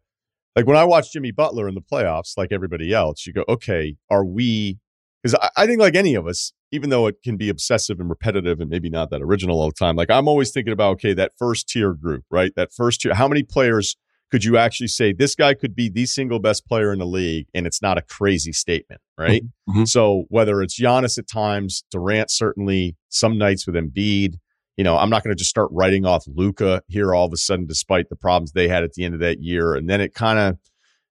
[0.57, 3.97] like when I watch Jimmy Butler in the playoffs, like everybody else, you go, okay,
[4.11, 4.79] are we?
[5.23, 8.09] Because I, I think like any of us, even though it can be obsessive and
[8.09, 11.13] repetitive and maybe not that original all the time, like I'm always thinking about okay,
[11.13, 12.53] that first tier group, right?
[12.57, 13.97] That first tier, how many players
[14.31, 17.47] could you actually say this guy could be the single best player in the league
[17.55, 19.43] and it's not a crazy statement, right?
[19.43, 19.73] Mm-hmm.
[19.73, 19.85] mm-hmm.
[19.85, 24.37] So whether it's Giannis at times, Durant certainly, some nights with Embiid,
[24.77, 27.37] you know, I'm not going to just start writing off Luka here all of a
[27.37, 29.75] sudden, despite the problems they had at the end of that year.
[29.75, 30.59] And then it kind of,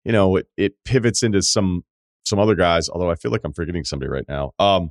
[0.05, 1.85] you know, it, it pivots into some
[2.25, 4.53] some other guys, although I feel like I'm forgetting somebody right now.
[4.59, 4.91] Um,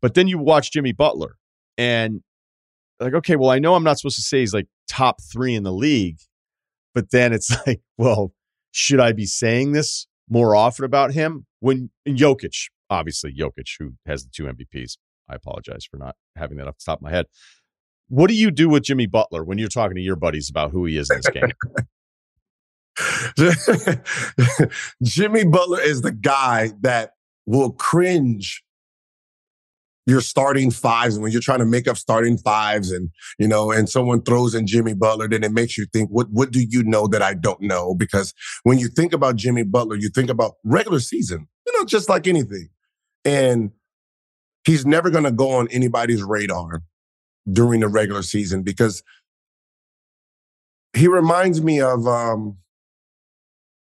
[0.00, 1.36] but then you watch Jimmy Butler
[1.78, 2.20] and
[3.00, 5.62] like, okay, well, I know I'm not supposed to say he's like top three in
[5.62, 6.18] the league,
[6.94, 8.32] but then it's like, well,
[8.72, 11.46] should I be saying this more often about him?
[11.60, 14.98] When Jokic, obviously Jokic, who has the two MVPs.
[15.28, 17.26] I apologize for not having that off the top of my head.
[18.08, 20.84] What do you do with Jimmy Butler when you're talking to your buddies about who
[20.84, 21.50] he is in this game?
[25.02, 27.12] Jimmy Butler is the guy that
[27.46, 28.62] will cringe
[30.06, 33.72] your starting fives and when you're trying to make up starting fives and you know
[33.72, 36.84] and someone throws in Jimmy Butler then it makes you think what what do you
[36.84, 37.94] know that I don't know?
[37.94, 38.32] Because
[38.62, 42.26] when you think about Jimmy Butler you think about regular season you know just like
[42.26, 42.68] anything.
[43.24, 43.72] And
[44.64, 46.82] he's never going to go on anybody's radar
[47.50, 49.02] during the regular season because
[50.94, 52.56] he reminds me of um,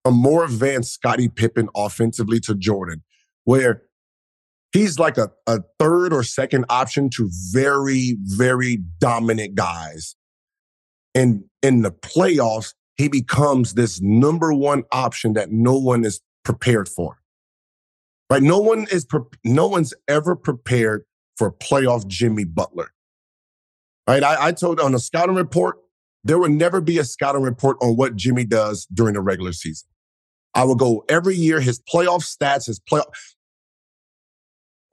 [0.05, 3.03] a more advanced Scottie Pippen offensively to Jordan
[3.45, 3.83] where
[4.71, 10.15] he's like a, a third or second option to very, very dominant guys.
[11.15, 16.89] And in the playoffs, he becomes this number one option that no one is prepared
[16.89, 17.17] for.
[18.29, 18.41] Right?
[18.41, 21.03] No one is, pre- no one's ever prepared
[21.37, 22.91] for playoff Jimmy Butler.
[24.07, 24.23] Right?
[24.23, 25.77] I, I told on a scouting report,
[26.23, 29.87] there will never be a scouting report on what Jimmy does during the regular season.
[30.53, 33.05] I will go every year, his playoff stats, his playoff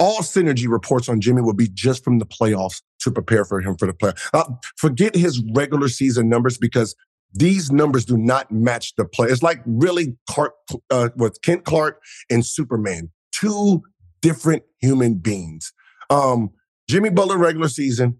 [0.00, 3.76] all synergy reports on Jimmy will be just from the playoffs to prepare for him
[3.76, 4.12] for the play.
[4.32, 4.44] Uh,
[4.76, 6.96] forget his regular season numbers because
[7.34, 9.28] these numbers do not match the play.
[9.28, 10.54] It's like really Clark,
[10.90, 12.00] uh, with Kent Clark
[12.30, 13.82] and Superman, two
[14.22, 15.72] different human beings.
[16.08, 16.50] Um,
[16.88, 18.16] Jimmy Butler regular season,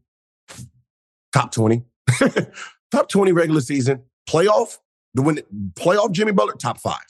[1.32, 1.84] top 20.
[2.90, 4.02] top 20 regular season.
[4.28, 4.78] Playoff,
[5.14, 5.42] the win
[5.74, 7.06] playoff Jimmy Butler, top five.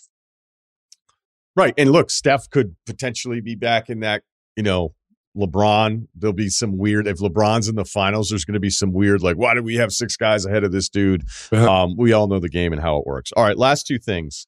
[1.56, 1.74] Right.
[1.76, 4.22] And look, Steph could potentially be back in that
[4.56, 4.94] you know,
[5.36, 7.06] LeBron, there'll be some weird.
[7.06, 9.76] If LeBron's in the finals, there's going to be some weird, like, why do we
[9.76, 11.22] have six guys ahead of this dude?
[11.52, 11.84] Uh-huh.
[11.84, 13.30] Um, we all know the game and how it works.
[13.36, 14.46] All right, last two things.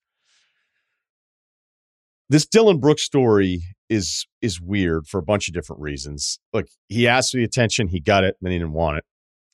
[2.29, 6.39] this Dillon Brooks story is is weird for a bunch of different reasons.
[6.53, 9.05] Like he asked for the attention, he got it, then he didn't want it.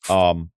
[0.09, 0.51] Um,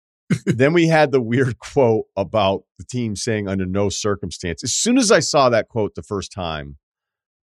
[0.46, 4.64] then we had the weird quote about the team saying under no circumstance.
[4.64, 6.78] As soon as I saw that quote the first time,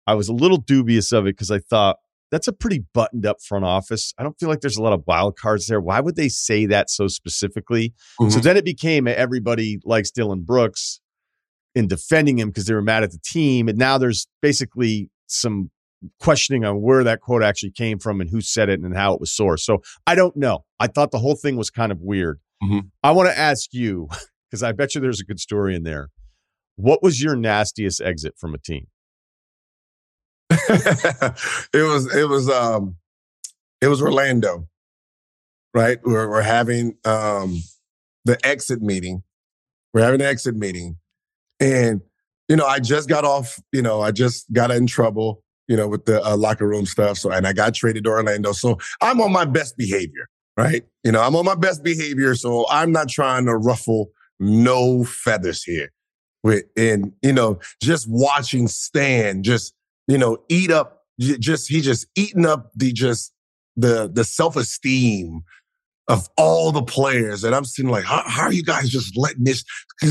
[0.06, 1.96] I was a little dubious of it because I thought
[2.30, 4.12] that's a pretty buttoned up front office.
[4.18, 5.80] I don't feel like there's a lot of wild cards there.
[5.80, 7.94] Why would they say that so specifically?
[8.20, 8.30] Mm-hmm.
[8.30, 11.00] So then it became everybody likes Dillon Brooks
[11.74, 13.68] in defending him because they were mad at the team.
[13.68, 15.70] And now there's basically some
[16.20, 19.20] questioning on where that quote actually came from and who said it and how it
[19.20, 19.60] was sourced.
[19.60, 20.64] So I don't know.
[20.80, 22.40] I thought the whole thing was kind of weird.
[22.62, 22.80] Mm-hmm.
[23.02, 24.08] I want to ask you,
[24.50, 26.10] because I bet you there's a good story in there.
[26.76, 28.86] What was your nastiest exit from a team?
[30.68, 31.34] it
[31.74, 32.96] was it was um
[33.80, 34.66] it was Orlando,
[35.72, 35.98] right?
[36.04, 37.62] We're we're having um
[38.24, 39.22] the exit meeting.
[39.92, 40.96] We're having an exit meeting,
[41.60, 42.00] and
[42.48, 43.60] you know I just got off.
[43.72, 45.43] You know I just got in trouble.
[45.68, 47.18] You know with the uh, locker room stuff.
[47.18, 48.52] So and I got traded to Orlando.
[48.52, 50.82] So I'm on my best behavior, right?
[51.04, 52.34] You know I'm on my best behavior.
[52.34, 54.10] So I'm not trying to ruffle
[54.40, 55.90] no feathers here.
[56.42, 59.74] With and you know just watching Stan just
[60.06, 63.32] you know, eat up just he just eating up the just
[63.76, 65.42] the the self-esteem
[66.08, 67.44] of all the players.
[67.44, 69.64] And I'm sitting like, how, how, are you guys just letting this?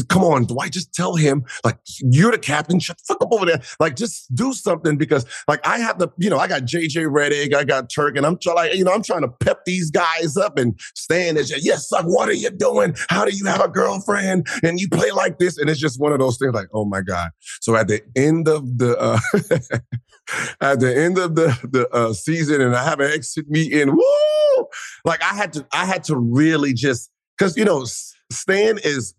[0.10, 2.80] Come on, Dwight, just tell him, like, you're the captain.
[2.80, 3.62] Shut the fuck up over there.
[3.80, 7.54] Like, just do something because, like, I have the, you know, I got JJ Redick,
[7.54, 10.36] I got Turk, and I'm trying, like, you know, I'm trying to pep these guys
[10.36, 12.96] up and stand as, yes, like, what are you doing?
[13.10, 14.48] How do you have a girlfriend?
[14.64, 15.58] And you play like this.
[15.58, 17.30] And it's just one of those things like, oh my God.
[17.62, 19.20] So at the end of the, uh,
[20.62, 24.68] at the end of the, the uh, season and I have an exit meeting, woo!
[25.06, 27.86] Like I had to, I had to really just, cause you know,
[28.32, 29.14] Stan is,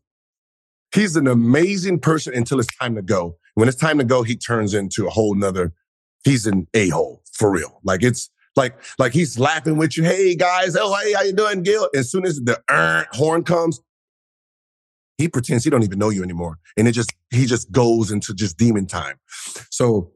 [0.95, 3.37] he's an amazing person until it's time to go.
[3.55, 5.73] When it's time to go, he turns into a whole nother,
[6.25, 7.81] he's an a-hole for real.
[7.85, 10.05] Like it's, like, like he's laughing with you.
[10.05, 11.89] Hey guys, oh hey, how you doing, Gil?
[11.95, 13.81] As soon as the er, horn comes,
[15.19, 18.35] he pretends he don't even know you anymore, and it just he just goes into
[18.35, 19.17] just demon time.
[19.71, 20.11] So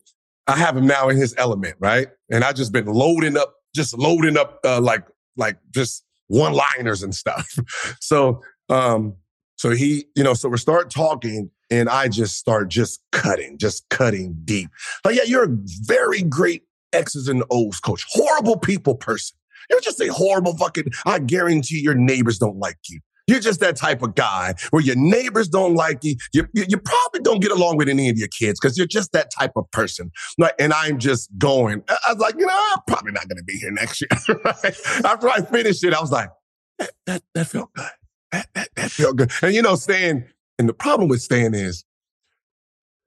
[0.48, 2.08] I have him now in his element, right?
[2.30, 5.04] And I just been loading up, just loading up uh, like
[5.36, 7.56] like just one liners and stuff.
[8.00, 9.14] so um,
[9.56, 13.88] so he, you know, so we start talking and I just start just cutting, just
[13.90, 14.70] cutting deep.
[15.04, 19.36] Like, yeah, you're a very great X's and O's coach, horrible people person.
[19.68, 23.00] You're just a horrible fucking, I guarantee your neighbors don't like you.
[23.28, 26.16] You're just that type of guy where your neighbors don't like you.
[26.32, 29.30] You, you, probably don't get along with any of your kids because you're just that
[29.38, 30.10] type of person.
[30.38, 31.84] Like, and I'm just going.
[31.90, 34.08] I was like, you know, I'm probably not going to be here next year.
[35.04, 36.30] After I finished it, I was like,
[36.78, 37.90] that, that, that felt good.
[38.32, 39.30] That, that, that felt good.
[39.42, 40.26] And you know, Stan,
[40.58, 41.84] and the problem with Stan is,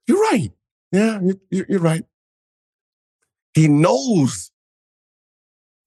[0.08, 0.52] you're right.
[0.92, 1.20] Yeah,
[1.50, 2.04] you, you're right.
[3.56, 4.52] He knows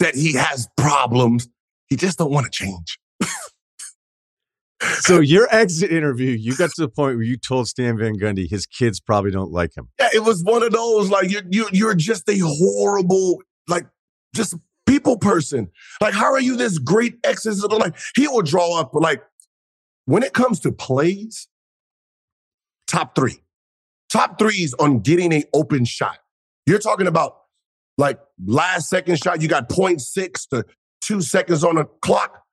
[0.00, 1.48] that he has problems.
[1.86, 2.98] He just don't want to change
[5.00, 8.48] so your exit interview, you got to the point where you told Stan Van Gundy
[8.48, 9.88] his kids probably don't like him.
[9.98, 13.86] Yeah, it was one of those like you you you're just a horrible like
[14.34, 14.54] just
[14.86, 15.70] people person.
[16.00, 17.56] Like how are you this great exit?
[17.70, 19.22] Like he will draw up like
[20.06, 21.48] when it comes to plays,
[22.86, 23.42] top three,
[24.10, 26.18] top threes on getting a open shot.
[26.66, 27.36] You're talking about
[27.98, 29.42] like last second shot.
[29.42, 30.64] You got 0.6 to
[31.00, 32.43] two seconds on the clock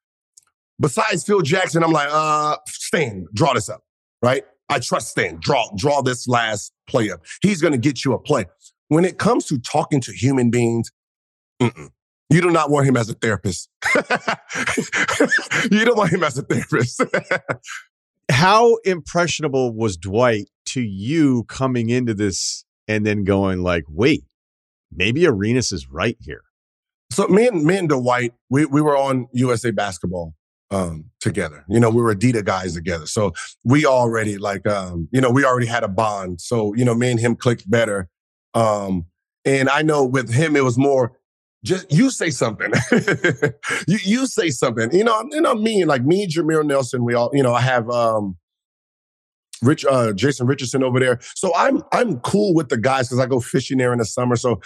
[0.82, 3.82] besides Phil Jackson, I'm like, uh, Stan, draw this up,
[4.22, 4.44] right?
[4.68, 5.38] I trust Stan.
[5.40, 7.22] Draw, draw this last play up.
[7.42, 8.46] He's going to get you a play.
[8.88, 10.92] When it comes to talking to human beings,
[11.60, 13.70] you do not want him as a therapist.
[15.72, 17.02] you don't want him as a therapist.
[18.32, 24.24] How impressionable was Dwight to you coming into this and then going like, wait,
[24.92, 26.44] maybe Arenas is right here?
[27.12, 30.34] So me and me and Dwight, we, we were on USA basketball
[30.72, 31.64] um, together.
[31.70, 33.06] You know, we were Adidas guys together.
[33.06, 36.42] So we already like, um, you know, we already had a bond.
[36.42, 38.10] So, you know, me and him clicked better.
[38.54, 39.06] Um,
[39.46, 41.14] and I know with him, it was more
[41.64, 42.72] just you say something.
[43.88, 44.92] you you say something.
[44.92, 47.54] You know, you know, me and like me, and Jameer Nelson, we all, you know,
[47.54, 48.36] I have um
[49.62, 51.20] Rich uh Jason Richardson over there.
[51.36, 54.36] So I'm I'm cool with the guys because I go fishing there in the summer.
[54.36, 54.60] So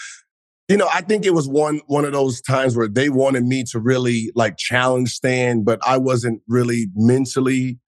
[0.67, 3.63] you know, I think it was one one of those times where they wanted me
[3.71, 7.79] to really like challenge Stan, but I wasn't really mentally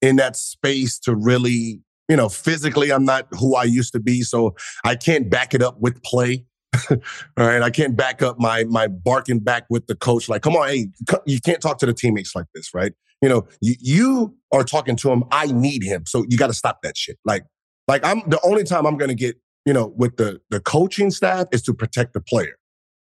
[0.00, 4.22] in that space to really, you know, physically I'm not who I used to be,
[4.22, 4.54] so
[4.84, 6.46] I can't back it up with play.
[6.90, 6.98] All
[7.36, 10.68] right, I can't back up my my barking back with the coach like, "Come on,
[10.68, 10.88] hey,
[11.26, 14.96] you can't talk to the teammates like this, right?" You know, you, you are talking
[14.96, 16.04] to him, I need him.
[16.06, 17.18] So you got to stop that shit.
[17.24, 17.44] Like
[17.88, 19.36] like I'm the only time I'm to get
[19.68, 22.56] you know, with the the coaching staff is to protect the player.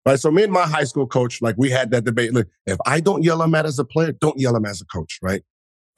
[0.06, 0.18] Right.
[0.18, 2.32] So me and my high school coach, like we had that debate.
[2.32, 4.86] Look, if I don't yell him at as a player, don't yell him as a
[4.86, 5.18] coach.
[5.20, 5.42] Right.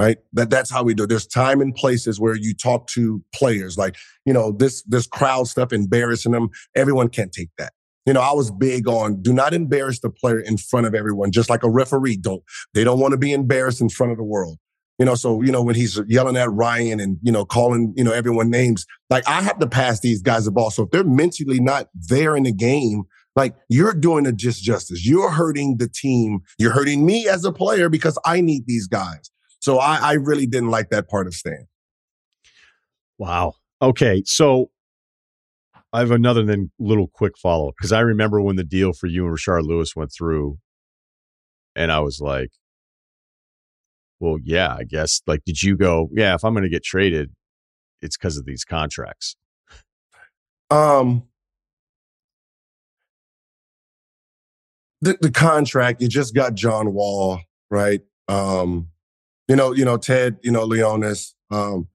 [0.01, 0.19] Right.
[0.33, 1.07] That that's how we do.
[1.07, 3.79] There's time and places where you talk to players.
[3.79, 3.95] Like,
[4.27, 6.49] you know, this this crowd stuff embarrassing them.
[6.75, 7.73] Everyone can't take that.
[8.05, 11.31] You know, I was big on do not embarrass the player in front of everyone,
[11.31, 12.43] just like a referee don't.
[12.75, 14.59] They don't want to be embarrassed in front of the world.
[15.01, 18.05] You know, so, you know, when he's yelling at Ryan and, you know, calling, you
[18.05, 20.71] know, everyone names, like I have to pass these guys the ball.
[20.71, 25.07] So if they're mentally not there in the game, like you're doing a just justice.
[25.07, 26.41] You're hurting the team.
[26.59, 29.31] You're hurting me as a player because I need these guys.
[29.61, 31.67] So I, I really didn't like that part of Stan.
[33.17, 33.55] Wow.
[33.81, 34.23] Okay.
[34.27, 34.71] So
[35.95, 39.07] I have another then little quick follow up because I remember when the deal for
[39.07, 40.59] you and Rashard Lewis went through,
[41.75, 42.51] and I was like,
[44.21, 45.23] well, yeah, I guess.
[45.27, 47.33] Like, did you go, yeah, if I'm going to get traded,
[48.03, 49.37] it's because of these contracts?
[50.71, 51.25] Um,
[55.01, 57.41] the, the contract, you just got John Wall,
[57.71, 58.03] right?
[58.29, 58.89] Um,
[59.49, 61.89] you know, you know, Ted, you know, Leonsis, um,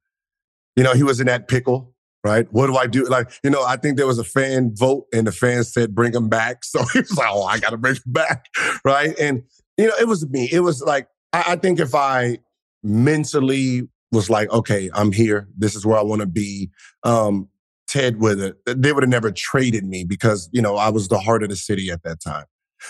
[0.76, 2.52] you know, he was in that pickle, right?
[2.52, 3.06] What do I do?
[3.06, 6.14] Like, you know, I think there was a fan vote and the fans said, bring
[6.14, 6.64] him back.
[6.64, 8.48] So he was like, oh, I got to bring him back,
[8.86, 9.18] right?
[9.20, 9.44] And,
[9.78, 10.50] you know, it was me.
[10.52, 12.38] It was like, I, I think if I
[12.82, 15.50] mentally was like, okay, I'm here.
[15.58, 16.70] This is where I want to be.
[17.04, 17.50] Um,
[17.88, 21.20] Ted would have, they would have never traded me because, you know, I was the
[21.20, 22.46] heart of the city at that time.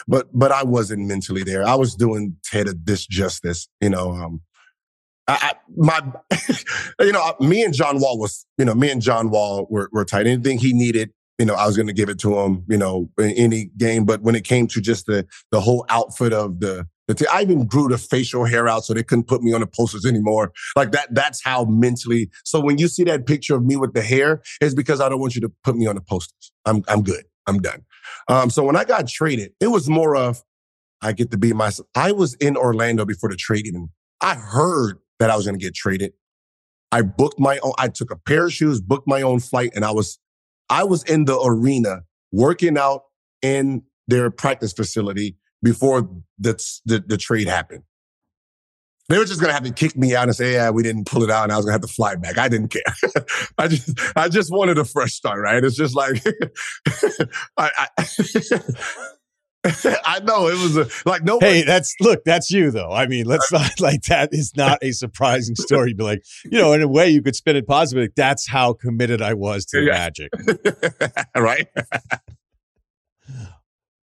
[0.08, 1.68] But, but I wasn't mentally there.
[1.68, 4.42] I was doing Ted a disjustice, you know, um,
[5.28, 6.02] I, I, my,
[7.00, 10.06] you know, me and John Wall was, you know, me and John Wall were, were
[10.06, 10.28] tight.
[10.28, 13.10] Anything he needed, you know, I was going to give it to him, you know,
[13.18, 14.06] in any game.
[14.06, 16.88] But when it came to just the the whole outfit of the
[17.30, 20.06] I even grew the facial hair out so they couldn't put me on the posters
[20.06, 20.52] anymore.
[20.76, 22.30] Like that, that's how mentally.
[22.44, 25.20] So when you see that picture of me with the hair, it's because I don't
[25.20, 26.52] want you to put me on the posters.
[26.66, 27.26] I'm, I'm good.
[27.48, 27.86] I'm done.
[28.28, 30.44] Um, so when I got traded, it was more of,
[31.02, 31.88] I get to be myself.
[31.94, 33.90] I was in Orlando before the trade even.
[34.22, 36.14] I heard that I was going to get traded.
[36.92, 39.86] I booked my own, I took a pair of shoes, booked my own flight, and
[39.86, 40.18] I was,
[40.70, 43.04] I was in the arena working out
[43.42, 46.08] in their practice facility before
[46.38, 46.54] the,
[46.86, 47.84] the, the trade happened.
[49.10, 51.22] They were just gonna have to kick me out and say, "Yeah, we didn't pull
[51.22, 52.40] it out," and I was gonna have to fly back.
[52.40, 52.82] I didn't care.
[53.58, 55.64] I just, I just wanted a fresh start, right?
[55.64, 56.26] It's just like,
[57.58, 58.06] I, I,
[60.06, 61.40] I, know it was a, like no.
[61.40, 62.92] Hey, that's look, that's you though.
[62.92, 65.94] I mean, let's not like that is not a surprising story.
[65.94, 68.10] Be like, you know, in a way, you could spin it positively.
[68.16, 69.92] That's how committed I was to the yeah.
[69.92, 70.32] magic,
[71.36, 71.68] right?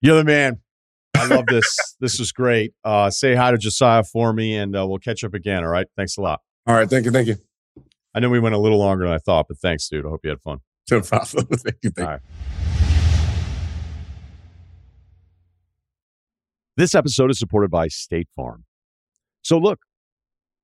[0.02, 0.60] You're the man.
[1.20, 1.96] I love this.
[2.00, 2.74] this was great.
[2.84, 5.64] Uh, say hi to Josiah for me, and uh, we'll catch up again.
[5.64, 5.88] All right.
[5.98, 6.42] Thanks a lot.
[6.66, 6.90] All right.
[6.90, 7.12] Thank you.
[7.12, 7.36] Thank you.
[8.16, 10.06] I know we went a little longer than I thought, but thanks, dude.
[10.06, 10.60] I hope you had fun.
[10.90, 11.46] No problem.
[11.52, 11.90] thank you.
[11.92, 12.22] Thank All right.
[16.78, 18.64] This episode is supported by State Farm.
[19.42, 19.80] So look,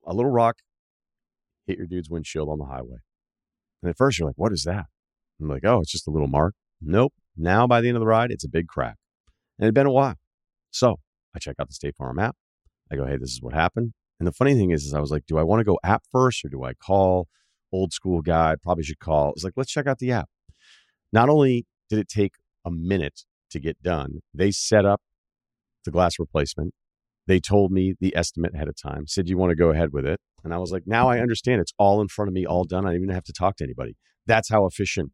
[0.07, 0.57] a little rock
[1.67, 2.99] hit your dude's windshield on the highway.
[3.81, 4.85] And at first you're like, what is that?
[5.41, 6.55] I'm like, oh, it's just a little mark.
[6.81, 7.13] Nope.
[7.35, 8.95] Now by the end of the ride, it's a big crack.
[9.59, 10.15] And it had been a while.
[10.75, 10.97] So
[11.33, 12.35] I check out the State Farm app.
[12.91, 13.93] I go, hey, this is what happened.
[14.19, 16.03] And the funny thing is, is I was like, do I want to go app
[16.11, 17.27] first or do I call
[17.71, 18.55] old school guy?
[18.61, 19.31] Probably should call.
[19.31, 20.27] It's like, let's check out the app.
[21.13, 22.33] Not only did it take
[22.65, 23.21] a minute
[23.51, 25.01] to get done, they set up
[25.85, 26.73] the glass replacement.
[27.25, 30.05] They told me the estimate ahead of time, said, you want to go ahead with
[30.05, 30.19] it?
[30.43, 31.61] And I was like, now I understand.
[31.61, 32.85] It's all in front of me, all done.
[32.85, 33.95] I didn't even have to talk to anybody.
[34.27, 35.13] That's how efficient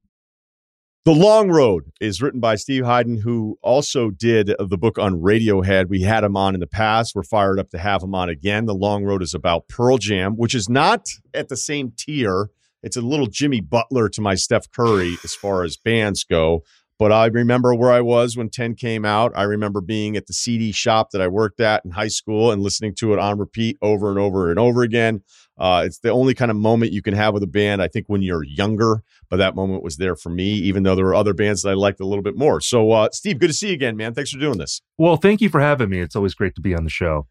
[1.03, 5.15] The Long Road is written by Steve Hyden, who also did uh, the book on
[5.15, 5.89] Radiohead.
[5.89, 7.15] We had him on in the past.
[7.15, 8.67] We're fired up to have him on again.
[8.67, 12.51] The Long Road is about Pearl Jam, which is not at the same tier.
[12.83, 16.61] It's a little Jimmy Butler to my Steph Curry as far as bands go.
[17.01, 19.31] But I remember where I was when 10 came out.
[19.35, 22.61] I remember being at the CD shop that I worked at in high school and
[22.61, 25.23] listening to it on repeat over and over and over again.
[25.57, 28.05] Uh, it's the only kind of moment you can have with a band, I think,
[28.05, 29.01] when you're younger.
[29.31, 31.73] But that moment was there for me, even though there were other bands that I
[31.73, 32.61] liked a little bit more.
[32.61, 34.13] So, uh, Steve, good to see you again, man.
[34.13, 34.83] Thanks for doing this.
[34.99, 36.01] Well, thank you for having me.
[36.01, 37.25] It's always great to be on the show.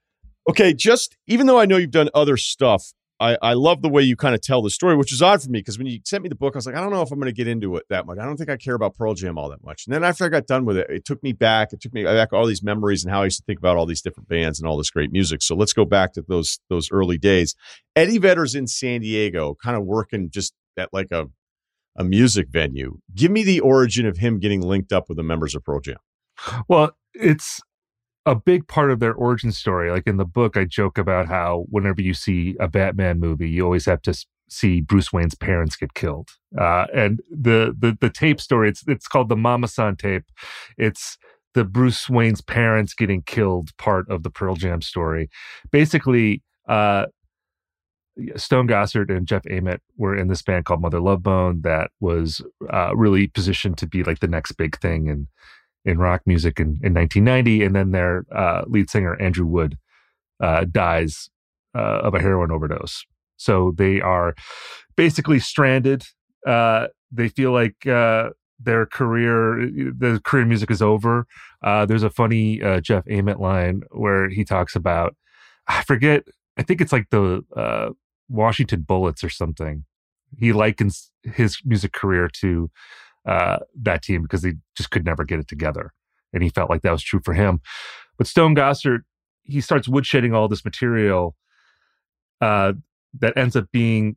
[0.49, 4.03] Okay, just even though I know you've done other stuff, I, I love the way
[4.03, 6.23] you kind of tell the story, which is odd for me because when you sent
[6.23, 7.77] me the book, I was like, I don't know if I'm going to get into
[7.77, 8.19] it that much.
[8.19, 9.87] I don't think I care about Pearl Jam all that much.
[9.87, 11.75] And then after I got done with it, it took me back.
[11.75, 13.85] It took me back all these memories and how I used to think about all
[13.85, 15.43] these different bands and all this great music.
[15.43, 17.55] So let's go back to those those early days.
[17.95, 21.29] Eddie Vedder's in San Diego, kind of working just at like a
[21.97, 23.01] a music venue.
[23.15, 25.99] Give me the origin of him getting linked up with the members of Pearl Jam.
[26.69, 27.61] Well, it's
[28.31, 29.91] a big part of their origin story.
[29.91, 33.65] Like in the book, I joke about how whenever you see a Batman movie, you
[33.65, 34.15] always have to
[34.49, 36.29] see Bruce Wayne's parents get killed.
[36.57, 40.27] Uh, and the, the the tape story, it's it's called the Mama San tape.
[40.79, 41.19] It's
[41.55, 45.29] the Bruce Wayne's parents getting killed part of the Pearl Jam story.
[45.73, 47.07] Basically, uh,
[48.37, 52.41] Stone Gossard and Jeff Ament were in this band called Mother Love Bone that was
[52.73, 55.27] uh, really positioned to be like the next big thing in
[55.85, 57.65] in rock music in, in 1990.
[57.65, 59.79] And then their uh, lead singer Andrew Wood
[60.41, 61.29] uh, dies
[61.75, 63.05] uh, of a heroin overdose.
[63.37, 64.35] So they are
[64.97, 66.05] basically stranded.
[66.47, 71.27] Uh, they feel like uh, their career, the career music is over.
[71.63, 75.17] there's a funny Jeff Ament line where he talks about,
[75.67, 76.25] I forget,
[76.59, 77.95] I think it's like the
[78.29, 79.85] Washington Bullets or something.
[80.39, 82.71] He likens his music career to
[83.27, 85.93] uh, that team because they just could never get it together.
[86.33, 87.61] And he felt like that was true for him.
[88.19, 89.01] But Stone Gossard,
[89.43, 91.35] he starts woodshedding all this material
[92.41, 92.75] uh,
[93.19, 94.17] that ends up being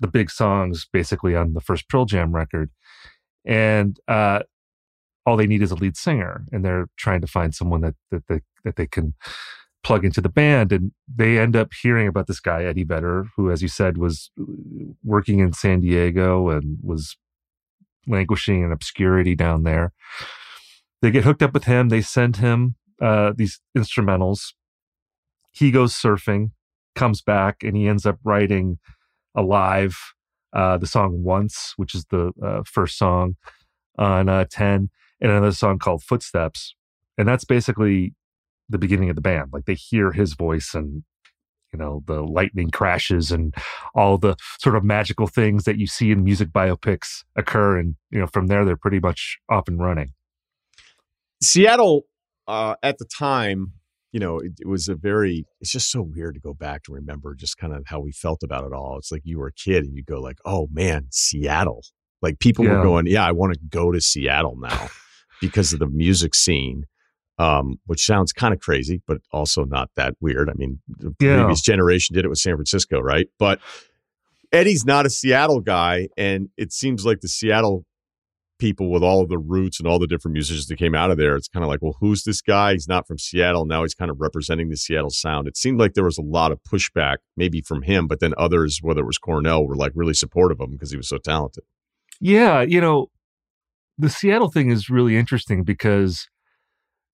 [0.00, 2.70] the big songs basically on the first Pearl Jam record.
[3.44, 4.40] And uh,
[5.26, 8.26] all they need is a lead singer, and they're trying to find someone that that
[8.28, 9.14] they, that they can
[9.82, 13.50] plug into the band and they end up hearing about this guy eddie vedder who
[13.50, 14.30] as you said was
[15.04, 17.18] working in san diego and was
[18.06, 19.92] languishing in obscurity down there.
[21.02, 21.88] They get hooked up with him.
[21.88, 24.54] They send him uh, these instrumentals.
[25.52, 26.50] He goes surfing
[26.94, 28.78] comes back and he ends up writing
[29.34, 29.96] alive
[30.52, 33.34] uh, the song once which is the uh, first song
[33.98, 34.90] on uh, 10
[35.20, 36.74] and another song called footsteps.
[37.16, 38.14] And that's basically
[38.68, 39.50] the beginning of the band.
[39.52, 41.04] Like they hear his voice and
[41.74, 43.52] you know the lightning crashes and
[43.94, 48.20] all the sort of magical things that you see in music biopics occur and you
[48.20, 50.12] know from there they're pretty much off and running.
[51.42, 52.02] Seattle
[52.46, 53.72] uh, at the time
[54.12, 56.92] you know it, it, was a very it's just so weird to go back to
[56.92, 58.96] remember just kind of how we felt about it all.
[58.96, 61.82] It's like you were a kid and you go like oh man seattle.
[62.22, 62.76] Like people yeah.
[62.76, 64.88] were going yeah i want to go to seattle now
[65.42, 66.84] because of the music scene
[67.38, 70.48] um, which sounds kind of crazy, but also not that weird.
[70.48, 71.36] I mean, the yeah.
[71.36, 73.28] previous generation did it with San Francisco, right?
[73.38, 73.60] But
[74.52, 77.84] Eddie's not a Seattle guy, and it seems like the Seattle
[78.58, 81.18] people with all of the roots and all the different musicians that came out of
[81.18, 82.72] there, it's kind of like, well, who's this guy?
[82.72, 83.66] He's not from Seattle.
[83.66, 85.48] Now he's kind of representing the Seattle sound.
[85.48, 88.78] It seemed like there was a lot of pushback, maybe from him, but then others,
[88.80, 91.64] whether it was Cornell, were like really supportive of him because he was so talented.
[92.20, 93.08] Yeah, you know,
[93.98, 96.28] the Seattle thing is really interesting because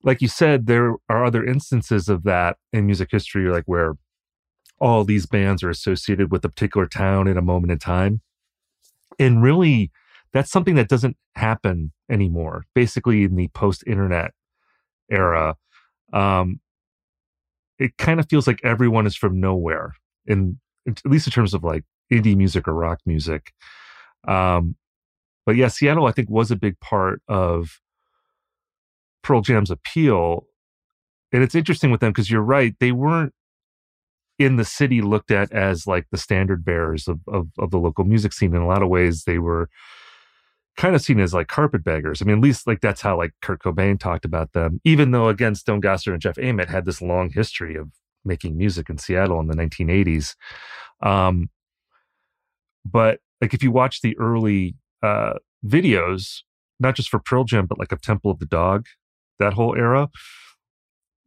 [0.02, 3.94] like you said, there are other instances of that in music history, like where
[4.78, 8.22] all these bands are associated with a particular town in a moment in time.
[9.18, 9.90] And really,
[10.32, 12.64] that's something that doesn't happen anymore.
[12.74, 14.32] Basically, in the post internet
[15.10, 15.56] era,
[16.12, 16.60] um,
[17.78, 19.94] it kind of feels like everyone is from nowhere,
[20.26, 23.52] in, at least in terms of like indie music or rock music.
[24.26, 24.76] Um,
[25.44, 27.80] but yeah, Seattle, I think, was a big part of
[29.22, 30.46] Pearl Jam's appeal.
[31.32, 33.32] And it's interesting with them because you're right, they weren't
[34.38, 38.04] in the city looked at as like the standard bearers of, of, of the local
[38.04, 38.54] music scene.
[38.54, 39.68] In a lot of ways, they were
[40.76, 42.22] kind of seen as like carpetbaggers.
[42.22, 45.28] I mean, at least like that's how like Kurt Cobain talked about them, even though
[45.28, 47.90] again, Stone Gossard and Jeff Ament had this long history of
[48.24, 50.34] making music in Seattle in the 1980s.
[51.02, 51.50] Um,
[52.84, 55.34] but like if you watch the early uh,
[55.66, 56.40] videos,
[56.78, 58.86] not just for Pearl Jam, but like of Temple of the Dog,
[59.40, 60.08] that whole era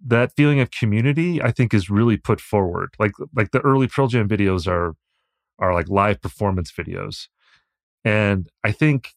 [0.06, 2.90] that feeling of community i think is really put forward.
[3.00, 4.96] Like like the early pearl jam videos are
[5.60, 7.28] are like live performance videos.
[8.06, 9.10] And i think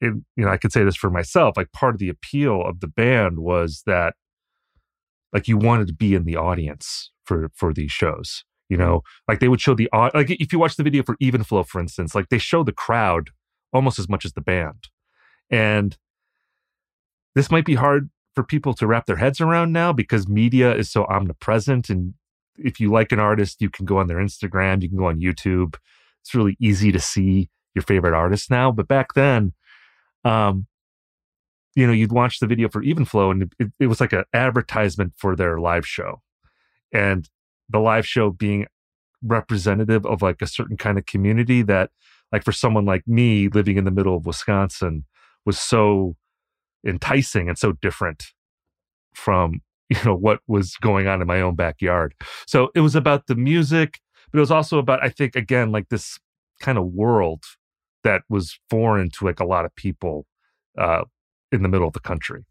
[0.00, 2.80] it, you know i could say this for myself like part of the appeal of
[2.80, 4.14] the band was that
[5.32, 9.02] like you wanted to be in the audience for for these shows you know?
[9.26, 11.80] Like they would show the like if you watch the video for even flow for
[11.80, 13.30] instance like they show the crowd
[13.72, 14.88] almost as much as the band.
[15.50, 15.96] And
[17.34, 20.90] this might be hard for people to wrap their heads around now because media is
[20.90, 21.90] so omnipresent.
[21.90, 22.14] And
[22.56, 25.20] if you like an artist, you can go on their Instagram, you can go on
[25.20, 25.76] YouTube.
[26.22, 28.70] It's really easy to see your favorite artist now.
[28.70, 29.54] But back then,
[30.24, 30.66] um,
[31.74, 34.24] you know, you'd watch the video for Even Flow and it, it was like an
[34.32, 36.22] advertisement for their live show.
[36.92, 37.28] And
[37.68, 38.66] the live show being
[39.22, 41.90] representative of like a certain kind of community that
[42.32, 45.04] like for someone like me living in the middle of Wisconsin
[45.44, 46.16] was so
[46.86, 48.26] enticing and so different
[49.14, 52.14] from you know what was going on in my own backyard.
[52.46, 54.00] So it was about the music,
[54.30, 56.18] but it was also about I think again like this
[56.60, 57.44] kind of world
[58.04, 60.26] that was foreign to like a lot of people
[60.76, 61.04] uh,
[61.50, 62.44] in the middle of the country.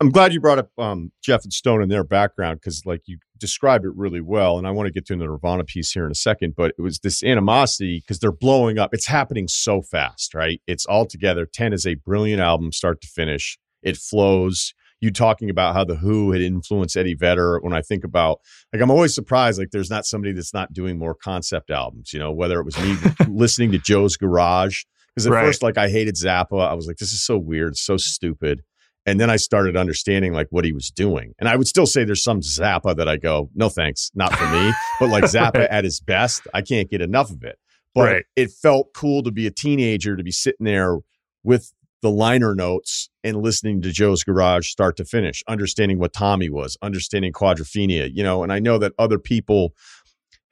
[0.00, 3.18] I'm glad you brought up um, Jeff and Stone and their background because, like, you
[3.36, 4.56] described it really well.
[4.56, 6.82] And I want to get to the Nirvana piece here in a second, but it
[6.82, 8.94] was this animosity because they're blowing up.
[8.94, 10.60] It's happening so fast, right?
[10.68, 11.46] It's all together.
[11.46, 13.58] 10 is a brilliant album, start to finish.
[13.82, 14.72] It flows.
[15.00, 17.58] You talking about how the Who had influenced Eddie Vedder.
[17.60, 18.38] When I think about,
[18.72, 22.20] like, I'm always surprised, like, there's not somebody that's not doing more concept albums, you
[22.20, 22.96] know, whether it was me
[23.28, 24.84] listening to Joe's Garage.
[25.14, 25.44] Because at right.
[25.44, 26.68] first, like, I hated Zappa.
[26.68, 28.62] I was like, this is so weird, so stupid
[29.08, 31.34] and then I started understanding like what he was doing.
[31.38, 34.46] And I would still say there's some Zappa that I go, no thanks, not for
[34.50, 34.72] me.
[35.00, 35.70] but like Zappa right.
[35.70, 37.58] at his best, I can't get enough of it.
[37.94, 38.24] But right.
[38.36, 40.98] it felt cool to be a teenager to be sitting there
[41.42, 41.72] with
[42.02, 46.76] the liner notes and listening to Joe's Garage start to finish, understanding what Tommy was,
[46.82, 49.72] understanding Quadrophenia, you know, and I know that other people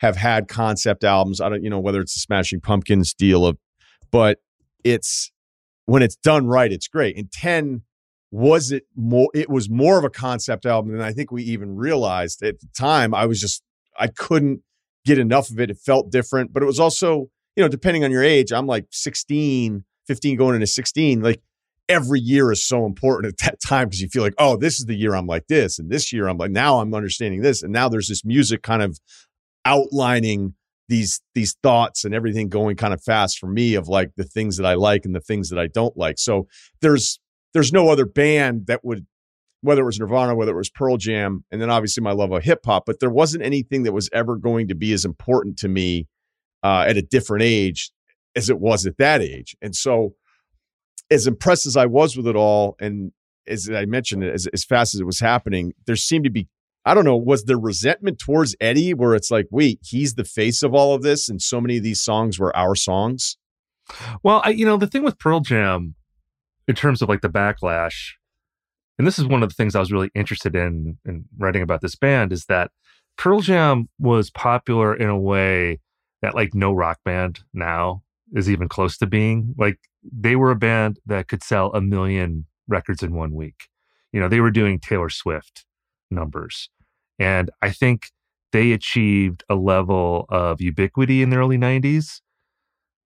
[0.01, 1.43] have had concept albums.
[1.43, 3.59] I don't, you know, whether it's the Smashing Pumpkins deal of,
[4.11, 4.39] but
[4.83, 5.31] it's
[5.85, 7.17] when it's done right, it's great.
[7.19, 7.83] And 10
[8.31, 11.77] was it more it was more of a concept album than I think we even
[11.77, 13.15] realized at the time.
[13.15, 13.63] I was just
[13.99, 14.61] I couldn't
[15.05, 15.71] get enough of it.
[15.71, 18.87] It felt different, but it was also, you know, depending on your age, I'm like
[18.91, 21.41] 16, 15 going into 16, like
[21.89, 24.87] every year is so important at that time because you feel like, oh, this is
[24.87, 27.73] the year I'm like this and this year I'm like now I'm understanding this and
[27.73, 28.99] now there's this music kind of
[29.65, 30.55] outlining
[30.89, 34.57] these these thoughts and everything going kind of fast for me of like the things
[34.57, 36.19] that I like and the things that I don't like.
[36.19, 36.47] So
[36.81, 37.19] there's
[37.57, 39.07] there's no other band that would
[39.63, 42.45] whether it was Nirvana, whether it was Pearl Jam, and then obviously my love of
[42.45, 45.69] hip hop, but there wasn't anything that was ever going to be as important to
[45.69, 46.07] me
[46.63, 47.91] uh, at a different age
[48.37, 49.57] as it was at that age.
[49.63, 50.15] And so,
[51.11, 53.13] as impressed as I was with it all, and
[53.49, 56.49] as I mentioned, as, as fast as it was happening, there seemed to be,
[56.85, 60.63] I don't know, was there resentment towards Eddie where it's like, wait, he's the face
[60.63, 63.39] of all of this, and so many of these songs were our songs?
[64.23, 65.95] Well, I, you know, the thing with Pearl Jam,
[66.69, 68.13] in terms of like the backlash,
[68.99, 71.81] and this is one of the things I was really interested in in writing about
[71.81, 72.71] this band is that
[73.17, 75.81] Pearl Jam was popular in a way
[76.23, 78.03] that like no rock band now
[78.33, 79.55] is even close to being.
[79.59, 83.69] Like they were a band that could sell a million records in one week.
[84.13, 85.65] You know, they were doing Taylor Swift
[86.11, 86.69] numbers.
[87.19, 88.11] And I think
[88.53, 92.21] they achieved a level of ubiquity in the early 90s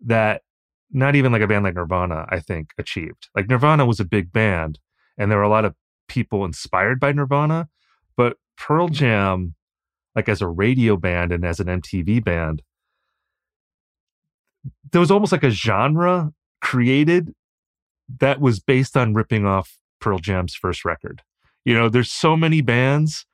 [0.04, 0.42] that
[0.92, 3.28] not even like a band like Nirvana, I think, achieved.
[3.34, 4.78] Like Nirvana was a big band,
[5.18, 5.74] and there were a lot of
[6.08, 7.68] people inspired by Nirvana,
[8.16, 9.54] but Pearl Jam,
[10.14, 12.62] like as a radio band and as an MTV band,
[14.90, 17.32] there was almost like a genre created
[18.18, 21.22] that was based on ripping off Pearl Jam's first record.
[21.64, 23.26] You know, there's so many bands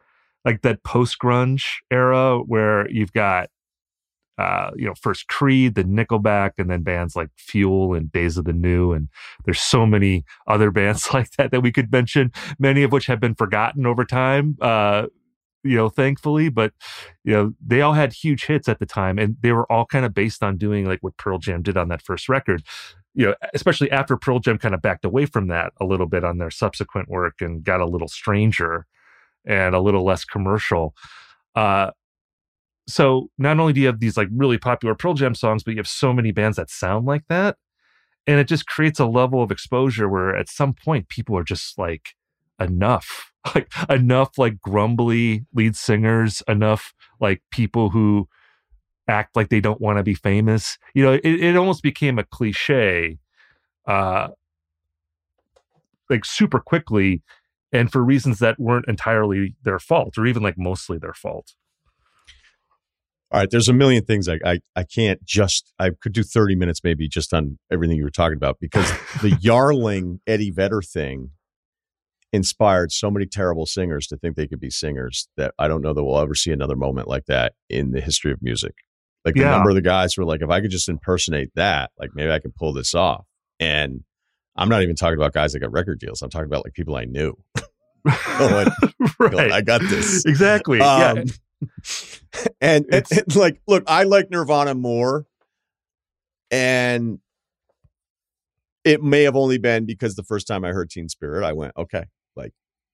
[0.45, 3.49] like that post grunge era where you've got
[4.39, 8.45] uh, you know, first Creed, then Nickelback, and then bands like Fuel and Days of
[8.45, 8.93] the New.
[8.93, 9.09] And
[9.45, 13.21] there's so many other bands like that that we could mention, many of which have
[13.21, 14.57] been forgotten over time.
[14.61, 15.07] Uh,
[15.63, 16.73] you know, thankfully, but
[17.25, 20.05] you know, they all had huge hits at the time, and they were all kind
[20.05, 22.63] of based on doing like what Pearl Jam did on that first record.
[23.15, 26.23] You know, especially after Pearl Jam kind of backed away from that a little bit
[26.23, 28.87] on their subsequent work and got a little stranger
[29.45, 30.95] and a little less commercial.
[31.55, 31.91] Uh,
[32.87, 35.79] so not only do you have these like really popular Pearl Jam songs, but you
[35.79, 37.57] have so many bands that sound like that.
[38.27, 41.79] And it just creates a level of exposure where at some point people are just
[41.79, 42.15] like,
[42.61, 43.33] enough.
[43.55, 48.29] Like enough like grumbly lead singers, enough like people who
[49.07, 50.77] act like they don't want to be famous.
[50.95, 53.19] You know, it, it almost became a cliche
[53.87, 54.31] uh
[56.11, 57.23] like super quickly
[57.71, 61.55] and for reasons that weren't entirely their fault or even like mostly their fault
[63.33, 66.55] all right, there's a million things I, I, I can't just I could do 30
[66.55, 68.89] minutes maybe just on everything you were talking about because
[69.23, 71.31] the Yarling Eddie Vedder thing
[72.33, 75.93] inspired so many terrible singers to think they could be singers that I don't know
[75.93, 78.75] that we'll ever see another moment like that in the history of music.
[79.25, 82.11] Like the number of the guys were like, if I could just impersonate that, like
[82.15, 83.27] maybe I can pull this off.
[83.59, 84.05] And
[84.55, 86.23] I'm not even talking about guys that got record deals.
[86.23, 87.37] I'm talking about like people I knew.
[88.05, 88.73] like,
[89.19, 89.51] right.
[89.51, 90.25] I got this.
[90.25, 90.81] Exactly.
[90.81, 91.25] Um, yeah
[92.61, 95.27] and, and, and like, look, I like Nirvana more,
[96.51, 97.19] and
[98.85, 101.73] it may have only been because the first time I heard Teen Spirit, I went,
[101.77, 102.05] okay,
[102.37, 102.53] like,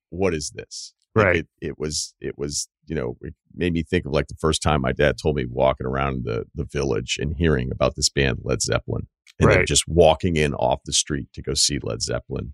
[0.09, 0.93] what is this?
[1.15, 1.35] Like right.
[1.37, 4.61] It, it was, it was you know, it made me think of like the first
[4.61, 8.39] time my dad told me walking around the the village and hearing about this band
[8.43, 9.07] Led Zeppelin,
[9.39, 12.53] and then just walking in off the street to go see Led Zeppelin,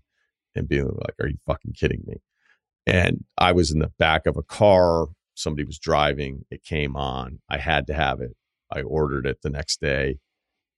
[0.54, 2.16] and being like, "Are you fucking kidding me?"
[2.86, 5.06] And I was in the back of a car.
[5.40, 6.44] Somebody was driving.
[6.50, 7.40] It came on.
[7.48, 8.36] I had to have it.
[8.72, 10.18] I ordered it the next day.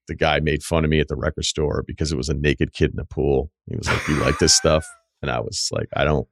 [0.09, 2.73] The guy made fun of me at the record store because it was a naked
[2.73, 3.51] kid in a pool.
[3.67, 4.87] He was like, "You like this stuff?"
[5.21, 6.27] And I was like, "I don't."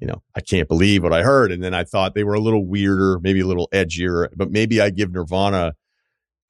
[0.00, 1.50] You know, I can't believe what I heard.
[1.50, 4.80] And then I thought they were a little weirder, maybe a little edgier, but maybe
[4.80, 5.74] I give Nirvana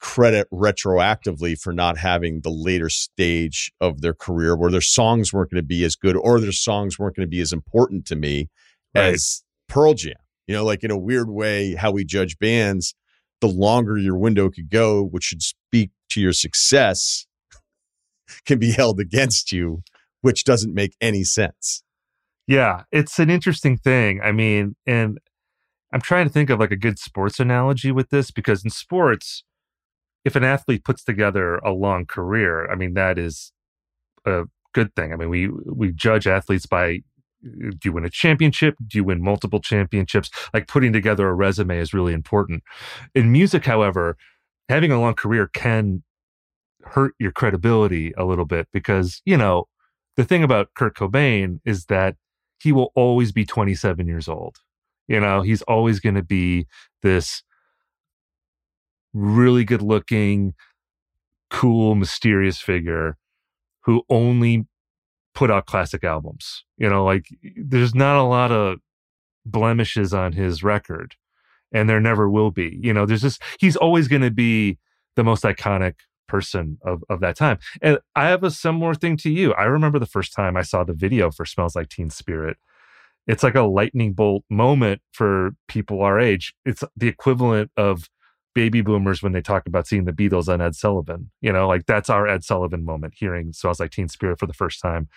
[0.00, 5.50] credit retroactively for not having the later stage of their career where their songs weren't
[5.50, 8.16] going to be as good or their songs weren't going to be as important to
[8.16, 8.48] me
[8.94, 9.14] Right.
[9.14, 10.14] as Pearl Jam.
[10.48, 12.94] You know, like in a weird way, how we judge bands,
[13.40, 17.26] the longer your window could go, which should speak to your success,
[18.46, 19.82] can be held against you,
[20.22, 21.82] which doesn't make any sense.
[22.46, 24.20] Yeah, it's an interesting thing.
[24.22, 25.18] I mean, and
[25.92, 29.44] I'm trying to think of like a good sports analogy with this because in sports,
[30.24, 33.52] if an athlete puts together a long career, I mean that is
[34.24, 35.12] a good thing.
[35.12, 37.00] I mean, we we judge athletes by
[37.44, 38.76] Uh, do you win a championship?
[38.86, 40.30] Do you win multiple championships?
[40.52, 42.62] Like putting together a resume is really important.
[43.14, 44.16] In music, however,
[44.68, 46.02] having a long career can
[46.84, 49.64] hurt your credibility a little bit because, you know,
[50.16, 52.16] the thing about Kurt Cobain is that
[52.60, 54.56] he will always be 27 years old.
[55.06, 56.66] You know, he's always going to be
[57.02, 57.42] this
[59.14, 60.54] really good looking,
[61.50, 63.16] cool, mysterious figure
[63.84, 64.66] who only
[65.38, 66.64] put out classic albums.
[66.78, 68.80] You know, like there's not a lot of
[69.46, 71.14] blemishes on his record,
[71.72, 72.76] and there never will be.
[72.82, 74.78] You know, there's just he's always going to be
[75.14, 75.94] the most iconic
[76.26, 77.60] person of of that time.
[77.80, 79.52] And I have a similar thing to you.
[79.52, 82.56] I remember the first time I saw the video for Smells Like Teen Spirit.
[83.28, 86.52] It's like a lightning bolt moment for people our age.
[86.64, 88.08] It's the equivalent of
[88.58, 91.30] baby boomers when they talk about seeing the Beatles on Ed Sullivan.
[91.40, 94.52] You know, like that's our Ed Sullivan moment, hearing Smells Like Teen Spirit for the
[94.52, 95.08] first time.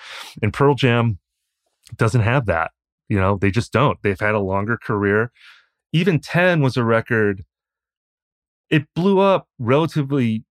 [0.44, 1.18] And Pearl Jam
[1.96, 2.70] doesn't have that.
[3.10, 3.98] You know, they just don't.
[4.04, 5.32] They've had a longer career.
[5.92, 7.44] Even 10 was a record.
[8.70, 10.46] It blew up relatively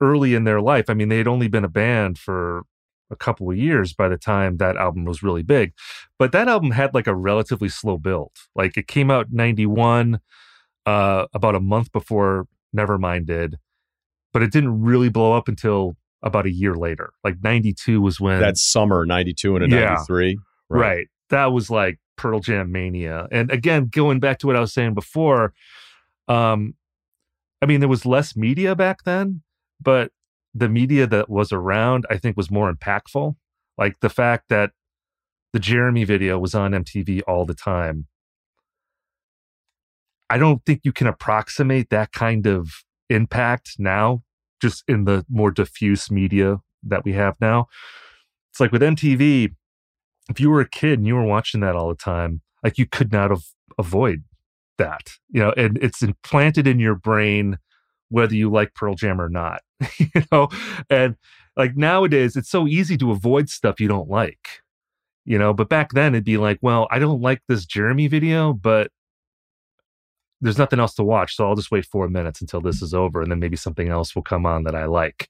[0.00, 0.88] early in their life.
[0.88, 2.62] I mean, they had only been a band for
[3.10, 5.72] a couple of years by the time that album was really big.
[6.20, 8.30] But that album had like a relatively slow build.
[8.54, 10.20] Like it came out 91
[10.88, 12.46] uh, about a month before
[12.76, 13.58] Nevermind did,
[14.32, 17.12] but it didn't really blow up until about a year later.
[17.22, 19.84] Like 92 was when That summer, 92 and a Yeah.
[19.94, 20.38] 93.
[20.68, 21.06] right.
[21.30, 23.28] That was like Pearl Jam mania.
[23.30, 25.52] And again, going back to what I was saying before,
[26.26, 26.74] um,
[27.60, 29.42] I mean, there was less media back then,
[29.80, 30.10] but
[30.54, 33.36] the media that was around, I think, was more impactful.
[33.76, 34.72] Like the fact that
[35.52, 38.06] the Jeremy video was on MTV all the time.
[40.30, 42.70] I don't think you can approximate that kind of
[43.08, 44.22] impact now,
[44.60, 47.66] just in the more diffuse media that we have now.
[48.50, 49.54] It's like with MTV,
[50.30, 52.86] if you were a kid and you were watching that all the time, like you
[52.86, 53.44] could not have
[53.78, 54.24] avoid
[54.78, 57.58] that, you know, and it's implanted in your brain
[58.10, 59.62] whether you like Pearl Jam or not,
[59.98, 60.48] you know,
[60.88, 61.16] and
[61.56, 64.62] like nowadays it's so easy to avoid stuff you don't like,
[65.24, 68.52] you know, but back then it'd be like, well, I don't like this Jeremy video,
[68.52, 68.90] but
[70.40, 73.22] there's nothing else to watch, so I'll just wait four minutes until this is over,
[73.22, 75.28] and then maybe something else will come on that I like.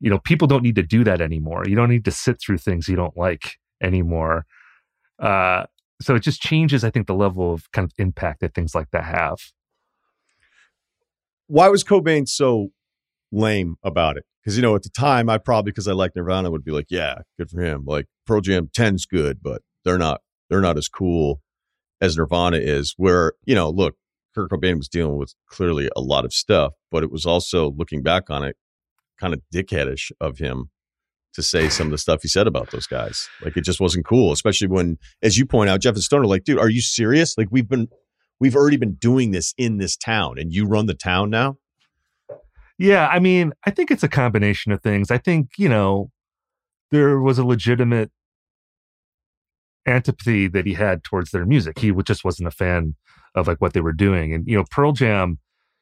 [0.00, 1.64] You know, people don't need to do that anymore.
[1.66, 4.46] You don't need to sit through things you don't like anymore.
[5.18, 5.64] Uh,
[6.00, 8.90] so it just changes, I think, the level of kind of impact that things like
[8.92, 9.38] that have.
[11.46, 12.68] Why was Cobain so
[13.30, 14.24] lame about it?
[14.42, 16.86] Because, you know, at the time, I probably, because I like Nirvana, would be like,
[16.88, 17.84] yeah, good for him.
[17.84, 21.42] Like, Pearl Jam 10's good, but they're not, they're not as cool
[22.00, 22.94] as Nirvana is.
[22.96, 23.96] Where, you know, look,
[24.48, 28.02] Kurt Cobain was dealing with clearly a lot of stuff, but it was also looking
[28.02, 28.56] back on it,
[29.18, 30.70] kind of dickheadish of him
[31.34, 33.28] to say some of the stuff he said about those guys.
[33.42, 36.26] Like it just wasn't cool, especially when, as you point out, Jeff and Stone are
[36.26, 37.36] like, dude, are you serious?
[37.38, 37.88] Like we've been,
[38.40, 41.58] we've already been doing this in this town, and you run the town now.
[42.78, 45.10] Yeah, I mean, I think it's a combination of things.
[45.10, 46.10] I think, you know,
[46.90, 48.10] there was a legitimate
[49.86, 51.78] antipathy that he had towards their music.
[51.78, 52.96] He just wasn't a fan
[53.34, 54.34] of like what they were doing.
[54.34, 55.38] And, you know, Pearl Jam,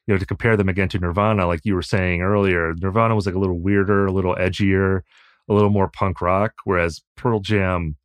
[0.07, 3.27] you know, to compare them again to Nirvana, like you were saying earlier, Nirvana was
[3.27, 5.01] like a little weirder, a little edgier,
[5.49, 7.97] a little more punk rock, whereas Pearl Jam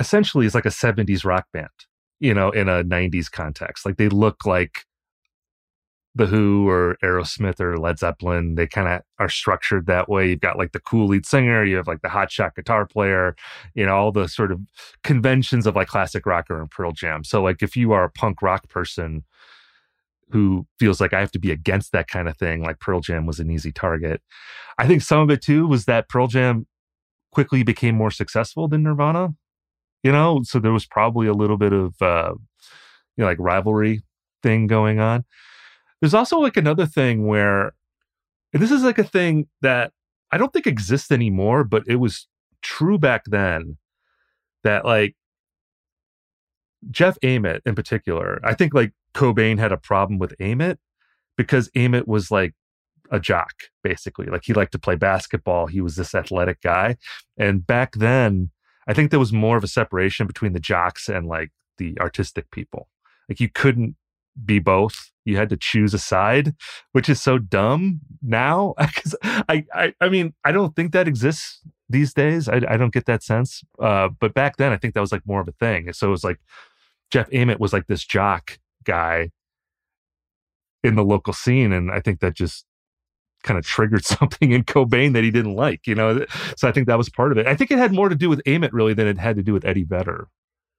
[0.00, 1.68] essentially is like a 70s rock band,
[2.20, 3.86] you know, in a 90s context.
[3.86, 4.84] Like they look like
[6.14, 8.54] the Who or Aerosmith or Led Zeppelin.
[8.54, 10.28] They kind of are structured that way.
[10.28, 13.34] You've got like the cool lead singer, you have like the hotshot guitar player,
[13.74, 14.60] you know, all the sort of
[15.04, 17.24] conventions of like classic rocker and Pearl Jam.
[17.24, 19.24] So like if you are a punk rock person
[20.30, 23.26] who feels like I have to be against that kind of thing, like Pearl Jam
[23.26, 24.20] was an easy target.
[24.78, 26.66] I think some of it too was that Pearl Jam
[27.32, 29.34] quickly became more successful than Nirvana.
[30.02, 32.34] You know, so there was probably a little bit of uh,
[33.16, 34.02] you know, like rivalry
[34.42, 35.24] thing going on.
[36.02, 37.74] There's also like another thing where
[38.52, 39.92] this is like a thing that
[40.32, 42.26] I don't think exists anymore, but it was
[42.60, 43.76] true back then
[44.64, 45.14] that like
[46.90, 50.80] Jeff Ament in particular, I think like Cobain had a problem with Ament
[51.36, 52.54] because Ament was like
[53.12, 53.52] a jock,
[53.84, 54.26] basically.
[54.26, 55.68] Like he liked to play basketball.
[55.68, 56.96] He was this athletic guy.
[57.38, 58.50] And back then,
[58.88, 62.50] I think there was more of a separation between the jocks and like the artistic
[62.50, 62.88] people.
[63.28, 63.94] Like you couldn't
[64.44, 65.10] be both.
[65.24, 66.54] You had to choose a side,
[66.92, 68.74] which is so dumb now.
[68.94, 72.48] Because I, I, I mean, I don't think that exists these days.
[72.48, 73.62] I, I don't get that sense.
[73.78, 75.92] Uh, but back then, I think that was like more of a thing.
[75.92, 76.38] So it was like
[77.10, 79.30] Jeff Ament was like this jock guy
[80.82, 82.64] in the local scene, and I think that just
[83.44, 85.86] kind of triggered something in Cobain that he didn't like.
[85.86, 86.26] You know,
[86.56, 87.46] so I think that was part of it.
[87.46, 89.52] I think it had more to do with Ament really than it had to do
[89.52, 90.28] with Eddie Vedder.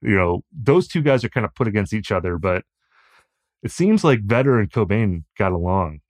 [0.02, 2.66] You know, those two guys are kind of put against each other, but
[3.64, 6.02] it seems like Vedder and Cobain got along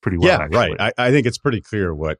[0.00, 0.28] pretty well.
[0.28, 0.76] Yeah, actually.
[0.76, 0.92] right.
[0.98, 2.18] I, I think it's pretty clear what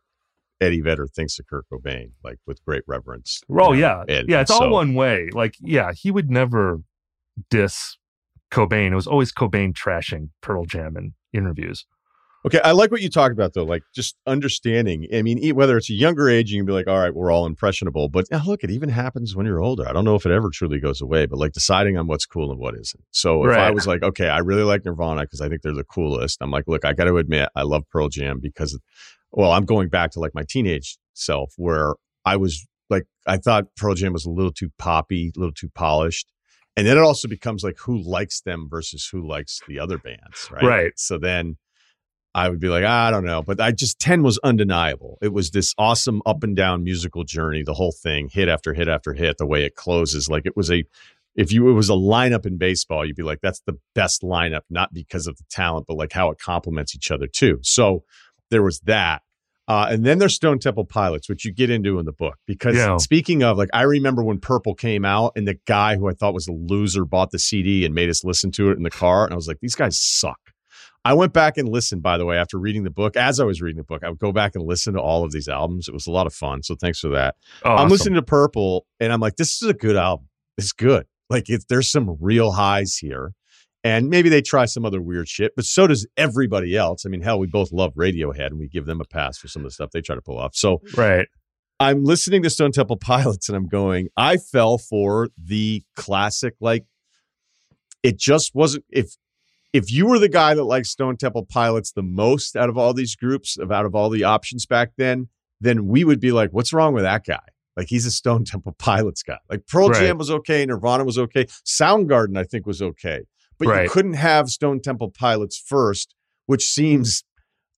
[0.61, 3.41] Eddie Vedder thinks of Kurt Cobain, like with great reverence.
[3.51, 4.41] Oh you yeah, and yeah.
[4.43, 5.29] It's so- all one way.
[5.33, 6.81] Like yeah, he would never
[7.51, 7.97] diss
[8.51, 8.93] Cobain.
[8.93, 11.87] It was always Cobain trashing Pearl Jam in interviews.
[12.45, 15.07] Okay, I like what you talked about though, like just understanding.
[15.15, 17.47] I mean, whether it's a younger age, you can be like, "All right, we're all
[17.47, 19.89] impressionable," but uh, look, it even happens when you're older.
[19.89, 22.51] I don't know if it ever truly goes away, but like deciding on what's cool
[22.51, 23.05] and what isn't.
[23.13, 25.85] So if I was like, "Okay, I really like Nirvana because I think they're the
[25.85, 28.77] coolest," I'm like, "Look, I got to admit, I love Pearl Jam because,
[29.31, 31.95] well, I'm going back to like my teenage self where
[32.25, 35.71] I was like, I thought Pearl Jam was a little too poppy, a little too
[35.75, 36.27] polished."
[36.77, 40.49] And then it also becomes like who likes them versus who likes the other bands,
[40.51, 40.63] right?
[40.63, 40.93] Right.
[40.97, 41.59] So then
[42.35, 43.43] I would be like, I don't know.
[43.43, 45.19] But I just 10 was undeniable.
[45.21, 48.89] It was this awesome up and down musical journey, the whole thing, hit after hit
[48.89, 50.29] after hit, the way it closes.
[50.29, 50.85] Like it was a
[51.35, 54.63] if you it was a lineup in baseball, you'd be like, that's the best lineup,
[54.71, 57.59] not because of the talent, but like how it complements each other too.
[57.63, 58.05] So
[58.51, 59.23] there was that.
[59.69, 62.37] Uh, and then there's Stone Temple Pilots, which you get into in the book.
[62.47, 62.97] Because Yeah.
[62.97, 66.35] speaking of, like, I remember when Purple came out and the guy who I thought
[66.35, 69.25] was a loser bought the CD and made us listen to it in the car.
[69.25, 70.52] And I was like, these guys suck.
[71.05, 73.17] I went back and listened, by the way, after reading the book.
[73.17, 75.33] As I was reading the book, I would go back and listen to all of
[75.33, 75.89] these albums.
[75.89, 76.63] It was a lot of fun.
[76.63, 77.35] So thanks for that.
[77.65, 77.89] Oh, I'm awesome.
[77.89, 80.29] listening to Purple and I'm like, this is a good album.
[80.57, 81.07] It's good.
[81.29, 83.33] Like it's there's some real highs here.
[83.85, 87.05] And maybe they try some other weird shit, but so does everybody else.
[87.05, 89.63] I mean, hell, we both love Radiohead and we give them a pass for some
[89.63, 90.55] of the stuff they try to pull off.
[90.55, 91.27] So right.
[91.81, 96.85] I'm listening to Stone Temple Pilots and I'm going, I fell for the classic, like
[98.05, 99.17] it just wasn't if
[99.73, 102.93] if you were the guy that liked Stone Temple Pilots the most out of all
[102.93, 105.29] these groups, of out of all the options back then,
[105.61, 107.41] then we would be like, what's wrong with that guy?
[107.77, 109.39] Like he's a Stone Temple Pilots guy.
[109.49, 110.01] Like Pearl Right.
[110.01, 113.23] Jam was okay, Nirvana was okay, Soundgarden I think was okay,
[113.59, 113.85] but Right.
[113.85, 116.15] you couldn't have Stone Temple Pilots first,
[116.47, 117.25] which seems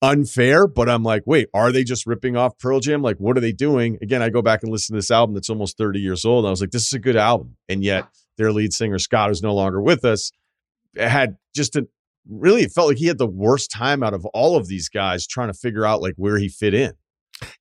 [0.03, 0.67] unfair.
[0.67, 3.03] But I'm like, wait, are they just ripping off Pearl Jam?
[3.03, 3.99] Like, what are they doing?
[4.03, 6.45] Again, I go back and listen to this album that's almost 30 years old.
[6.45, 8.07] And I was like, this is a good album, and yet
[8.37, 10.31] their lead singer Scott, is no longer with us,
[10.97, 11.87] had just a
[12.29, 15.27] really it felt like he had the worst time out of all of these guys
[15.27, 16.93] trying to figure out like where he fit in.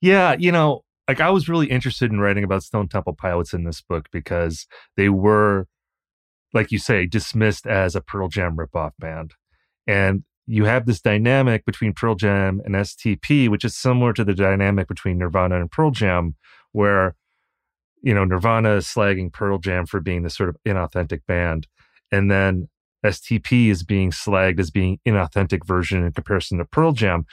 [0.01, 3.63] Yeah, you know, like I was really interested in writing about Stone Temple Pilots in
[3.63, 4.65] this book because
[4.95, 5.67] they were,
[6.53, 9.33] like you say, dismissed as a Pearl Jam ripoff band.
[9.85, 14.33] And you have this dynamic between Pearl Jam and STP, which is similar to the
[14.33, 16.35] dynamic between Nirvana and Pearl Jam,
[16.71, 17.15] where,
[18.01, 21.67] you know, Nirvana is slagging Pearl Jam for being this sort of inauthentic band.
[22.11, 22.69] And then
[23.05, 27.25] STP is being slagged as being inauthentic version in comparison to Pearl Jam.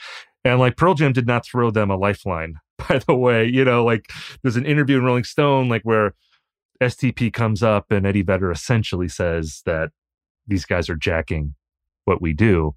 [0.43, 2.55] And like Pearl Jam did not throw them a lifeline,
[2.89, 3.45] by the way.
[3.45, 4.11] You know, like
[4.41, 6.13] there's an interview in Rolling Stone, like where
[6.81, 9.91] STP comes up and Eddie Vedder essentially says that
[10.47, 11.55] these guys are jacking
[12.05, 12.75] what we do.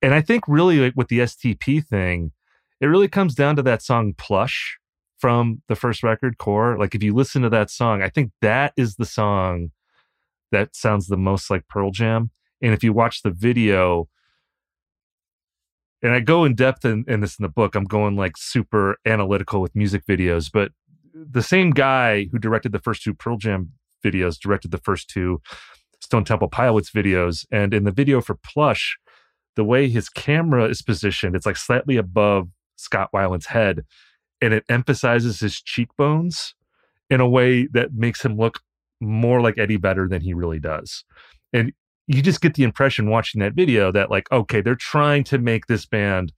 [0.00, 2.32] And I think really like with the STP thing,
[2.80, 4.78] it really comes down to that song Plush
[5.18, 6.78] from the first record core.
[6.78, 9.70] Like if you listen to that song, I think that is the song
[10.52, 12.30] that sounds the most like Pearl Jam.
[12.60, 14.08] And if you watch the video,
[16.02, 18.98] and I go in depth in, in this in the book, I'm going like super
[19.04, 20.72] analytical with music videos, but
[21.12, 23.72] the same guy who directed the first two Pearl Jam
[24.04, 25.40] videos directed the first two
[26.00, 27.44] Stone Temple Pilots videos.
[27.50, 28.96] And in the video for Plush,
[29.56, 33.84] the way his camera is positioned, it's like slightly above Scott Weiland's head,
[34.40, 36.54] and it emphasizes his cheekbones
[37.10, 38.60] in a way that makes him look
[39.00, 41.04] more like Eddie Vedder than he really does.
[41.52, 41.72] And
[42.06, 45.66] you just get the impression watching that video that like, okay, they're trying to make
[45.66, 46.32] this band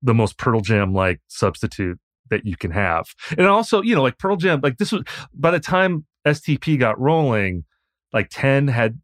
[0.00, 1.98] the most Pearl Jam like substitute
[2.30, 3.06] that you can have.
[3.36, 5.02] And also, you know, like Pearl Jam, like this was
[5.34, 7.64] by the time STP got rolling,
[8.12, 9.00] like 10 had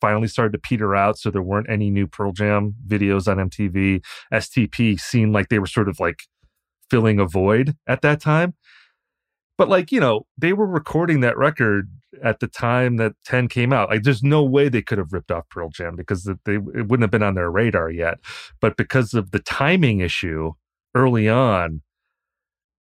[0.00, 1.18] finally started to peter out.
[1.18, 4.04] So there weren't any new Pearl Jam videos on MTV.
[4.32, 6.22] STP seemed like they were sort of like
[6.90, 8.54] filling a void at that time.
[9.58, 11.90] But like, you know, they were recording that record
[12.22, 13.90] at the time that 10 came out.
[13.90, 17.02] Like there's no way they could have ripped off Pearl Jam because they it wouldn't
[17.02, 18.18] have been on their radar yet.
[18.60, 20.52] But because of the timing issue
[20.94, 21.82] early on,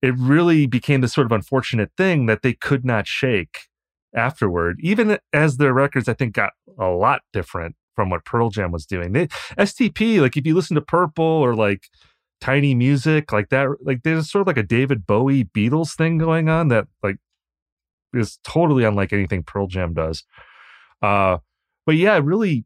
[0.01, 3.69] it really became this sort of unfortunate thing that they could not shake
[4.15, 8.73] afterward, even as their records, I think, got a lot different from what Pearl Jam
[8.73, 9.13] was doing.
[9.13, 9.27] They,
[9.59, 11.89] STP, like if you listen to Purple or like
[12.41, 16.49] Tiny Music, like that, like there's sort of like a David Bowie Beatles thing going
[16.49, 17.17] on that like
[18.15, 20.25] is totally unlike anything Pearl Jam does.
[21.03, 21.39] Uh,
[21.87, 22.65] but yeah, it really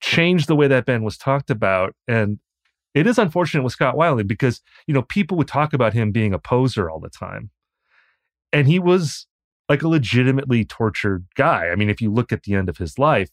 [0.00, 1.94] changed the way that band was talked about.
[2.06, 2.38] And
[2.94, 6.32] it is unfortunate with Scott Weiland because, you know, people would talk about him being
[6.32, 7.50] a poser all the time.
[8.52, 9.26] And he was
[9.68, 11.68] like a legitimately tortured guy.
[11.68, 13.30] I mean, if you look at the end of his life,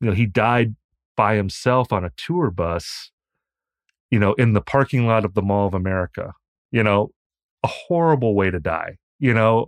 [0.00, 0.76] you know, he died
[1.16, 3.10] by himself on a tour bus,
[4.10, 6.32] you know, in the parking lot of the Mall of America.
[6.70, 7.10] You know,
[7.62, 9.66] a horrible way to die, you know.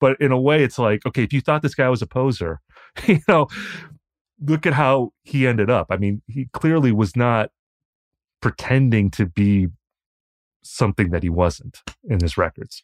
[0.00, 2.60] But in a way, it's like, okay, if you thought this guy was a poser,
[3.06, 3.48] you know,
[4.40, 5.86] look at how he ended up.
[5.90, 7.50] I mean, he clearly was not
[8.42, 9.68] pretending to be
[10.62, 12.82] something that he wasn't in his records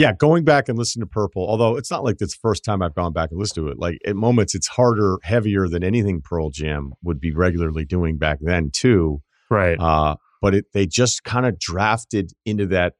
[0.00, 2.80] yeah, going back and listening to Purple, although it's not like it's the first time
[2.80, 3.78] I've gone back and listened to it.
[3.78, 8.38] Like at moments, it's harder, heavier than anything Pearl Jam would be regularly doing back
[8.40, 9.20] then, too.
[9.50, 9.78] Right.
[9.78, 12.94] Uh, but it, they just kind of drafted into that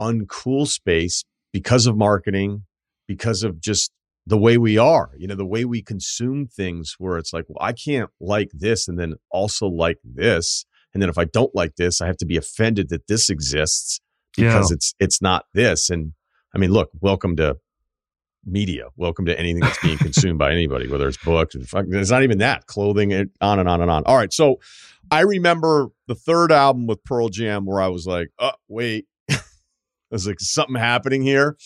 [0.00, 2.64] uncool space because of marketing,
[3.06, 3.90] because of just
[4.26, 7.58] the way we are, you know, the way we consume things, where it's like, well,
[7.60, 10.64] I can't like this and then also like this.
[10.92, 14.00] And then if I don't like this, I have to be offended that this exists
[14.36, 14.74] because yeah.
[14.76, 15.90] it's it's not this.
[15.90, 16.12] And
[16.54, 17.58] I mean, look, welcome to
[18.46, 18.86] media.
[18.96, 21.54] Welcome to anything that's being consumed by anybody, whether it's books.
[21.54, 23.12] It's not even that clothing.
[23.40, 24.04] On and on and on.
[24.04, 24.60] All right, so
[25.10, 29.06] I remember the third album with Pearl Jam where I was like, oh wait,
[30.10, 31.56] there's like something happening here,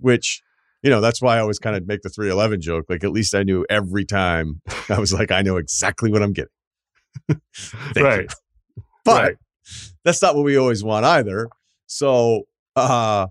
[0.00, 0.42] which.
[0.82, 2.84] You know, that's why I always kind of make the 311 joke.
[2.88, 6.32] Like, at least I knew every time I was like, I know exactly what I'm
[6.32, 6.50] getting.
[7.96, 8.30] right.
[8.76, 8.82] You.
[9.04, 9.36] But right.
[10.04, 11.48] that's not what we always want either.
[11.86, 12.42] So
[12.76, 13.28] uh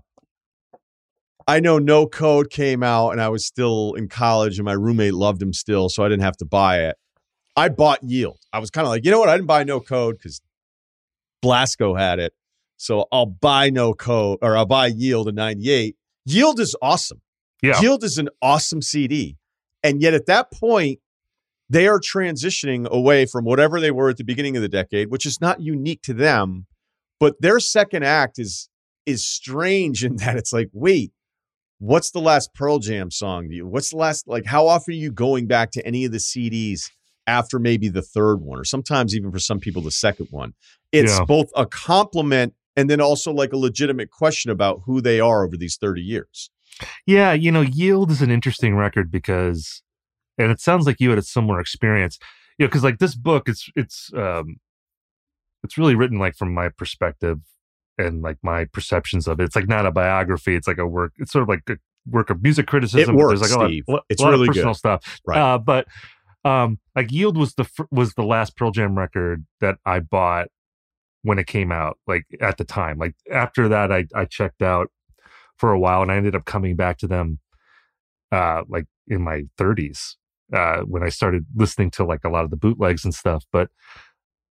[1.48, 5.14] I know No Code came out and I was still in college and my roommate
[5.14, 6.96] loved him still, so I didn't have to buy it.
[7.56, 8.38] I bought Yield.
[8.52, 9.28] I was kind of like, you know what?
[9.28, 10.40] I didn't buy No Code because
[11.42, 12.32] Blasco had it.
[12.76, 15.96] So I'll buy No Code or I'll buy Yield in 98.
[16.26, 17.22] Yield is awesome.
[17.62, 17.80] Yeah.
[17.80, 19.38] Yield is an awesome CD.
[19.82, 21.00] And yet at that point,
[21.70, 25.24] they are transitioning away from whatever they were at the beginning of the decade, which
[25.24, 26.66] is not unique to them
[27.18, 28.68] but their second act is
[29.04, 31.12] is strange in that it's like, wait,
[31.78, 33.48] what's the last Pearl Jam song?
[33.62, 34.46] What's the last like?
[34.46, 36.90] How often are you going back to any of the CDs
[37.26, 40.54] after maybe the third one, or sometimes even for some people the second one?
[40.92, 41.24] It's yeah.
[41.24, 45.56] both a compliment and then also like a legitimate question about who they are over
[45.56, 46.50] these thirty years.
[47.06, 49.82] Yeah, you know, Yield is an interesting record because,
[50.38, 52.18] and it sounds like you had a similar experience.
[52.58, 54.56] You know, because like this book, it's it's um,
[55.62, 57.40] it's really written like from my perspective
[57.98, 59.44] and like my perceptions of it.
[59.44, 60.54] It's like not a biography.
[60.54, 61.12] It's like a work.
[61.16, 63.14] It's sort of like a work of music criticism.
[63.14, 63.84] It works, there's like Steve.
[63.88, 64.78] a lot, it's a lot really personal good.
[64.78, 65.20] stuff.
[65.26, 65.38] Right.
[65.38, 65.86] Uh, but
[66.46, 70.46] um, like Yield was the was the last Pearl Jam record that I bought
[71.22, 71.98] when it came out.
[72.06, 72.98] Like at the time.
[72.98, 74.88] Like after that, I I checked out
[75.56, 77.40] for a while, and I ended up coming back to them,
[78.30, 80.14] uh, like in my 30s.
[80.52, 83.68] Uh, when I started listening to like a lot of the bootlegs and stuff, but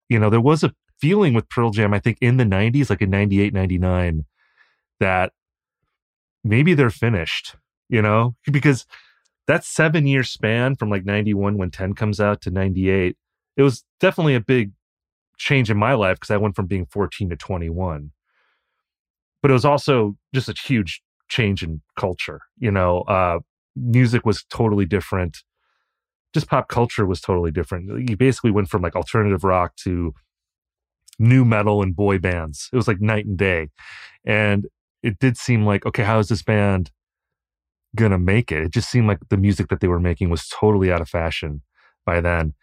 [0.10, 3.02] you know, there was a feeling with Pearl Jam, I think in the 90s, like
[3.02, 4.26] in 98, 99,
[5.00, 5.32] that
[6.44, 7.56] maybe they're finished,
[7.88, 8.86] you know, because
[9.48, 13.16] that seven year span from like 91 when 10 comes out to 98,
[13.58, 14.72] it was definitely a big
[15.38, 18.12] change in my life because I went from being 14 to 21.
[19.42, 23.40] But it was also just a huge change in culture, you know, uh,
[23.76, 25.40] music was totally different.
[26.34, 28.10] Just pop culture was totally different.
[28.10, 30.14] You basically went from like alternative rock to
[31.20, 32.70] nu metal and boy bands.
[32.74, 33.70] It was like night and day.
[34.26, 34.68] And
[35.04, 36.92] it did seem like, okay, how is this band
[37.96, 38.64] gonna make it?
[38.64, 41.62] It just seemed like the music that they were making was totally out of fashion
[42.06, 42.54] by then.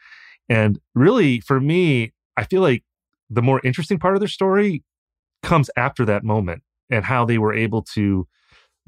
[0.49, 2.85] And really, for me, I feel like
[3.31, 4.83] the more interesting part of their story
[5.43, 8.27] comes after that moment and how they were able to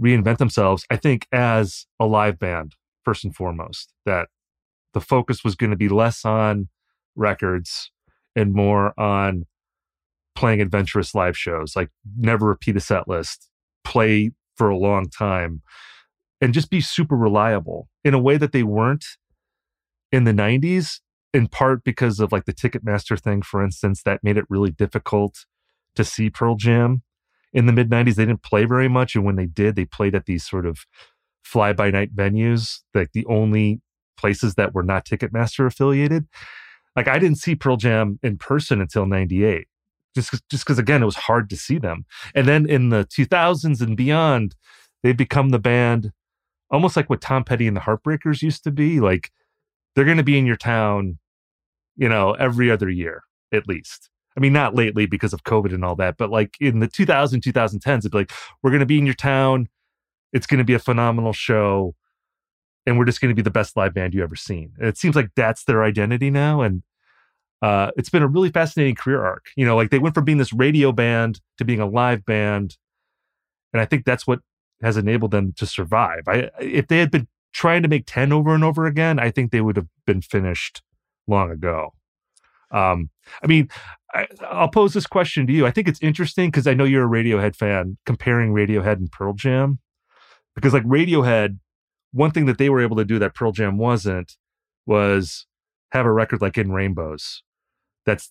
[0.00, 0.84] reinvent themselves.
[0.90, 4.28] I think as a live band, first and foremost, that
[4.92, 6.68] the focus was going to be less on
[7.16, 7.90] records
[8.36, 9.46] and more on
[10.34, 13.48] playing adventurous live shows, like never repeat a set list,
[13.84, 15.62] play for a long time,
[16.40, 19.05] and just be super reliable in a way that they weren't
[20.12, 21.01] in the 90s,
[21.32, 25.47] in part because of like the Ticketmaster thing, for instance, that made it really difficult
[25.97, 27.02] to see Pearl Jam.
[27.52, 29.15] In the mid 90s, they didn't play very much.
[29.15, 30.86] And when they did, they played at these sort of
[31.44, 33.81] fly by night venues, like the only
[34.16, 36.27] places that were not Ticketmaster affiliated.
[36.97, 39.66] Like I didn't see Pearl Jam in person until 98
[40.15, 42.05] just just because again it was hard to see them
[42.35, 44.55] and then in the 2000s and beyond
[45.02, 46.12] they've become the band
[46.70, 49.31] almost like what tom petty and the heartbreakers used to be like
[49.95, 51.19] they're going to be in your town
[51.97, 53.23] you know every other year
[53.53, 56.81] at least i mean not lately because of covid and all that but like in
[56.81, 58.32] the 2000 2010s it'd be like
[58.62, 59.69] we're going to be in your town
[60.32, 61.95] it's going to be a phenomenal show
[62.86, 64.99] and we're just going to be the best live band you've ever seen and it
[64.99, 66.82] seems like that's their identity now and
[67.65, 69.47] uh, it's been a really fascinating career arc.
[69.57, 72.77] You know, like they went from being this radio band to being a live band,
[73.73, 74.41] and I think that's what
[74.82, 76.22] has enabled them to survive.
[76.26, 79.51] I if they had been trying to make ten over and over again, I think
[79.51, 80.82] they would have been finished
[81.26, 81.94] long ago.
[82.70, 83.10] Um,
[83.42, 83.68] I mean,
[84.12, 85.64] I, will pose this question to you.
[85.66, 89.32] I think it's interesting because I know you're a Radiohead fan, comparing Radiohead and Pearl
[89.32, 89.78] Jam,
[90.55, 91.59] because like Radiohead,
[92.12, 94.36] one thing that they were able to do that Pearl Jam wasn't
[94.86, 95.46] was
[95.92, 97.42] have a record like In Rainbows
[98.05, 98.30] that's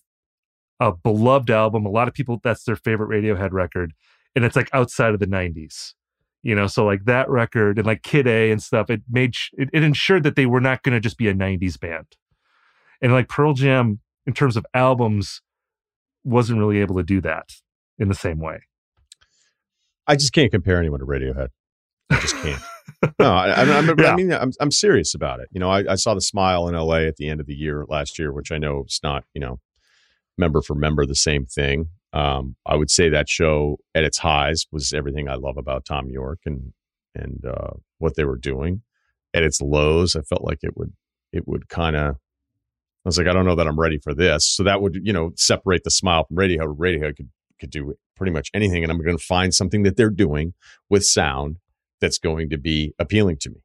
[0.80, 1.86] a beloved album.
[1.86, 3.92] A lot of people, that's their favorite Radiohead record.
[4.34, 5.92] And it's like outside of the 90s,
[6.44, 6.68] you know?
[6.68, 10.22] So, like that record and like Kid A and stuff, it made, it, it ensured
[10.22, 12.06] that they were not going to just be a 90s band.
[13.02, 15.42] And like Pearl Jam, in terms of albums,
[16.22, 17.50] wasn't really able to do that
[17.98, 18.60] in the same way.
[20.06, 21.48] I just can't compare anyone to Radiohead.
[22.10, 22.62] I just can't.
[23.18, 24.12] no, I, I, I, yeah.
[24.12, 25.48] I mean, I'm, I'm serious about it.
[25.50, 27.84] You know, I, I saw the smile in LA at the end of the year
[27.88, 29.60] last year, which I know is not, you know,
[30.38, 31.88] member for member the same thing.
[32.12, 36.08] Um, I would say that show at its highs was everything I love about Thom
[36.10, 36.72] Yorke and
[37.14, 38.82] and uh, what they were doing.
[39.32, 40.92] At its lows, I felt like it would
[41.32, 42.16] it would kind of.
[42.16, 44.46] I was like, I don't know that I'm ready for this.
[44.46, 46.76] So that would you know separate the smile from Radiohead.
[46.76, 47.30] Radiohead could
[47.60, 50.54] could do pretty much anything, and I'm going to find something that they're doing
[50.88, 51.56] with sound
[52.00, 53.62] that's going to be appealing to me.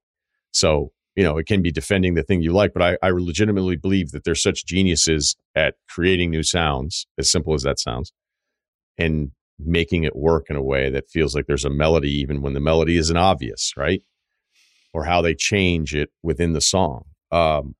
[0.51, 3.75] So you know, it can be defending the thing you like, but I, I legitimately
[3.75, 8.13] believe that they're such geniuses at creating new sounds, as simple as that sounds,
[8.97, 12.53] and making it work in a way that feels like there's a melody, even when
[12.53, 14.01] the melody isn't obvious, right?
[14.93, 17.03] Or how they change it within the song.
[17.33, 17.75] Um,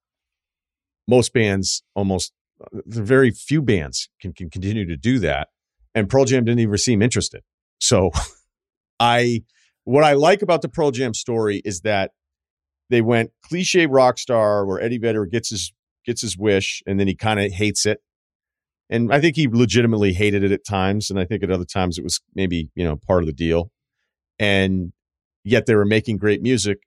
[1.08, 2.34] most bands, almost
[2.74, 5.48] very few bands, can, can continue to do that.
[5.96, 7.44] And Pearl Jam didn't even seem interested.
[7.80, 8.12] So
[9.00, 9.44] I,
[9.86, 12.12] what I like about the Pearl Jam story is that
[12.90, 15.74] they went cliche rock star where Eddie Vedder gets his
[16.06, 18.00] gets his wish and then he kind of hates it.
[18.90, 21.10] And I think he legitimately hated it at times.
[21.10, 23.72] And I think at other times it was maybe, you know, part of the deal.
[24.40, 24.94] And
[25.44, 26.80] yet they were making great music.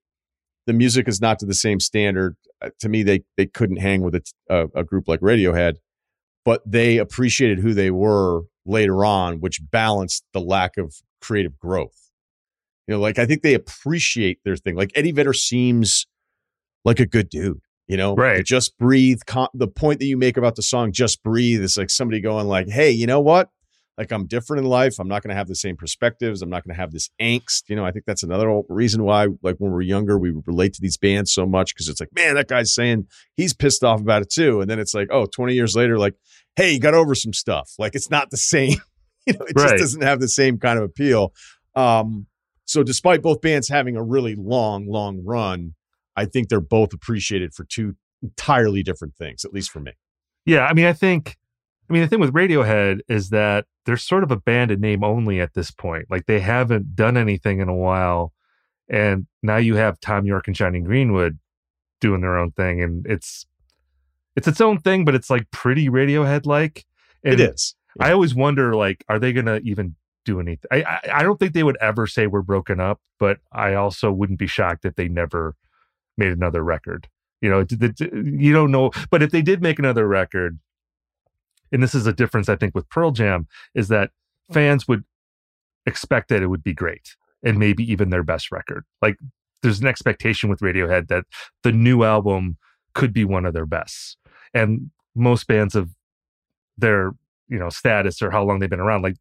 [0.66, 2.36] The music is not to the same standard.
[2.60, 4.14] Uh, to me, they they couldn't hang with
[4.48, 5.74] a, group like Radiohead,
[6.44, 12.01] but they appreciated who they were later on, which balanced the lack of creative growth.
[12.86, 14.74] You know, like I think they appreciate their thing.
[14.74, 16.06] Like Eddie Vedder seems
[16.84, 17.60] like a good dude.
[17.88, 18.44] You know, right?
[18.44, 19.18] Just breathe.
[19.54, 22.68] the point that you make about the song "Just Breathe" is like somebody going like,
[22.68, 23.50] "Hey, you know what?
[23.98, 24.98] Like I'm different in life.
[24.98, 26.40] I'm not going to have the same perspectives.
[26.40, 29.26] I'm not going to have this angst." You know, I think that's another reason why,
[29.42, 32.36] like when we're younger, we relate to these bands so much because it's like, man,
[32.36, 35.52] that guy's saying he's pissed off about it too, and then it's like, oh, 20
[35.52, 36.14] years later, like,
[36.56, 37.72] hey, you got over some stuff.
[37.78, 38.76] Like it's not the same.
[39.26, 39.70] you know, it right.
[39.70, 41.32] just doesn't have the same kind of appeal.
[41.74, 42.26] Um,
[42.72, 45.74] so despite both bands having a really long, long run,
[46.16, 49.92] I think they're both appreciated for two entirely different things, at least for me.
[50.46, 51.36] Yeah, I mean, I think
[51.88, 55.04] I mean, the thing with Radiohead is that they're sort of a band in name
[55.04, 56.06] only at this point.
[56.08, 58.32] Like they haven't done anything in a while.
[58.88, 61.38] And now you have Thom Yorke and Jonny Greenwood
[62.00, 62.82] doing their own thing.
[62.82, 63.44] And it's
[64.36, 66.86] it's its own thing, but it's like pretty Radiohead like.
[67.22, 67.74] It is.
[68.00, 68.06] Yeah.
[68.06, 70.68] I always wonder, like, are they gonna even do anything.
[70.70, 74.10] I, I, I don't think they would ever say we're broken up, but I also
[74.12, 75.54] wouldn't be shocked if they never
[76.16, 77.08] made another record.
[77.40, 77.66] You know,
[78.12, 78.92] you don't know.
[79.10, 80.58] But if they did make another record,
[81.72, 84.54] and this is a difference I think with Pearl Jam, is that mm-hmm.
[84.54, 85.04] fans would
[85.86, 88.84] expect that it would be great and maybe even their best record.
[89.00, 89.16] Like
[89.62, 91.24] there's an expectation with Radiohead that
[91.62, 92.58] the new album
[92.94, 94.16] could be one of their bests.
[94.54, 95.90] and most bands of
[96.78, 97.12] their
[97.48, 99.16] you know status or how long they've been around like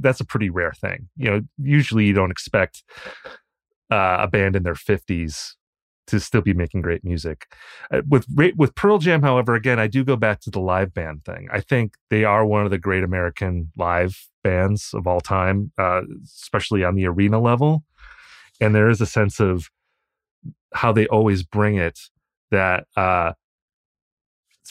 [0.00, 2.82] that's a pretty rare thing you know usually you don't expect
[3.90, 5.54] uh, a band in their 50s
[6.06, 7.46] to still be making great music.
[7.92, 8.26] Uh, with
[8.56, 11.48] with pearl jam however again i do go back to the live band thing.
[11.52, 16.02] I think they are one of the great american live bands of all time uh,
[16.24, 17.84] especially on the arena level.
[18.60, 19.70] And there is a sense of
[20.74, 21.98] how they always bring it
[22.50, 23.32] that uh,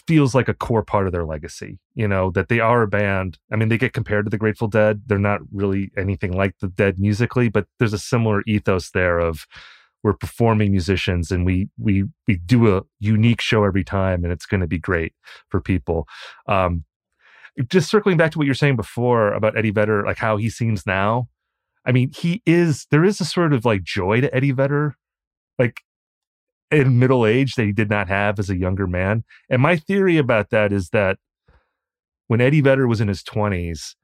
[0.10, 1.78] feels like a core part of their legacy.
[1.94, 3.38] You know, that they are a band.
[3.54, 5.04] I mean, they get compared to the Grateful Dead.
[5.06, 9.46] They're not really anything like the Dead musically, but there's a similar ethos there of
[10.02, 14.48] we're performing musicians and we we we do a unique show every time and it's
[14.48, 15.14] going to be great
[15.50, 16.08] for people.
[16.48, 16.86] Um,
[17.68, 20.88] just circling back to what you're saying before about Eddie Vedder, like how he seems
[20.88, 21.28] now.
[21.86, 24.96] I mean, he is there is a sort of like joy to Eddie Vedder.
[25.60, 25.82] Like
[26.72, 29.24] in middle age that he did not have as a younger man.
[29.50, 31.18] And my theory about that is that
[32.28, 33.96] when Eddie Vedder was in his 20s,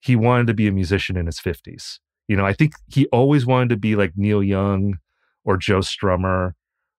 [0.00, 1.98] he wanted to be a musician in his 50s.
[2.28, 4.98] You know, I think he always wanted to be like Neil Young
[5.44, 6.52] or Joe Strummer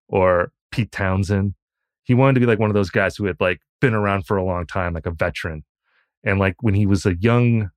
[0.08, 1.56] or Pete Townshend.
[2.04, 4.38] He wanted to be like one of those guys who had like been around for
[4.38, 5.64] a long time, like a veteran.
[6.24, 7.70] And like when he was a young,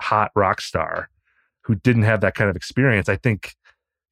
[0.00, 1.08] hot rock star
[1.62, 3.54] who didn't have that kind of experience, I think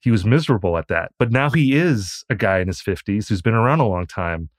[0.01, 1.11] he was miserable at that.
[1.17, 4.49] But now he is a guy in his 50s who's been around a long time.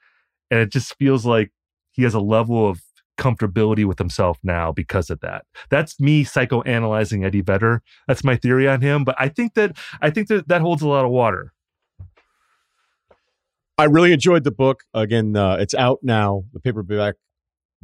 [0.51, 1.51] And it just feels like
[1.91, 2.81] he has a level of
[3.19, 5.45] comfortability with himself now because of that.
[5.71, 7.83] That's me psychoanalyzing Eddie Vedder.
[8.09, 9.05] That's my theory on him.
[9.05, 11.53] But I think that I think that that holds a lot of water.
[13.79, 14.85] I really enjoyed the book.
[14.95, 16.45] Again, uh, it's out now.
[16.53, 17.17] The paperback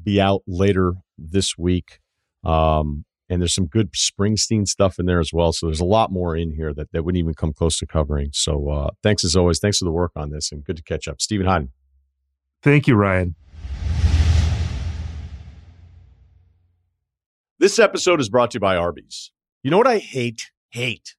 [0.02, 2.00] be out later this week.
[2.44, 5.52] Um, and there's some good Springsteen stuff in there as well.
[5.52, 8.30] So there's a lot more in here that, that wouldn't even come close to covering.
[8.32, 9.58] So uh, thanks as always.
[9.58, 11.20] Thanks for the work on this and good to catch up.
[11.20, 11.72] Steven Hyden.
[12.62, 13.34] Thank you, Ryen.
[17.58, 19.32] This episode is brought to you by Arby's.
[19.62, 20.50] You know what I hate?
[20.70, 21.16] Hate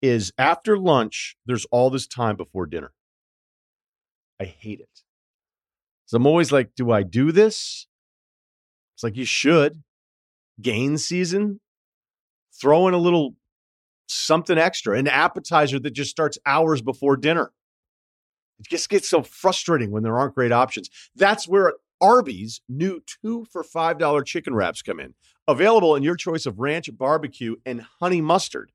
[0.00, 2.92] is after lunch, there's all this time before dinner.
[4.40, 5.02] I hate it.
[6.04, 7.88] So I'm always like, do I do this?
[8.94, 9.82] It's like, you should
[10.60, 11.60] gain season,
[12.60, 13.34] throw in a little
[14.08, 17.52] something extra, an appetizer that just starts hours before dinner.
[18.58, 20.88] It just gets so frustrating when there aren't great options.
[21.14, 25.14] That's where Arby's new two for $5 chicken wraps come in.
[25.48, 28.72] Available in your choice of ranch, barbecue, and honey mustard.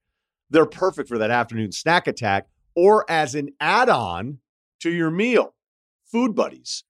[0.49, 4.39] They're perfect for that afternoon snack attack or as an add on
[4.81, 5.55] to your meal.
[6.05, 6.83] Food Buddies.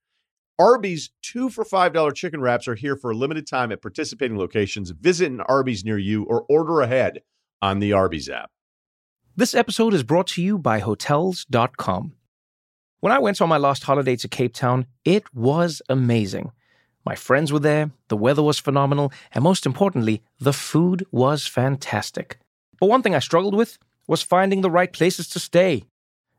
[0.62, 4.92] Arby's two for $5 chicken wraps are here for a limited time at participating locations.
[4.92, 7.24] Visit an Arby's near you or order ahead
[7.64, 8.52] on the Arby's app.
[9.36, 12.14] This episode is brought to you by Hotels.com.
[13.00, 16.52] When I went on my last holiday to Cape Town, it was amazing.
[17.08, 22.38] My friends were there, the weather was phenomenal, and most importantly, the food was fantastic.
[22.80, 25.86] But one thing I struggled with was finding the right places to stay.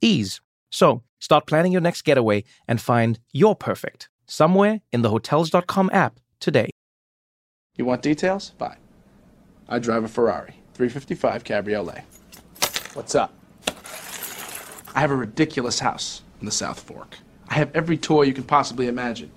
[0.00, 0.40] Ease.
[0.70, 6.20] So start planning your next getaway and find your perfect somewhere in the Hotels.com app
[6.40, 6.70] today.
[7.76, 8.52] You want details?
[8.58, 8.76] Fine.
[9.68, 12.02] I drive a Ferrari 355 Cabriolet.
[12.94, 13.32] What's up?
[14.94, 17.18] I have a ridiculous house in the South Fork.
[17.48, 19.30] I have every toy you can possibly imagine.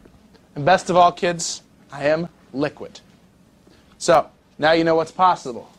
[0.56, 1.62] And best of all, kids,
[1.92, 3.00] I am liquid.
[3.98, 5.72] So, now you know what's possible.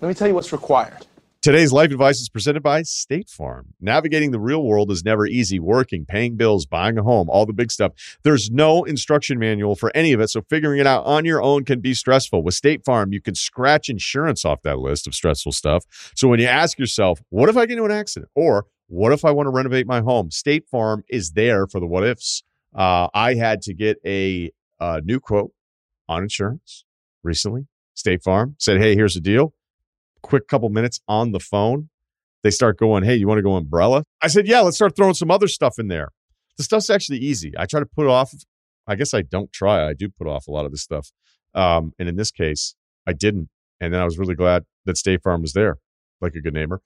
[0.00, 1.06] Let me tell you what's required.
[1.42, 3.72] Today's life advice is presented by State Farm.
[3.80, 5.58] Navigating the real world is never easy.
[5.58, 7.92] Working, paying bills, buying a home, all the big stuff.
[8.24, 11.64] There's no instruction manual for any of it, so figuring it out on your own
[11.64, 12.42] can be stressful.
[12.42, 16.12] With State Farm, you can scratch insurance off that list of stressful stuff.
[16.14, 18.30] So when you ask yourself, what if I get into an accident?
[18.34, 20.30] Or what if I want to renovate my home?
[20.30, 22.42] State Farm is there for the what ifs.
[22.74, 25.52] Uh, I had to get a, a new quote
[26.06, 26.84] on insurance
[27.22, 27.66] recently.
[27.94, 29.54] State Farm said, hey, here's the deal
[30.30, 31.90] quick couple minutes on the phone,
[32.42, 34.04] they start going, Hey, you want to go umbrella?
[34.22, 36.08] I said, Yeah, let's start throwing some other stuff in there.
[36.56, 37.52] The stuff's actually easy.
[37.58, 38.32] I try to put off,
[38.86, 39.86] I guess I don't try.
[39.86, 41.10] I do put off a lot of this stuff.
[41.54, 42.76] Um, and in this case,
[43.06, 43.48] I didn't.
[43.80, 45.78] And then I was really glad that State Farm was there,
[46.20, 46.80] like a good neighbor.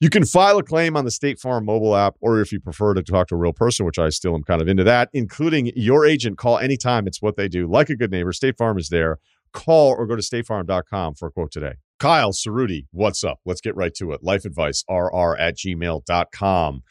[0.00, 2.94] You can file a claim on the State Farm mobile app, or if you prefer
[2.94, 5.72] to talk to a real person, which I still am kind of into that, including
[5.74, 6.36] your agent.
[6.36, 7.06] Call anytime.
[7.06, 7.66] It's what they do.
[7.66, 9.18] Like a good neighbor, State Farm is there.
[9.52, 11.74] Call or go to statefarm.com for a quote today.
[12.04, 13.40] Kyle Ceruti, what's up?
[13.46, 14.22] Let's get right to it.
[14.22, 16.82] Life advice, rr at gmail.com.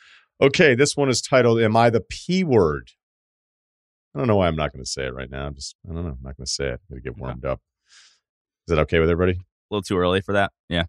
[0.41, 2.90] Okay, this one is titled, Am I the P word?
[4.15, 5.45] I don't know why I'm not going to say it right now.
[5.45, 6.14] I'm just, I don't know.
[6.14, 6.81] I'm not going to say it.
[6.90, 7.61] I'm going to get warmed up.
[8.68, 9.38] Is that okay with everybody?
[9.38, 10.52] A little too early for that.
[10.68, 10.85] Yeah.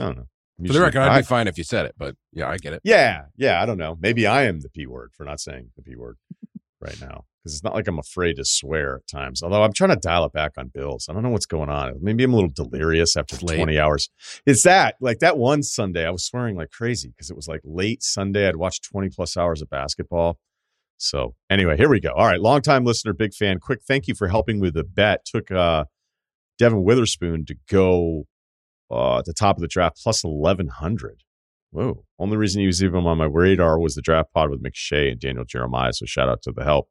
[0.00, 0.26] I don't know.
[0.66, 2.72] For the record, I'd I- be fine if you said it, but yeah, I get
[2.72, 2.80] it.
[2.82, 3.62] Yeah, yeah.
[3.62, 3.96] I don't know.
[4.00, 6.18] Maybe I am the P word for not saying the P word
[6.80, 9.42] right now because it's not like I'm afraid to swear at times.
[9.42, 11.08] Although I'm trying to dial it back on bills.
[11.08, 11.94] I don't know what's going on.
[12.00, 13.56] Maybe I'm a little delirious after late.
[13.56, 14.10] 20 hours.
[14.46, 17.60] It's that like that one Sunday I was swearing like crazy because it was like
[17.64, 18.48] late Sunday.
[18.48, 20.38] I'd watched 20 plus hours of basketball.
[20.98, 22.10] So anyway, here we go.
[22.10, 23.58] All right, longtime listener, big fan.
[23.58, 25.24] Quick thank you for helping with the bet.
[25.24, 25.86] Took uh
[26.58, 28.26] Devon Witherspoon to go
[28.88, 31.24] uh, at the top of the draft plus 1100.
[31.72, 32.04] Whoa.
[32.18, 35.18] Only reason he was even on my radar was the draft pod with McShay and
[35.18, 35.92] Daniel Jeremiah.
[35.94, 36.88] So shout out to the help.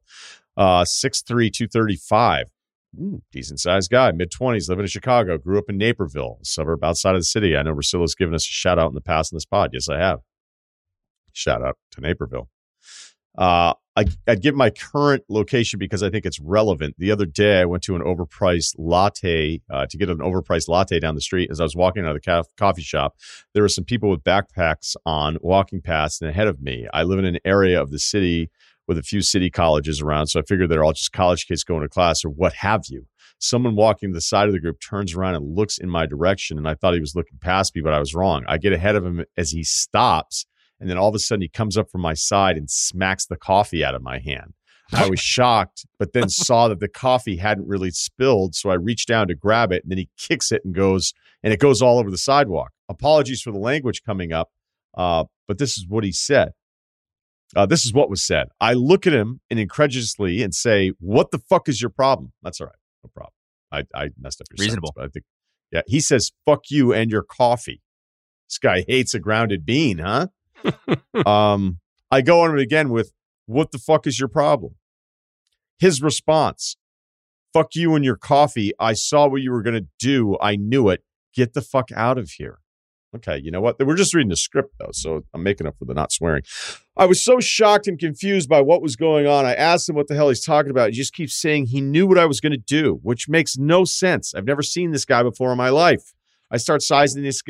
[0.56, 2.46] Uh, 6'3, 235.
[3.00, 6.84] Ooh, decent sized guy, mid 20s, living in Chicago, grew up in Naperville, a suburb
[6.84, 7.56] outside of the city.
[7.56, 9.70] I know Russillo's given us a shout out in the past in this pod.
[9.72, 10.20] Yes, I have.
[11.32, 12.50] Shout out to Naperville.
[13.36, 16.94] Uh, I, I'd give my current location because I think it's relevant.
[16.98, 20.98] The other day, I went to an overpriced latte uh, to get an overpriced latte
[20.98, 21.50] down the street.
[21.50, 23.16] As I was walking out of the coffee shop,
[23.52, 26.86] there were some people with backpacks on walking past and ahead of me.
[26.92, 28.50] I live in an area of the city
[28.88, 31.82] with a few city colleges around, so I figured they're all just college kids going
[31.82, 33.06] to class or what have you.
[33.38, 36.58] Someone walking to the side of the group turns around and looks in my direction,
[36.58, 38.44] and I thought he was looking past me, but I was wrong.
[38.46, 40.46] I get ahead of him as he stops,
[40.78, 43.36] and then all of a sudden he comes up from my side and smacks the
[43.36, 44.54] coffee out of my hand.
[44.92, 48.54] I was shocked, but then saw that the coffee hadn't really spilled.
[48.54, 51.52] So I reached down to grab it, and then he kicks it and goes, and
[51.52, 52.72] it goes all over the sidewalk.
[52.88, 54.50] Apologies for the language coming up,
[54.94, 56.52] uh, but this is what he said.
[57.54, 58.48] Uh, this is what was said.
[58.60, 62.60] I look at him and incredulously and say, "What the fuck is your problem?" That's
[62.60, 63.32] all right, no problem.
[63.70, 64.92] I, I messed up your sentence, Reasonable.
[64.96, 65.24] but I think,
[65.70, 65.82] yeah.
[65.86, 67.82] He says, "Fuck you and your coffee."
[68.48, 70.28] This guy hates a grounded bean, huh?
[71.26, 71.78] um,
[72.10, 73.12] I go on it again with,
[73.46, 74.76] "What the fuck is your problem?"
[75.78, 76.76] His response,
[77.52, 78.72] "Fuck you and your coffee.
[78.78, 80.38] I saw what you were going to do.
[80.40, 81.04] I knew it.
[81.34, 82.60] Get the fuck out of here."
[83.14, 83.78] Okay, you know what?
[83.78, 86.42] We're just reading the script though, so I'm making up for the not swearing.
[86.96, 89.44] I was so shocked and confused by what was going on.
[89.44, 90.90] I asked him what the hell he's talking about.
[90.90, 93.84] He just keeps saying he knew what I was going to do, which makes no
[93.84, 94.34] sense.
[94.34, 96.14] I've never seen this guy before in my life.
[96.50, 97.42] I start sizing this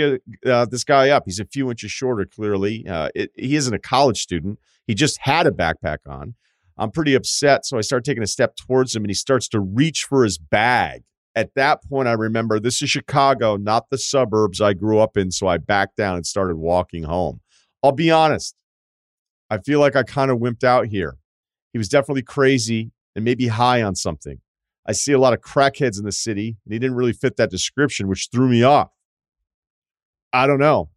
[0.47, 1.25] uh, this guy up.
[1.27, 2.87] He's a few inches shorter, clearly.
[2.87, 4.59] Uh, it, he isn't a college student.
[4.87, 6.35] He just had a backpack on.
[6.79, 9.61] I'm pretty upset, so I start taking a step towards him, and he starts to
[9.61, 11.03] reach for his bag.
[11.35, 15.31] At that point, I remember this is Chicago, not the suburbs I grew up in,
[15.31, 17.41] so I backed down and started walking home.
[17.83, 18.55] I'll be honest.
[19.49, 21.17] I feel like I kind of wimped out here.
[21.73, 24.41] He was definitely crazy and maybe high on something.
[24.87, 27.51] I see a lot of crackheads in the city, and he didn't really fit that
[27.51, 28.91] description, which threw me off.
[30.33, 30.91] I don't know.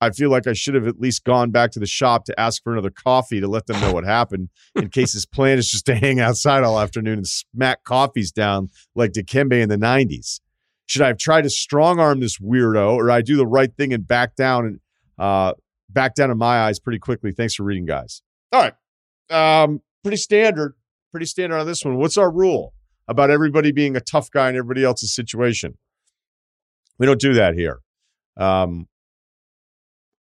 [0.00, 2.62] I feel like I should have at least gone back to the shop to ask
[2.62, 5.84] for another coffee to let them know what happened in case his plan is just
[5.86, 10.40] to hang outside all afternoon and smack coffees down like Dikembe in the 90s.
[10.86, 13.92] Should I have tried to strong arm this weirdo or I do the right thing
[13.92, 14.80] and back down and
[15.18, 15.52] uh,
[15.90, 17.32] back down in my eyes pretty quickly?
[17.32, 18.22] Thanks for reading, guys.
[18.52, 19.62] All right.
[19.62, 20.74] Um, pretty standard.
[21.10, 21.96] Pretty standard on this one.
[21.96, 22.72] What's our rule
[23.06, 25.76] about everybody being a tough guy in everybody else's situation?
[26.98, 27.80] We don't do that here.
[28.36, 28.88] Um,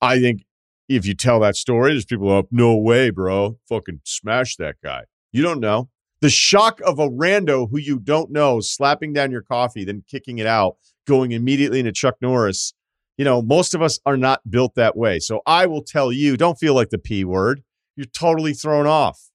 [0.01, 0.43] I think
[0.89, 3.57] if you tell that story, there's people up, no way, bro.
[3.69, 5.03] Fucking smash that guy.
[5.31, 5.89] You don't know.
[6.21, 10.37] The shock of a rando who you don't know slapping down your coffee, then kicking
[10.37, 10.75] it out,
[11.07, 12.73] going immediately into Chuck Norris.
[13.17, 15.19] You know, most of us are not built that way.
[15.19, 17.63] So I will tell you, don't feel like the P word.
[17.95, 19.29] You're totally thrown off.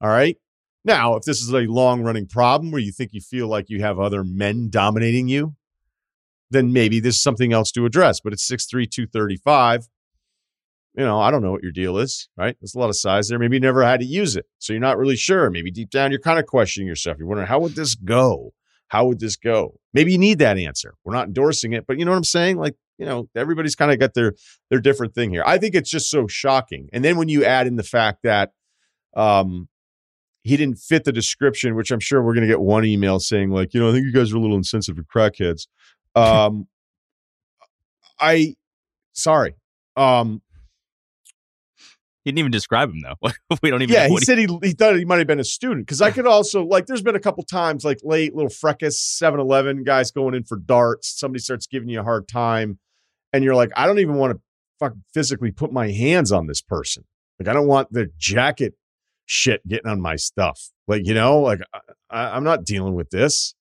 [0.00, 0.36] All right.
[0.84, 3.80] Now, if this is a long running problem where you think you feel like you
[3.82, 5.56] have other men dominating you,
[6.50, 8.20] then maybe there's something else to address.
[8.20, 9.88] But it's 6'3, 235
[10.98, 12.56] you know, I don't know what your deal is, right?
[12.60, 13.38] There's a lot of size there.
[13.38, 14.46] Maybe you never had to use it.
[14.58, 15.48] So you're not really sure.
[15.48, 17.18] Maybe deep down, you're kind of questioning yourself.
[17.18, 18.52] You're wondering, how would this go?
[18.88, 19.78] How would this go?
[19.94, 20.94] Maybe you need that answer.
[21.04, 22.56] We're not endorsing it, but you know what I'm saying?
[22.56, 24.34] Like, you know, everybody's kind of got their
[24.70, 25.44] their different thing here.
[25.46, 26.88] I think it's just so shocking.
[26.92, 28.50] And then when you add in the fact that
[29.16, 29.68] um
[30.42, 33.72] he didn't fit the description, which I'm sure we're gonna get one email saying, like,
[33.72, 35.68] you know, I think you guys are a little insensitive to crackheads.
[36.16, 36.66] Um
[38.18, 38.56] I
[39.12, 39.54] sorry.
[39.96, 40.42] Um
[42.28, 43.30] He didn't even describe him though.
[43.62, 43.94] we don't even.
[43.94, 46.26] yeah, he said he, he thought he might have been a student because I could
[46.26, 46.84] also like.
[46.84, 51.18] There's been a couple times like late little fracas 7-Eleven guys going in for darts.
[51.18, 52.80] Somebody starts giving you a hard time,
[53.32, 54.40] and you're like, I don't even want to
[54.78, 57.04] fuck physically put my hands on this person.
[57.40, 58.74] Like, I don't want the jacket
[59.24, 60.68] shit getting on my stuff.
[60.86, 61.60] Like, you know, like
[62.10, 63.54] I, I'm not dealing with this.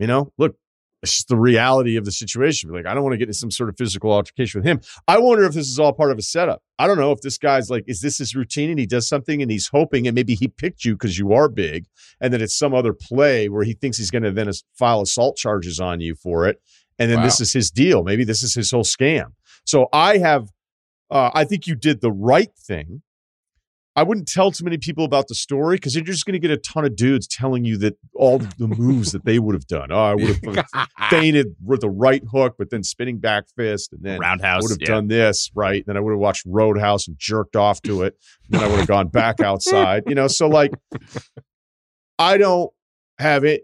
[0.00, 0.56] You know, look,
[1.02, 2.70] it's just the reality of the situation.
[2.70, 4.80] Like, I don't want to get into some sort of physical altercation with him.
[5.08, 6.62] I wonder if this is all part of a setup.
[6.78, 9.42] I don't know if this guy's like, is this his routine and he does something
[9.42, 11.86] and he's hoping and maybe he picked you because you are big
[12.20, 15.36] and then it's some other play where he thinks he's going to then file assault
[15.36, 16.60] charges on you for it.
[16.98, 17.24] And then wow.
[17.24, 18.04] this is his deal.
[18.04, 19.32] Maybe this is his whole scam.
[19.64, 20.48] So I have,
[21.10, 23.02] uh, I think you did the right thing
[23.94, 26.50] I wouldn't tell too many people about the story because you're just going to get
[26.50, 29.92] a ton of dudes telling you that all the moves that they would have done.
[29.92, 34.02] Oh, I would have fainted with the right hook, but then spinning back fist, and
[34.02, 34.62] then roundhouse.
[34.62, 34.86] would have yeah.
[34.86, 35.84] done this right.
[35.86, 38.16] Then I would have watched Roadhouse and jerked off to it.
[38.48, 40.04] Then I would have gone back outside.
[40.06, 40.72] You know, so like,
[42.18, 42.70] I don't
[43.18, 43.62] have it.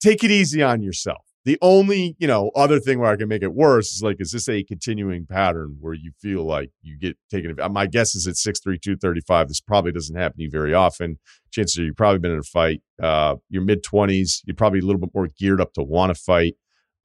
[0.00, 1.24] Take it easy on yourself.
[1.46, 4.32] The only, you know, other thing where I can make it worse is like, is
[4.32, 7.56] this a continuing pattern where you feel like you get taken?
[7.72, 9.48] My guess is at 6'3, 235.
[9.48, 11.18] This probably doesn't happen to you very often.
[11.50, 12.82] Chances are you've probably been in a fight.
[13.02, 16.20] Uh, your mid 20s, you're probably a little bit more geared up to want to
[16.20, 16.56] fight.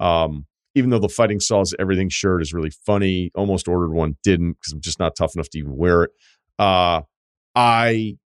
[0.02, 4.54] Um, even though the fighting saws everything shirt is really funny, almost ordered one, didn't
[4.60, 6.12] because I'm just not tough enough to even wear it.
[6.60, 7.04] Uh,
[7.56, 8.18] I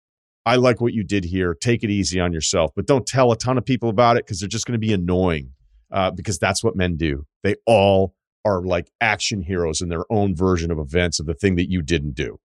[0.48, 1.54] I like what you did here.
[1.54, 4.40] Take it easy on yourself, but don't tell a ton of people about it because
[4.40, 5.52] they're just going to be annoying
[5.92, 7.26] uh, because that's what men do.
[7.44, 8.14] They all
[8.46, 11.82] are like action heroes in their own version of events of the thing that you
[11.82, 12.40] didn't do.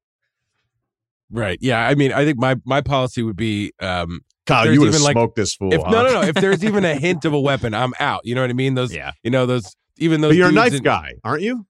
[1.31, 1.59] Right.
[1.61, 1.87] Yeah.
[1.87, 5.17] I mean, I think my my policy would be um Kyle, you would have smoked
[5.17, 5.73] like, this fool.
[5.73, 5.91] If, huh?
[5.91, 6.23] No, no, no.
[6.23, 8.21] If there's even a hint of a weapon, I'm out.
[8.25, 8.75] You know what I mean?
[8.75, 9.13] Those, yeah.
[9.23, 9.75] You know those.
[9.97, 10.31] Even those.
[10.31, 11.67] But you're a knife in, guy, aren't you?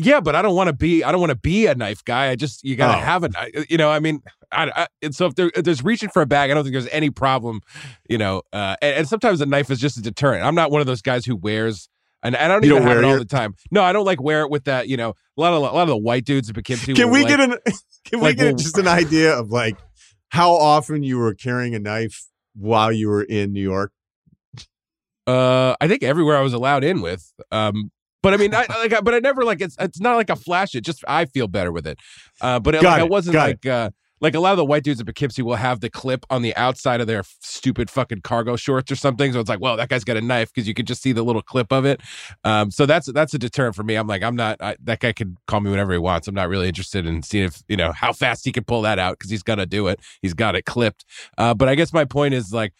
[0.00, 1.02] Yeah, but I don't want to be.
[1.02, 2.30] I don't want to be a knife guy.
[2.30, 3.04] I just you got to oh.
[3.04, 3.66] have a knife.
[3.68, 4.22] You know, I mean,
[4.52, 6.72] I, I, and so if, there, if, there's reaching for a bag, I don't think
[6.72, 7.62] there's any problem.
[8.08, 10.44] You know, uh, and, and, sometimes a knife is just a deterrent.
[10.44, 11.88] I'm not one of those guys who wears.
[12.22, 13.18] And, and I don't you even don't have it all your...
[13.18, 13.54] the time.
[13.72, 14.86] No, I don't like wear it with that.
[14.86, 16.94] You know, a lot of a lot of the white dudes in Poughkeepsie.
[16.94, 17.56] Can we like, get an?
[18.04, 19.76] Can we like, get just an idea of like
[20.28, 23.92] how often you were carrying a knife while you were in New York?
[25.26, 27.32] Uh, I think everywhere I was allowed in with.
[27.50, 27.90] Um,
[28.22, 29.76] but I mean, I, like, but I never like it's.
[29.78, 30.82] It's not like a flash it.
[30.82, 31.98] Just I feel better with it.
[32.40, 33.02] Uh, but it, like, it.
[33.02, 33.66] I wasn't Got like.
[33.66, 33.90] Uh,
[34.20, 36.54] like a lot of the white dudes in Poughkeepsie will have the clip on the
[36.56, 39.32] outside of their stupid fucking cargo shorts or something.
[39.32, 41.22] So it's like, well, that guy's got a knife because you can just see the
[41.22, 42.00] little clip of it.
[42.44, 43.94] Um, so that's that's a deterrent for me.
[43.94, 44.60] I'm like, I'm not.
[44.60, 46.26] I, that guy can call me whenever he wants.
[46.28, 48.98] I'm not really interested in seeing if you know how fast he can pull that
[48.98, 50.00] out because he's gonna do it.
[50.20, 51.04] He's got it clipped.
[51.36, 52.72] Uh, but I guess my point is like,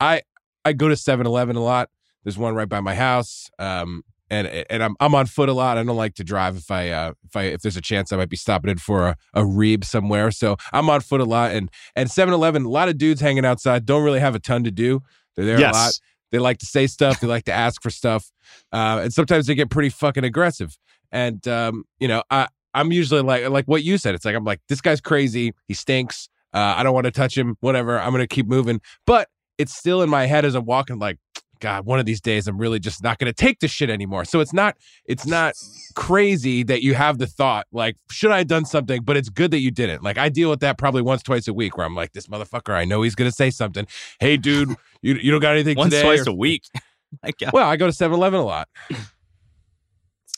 [0.00, 0.22] I
[0.64, 1.90] I go to 7-Eleven a lot.
[2.24, 3.50] There's one right by my house.
[3.58, 5.76] Um, and and I'm I'm on foot a lot.
[5.78, 8.16] I don't like to drive if I uh, if I if there's a chance I
[8.16, 10.30] might be stopping in for a, a reeb somewhere.
[10.30, 13.86] So I'm on foot a lot and and 7-Eleven, a lot of dudes hanging outside
[13.86, 15.00] don't really have a ton to do.
[15.36, 15.74] They're there yes.
[15.74, 15.92] a lot.
[16.32, 17.20] They like to say stuff.
[17.20, 18.32] They like to ask for stuff,
[18.72, 20.76] uh, and sometimes they get pretty fucking aggressive.
[21.12, 24.14] And um, you know, I I'm usually like like what you said.
[24.14, 25.54] It's like I'm like this guy's crazy.
[25.68, 26.28] He stinks.
[26.52, 27.56] Uh, I don't want to touch him.
[27.60, 28.00] Whatever.
[28.00, 28.80] I'm gonna keep moving.
[29.06, 29.28] But
[29.58, 30.98] it's still in my head as I'm walking.
[30.98, 31.18] Like
[31.64, 34.26] God, one of these days I'm really just not going to take this shit anymore.
[34.26, 34.76] So it's not
[35.06, 35.54] it's not
[35.94, 39.50] crazy that you have the thought like should I have done something, but it's good
[39.52, 40.02] that you didn't.
[40.02, 42.74] Like I deal with that probably once twice a week where I'm like this motherfucker,
[42.74, 43.86] I know he's going to say something.
[44.20, 46.02] Hey dude, you you don't got anything once today?
[46.02, 46.64] twice or, a week.
[47.54, 48.68] well, I go to 7-Eleven a lot.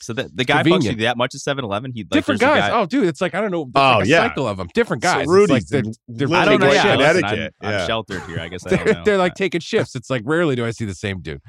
[0.07, 1.91] So the, the guy fucks you that much at 7-Eleven?
[1.91, 2.69] He like, different guys.
[2.69, 2.79] Guy.
[2.79, 3.69] Oh, dude, it's like I don't know.
[3.75, 4.69] oh like yeah, cycle of them.
[4.73, 5.25] Different guys.
[5.25, 6.71] So Rudy, like they're, they're I don't know.
[6.71, 7.49] Yeah, listen, I'm, yeah.
[7.59, 8.39] I'm, sheltered here.
[8.39, 9.97] I guess I they're, they're like taking shifts.
[9.97, 11.41] It's like rarely do I see the same dude.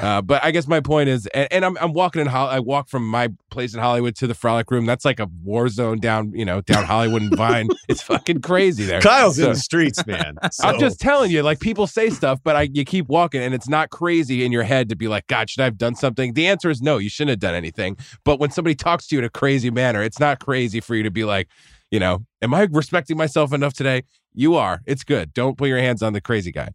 [0.00, 2.26] Uh, but I guess my point is, and, and I'm I'm walking in.
[2.26, 4.86] Ho- I walk from my place in Hollywood to the Frolic Room.
[4.86, 7.68] That's like a war zone down, you know, down Hollywood and Vine.
[7.88, 9.02] It's fucking crazy there.
[9.02, 10.36] Kyle's so, in the streets, man.
[10.50, 10.64] So.
[10.68, 13.68] I'm just telling you, like people say stuff, but I you keep walking, and it's
[13.68, 16.32] not crazy in your head to be like, God, should I have done something?
[16.32, 16.96] The answer is no.
[16.96, 17.98] You shouldn't have done anything.
[18.24, 21.02] But when somebody talks to you in a crazy manner, it's not crazy for you
[21.02, 21.48] to be like,
[21.90, 24.04] you know, am I respecting myself enough today?
[24.32, 24.80] You are.
[24.86, 25.34] It's good.
[25.34, 26.70] Don't put your hands on the crazy guy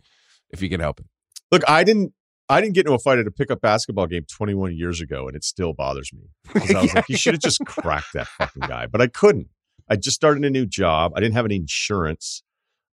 [0.52, 1.08] if you can help it.
[1.52, 2.14] Look, I didn't
[2.50, 5.36] I didn't get into a fight at a pickup basketball game 21 years ago, and
[5.36, 6.30] it still bothers me.
[6.56, 8.88] I was like, you should have just cracked that fucking guy.
[8.88, 9.48] But I couldn't.
[9.90, 11.14] I just started a new job.
[11.16, 12.44] I didn't have any insurance.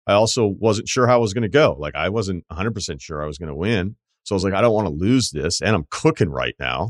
[0.07, 1.75] I also wasn't sure how I was going to go.
[1.79, 3.95] Like, I wasn't 100% sure I was going to win.
[4.23, 5.61] So I was like, I don't want to lose this.
[5.61, 6.89] And I'm cooking right now.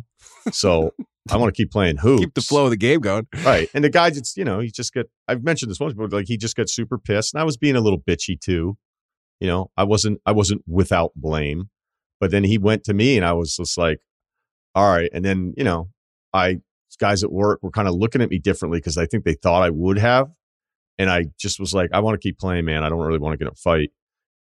[0.52, 0.94] So
[1.32, 2.22] I want to keep playing hoops.
[2.22, 3.28] Keep the flow of the game going.
[3.44, 3.70] Right.
[3.74, 6.28] And the guy just, you know, he just got, I've mentioned this once, but like
[6.28, 7.34] he just got super pissed.
[7.34, 8.78] And I was being a little bitchy too.
[9.40, 11.70] You know, I wasn't, I wasn't without blame.
[12.20, 14.00] But then he went to me and I was just like,
[14.74, 15.10] all right.
[15.14, 15.90] And then, you know,
[16.34, 16.60] I,
[17.00, 19.64] guys at work were kind of looking at me differently because I think they thought
[19.64, 20.30] I would have.
[20.98, 22.84] And I just was like, I want to keep playing, man.
[22.84, 23.92] I don't really want to get in a fight.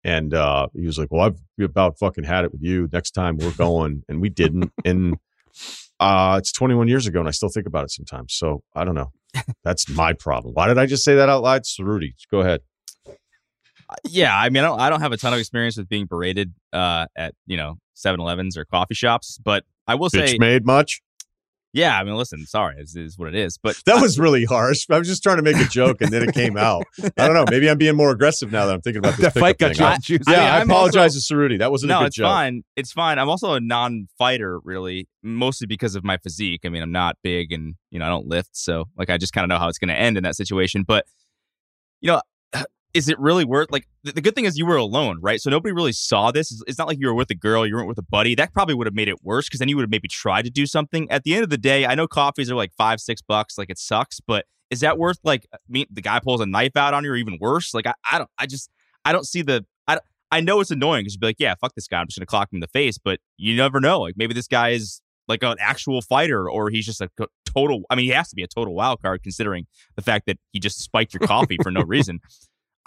[0.03, 2.89] And uh, he was like, Well, I've about fucking had it with you.
[2.91, 4.03] Next time we're going.
[4.09, 4.73] And we didn't.
[4.85, 5.19] and
[6.01, 8.33] Uh, it's 21 years ago, and I still think about it sometimes.
[8.33, 9.13] So I don't know.
[9.65, 10.55] That's my problem.
[10.55, 11.63] Why did I just say that out loud?
[11.81, 12.61] Rudy, go ahead.
[14.09, 16.53] Yeah, I mean, I don't, I don't have a ton of experience with being berated
[16.73, 20.67] uh, at you know 7-Elevens or coffee shops, but I will say, Bitch say, made
[20.67, 21.01] much.
[21.73, 24.85] yeah, I mean, listen, sorry, is is what it is, but That was really harsh.
[24.91, 26.85] I was just trying to make a joke, and then it came out.
[27.17, 27.47] I don't know.
[27.51, 29.33] Maybe I'm being more aggressive now that I'm thinking about this.
[29.33, 29.87] that fight got thing.
[30.19, 31.59] you I- yeah, I mean, I, I'm apologize to Ceruti.
[31.59, 32.27] That wasn't a no, good it's joke.
[32.27, 32.63] fine.
[32.77, 33.19] It's fine.
[33.19, 36.61] I'm also a non-fighter, really, mostly because of my physique.
[36.65, 39.33] I mean, I'm not big, and you know, I don't lift, so like, I just
[39.33, 40.83] kind of know how it's going to end in that situation.
[40.87, 41.07] But
[42.01, 42.21] you know,
[42.95, 43.71] is it really worth?
[43.71, 45.41] Like, the, the good thing is you were alone, right?
[45.41, 46.51] So nobody really saw this.
[46.51, 48.35] It's, it's not like you were with a girl, you weren't with a buddy.
[48.35, 50.51] That probably would have made it worse because then you would have maybe tried to
[50.51, 51.11] do something.
[51.11, 53.59] At the end of the day, I know coffees are like five, six bucks.
[53.59, 55.87] Like, it sucks, but is that worth like uh, me?
[55.91, 57.75] The guy pulls a knife out on you, or even worse?
[57.75, 58.31] Like, I, I don't.
[58.39, 58.71] I just,
[59.05, 59.65] I don't see the.
[59.87, 59.99] I,
[60.31, 62.01] I know it's annoying because you'd be like, yeah, fuck this guy.
[62.01, 62.99] I'm just gonna clock him in the face.
[62.99, 64.01] But you never know.
[64.01, 67.09] Like maybe this guy is like an actual fighter, or he's just a
[67.45, 67.83] total.
[67.91, 69.67] I mean, he has to be a total wild card considering
[69.97, 72.21] the fact that he just spiked your coffee for no reason.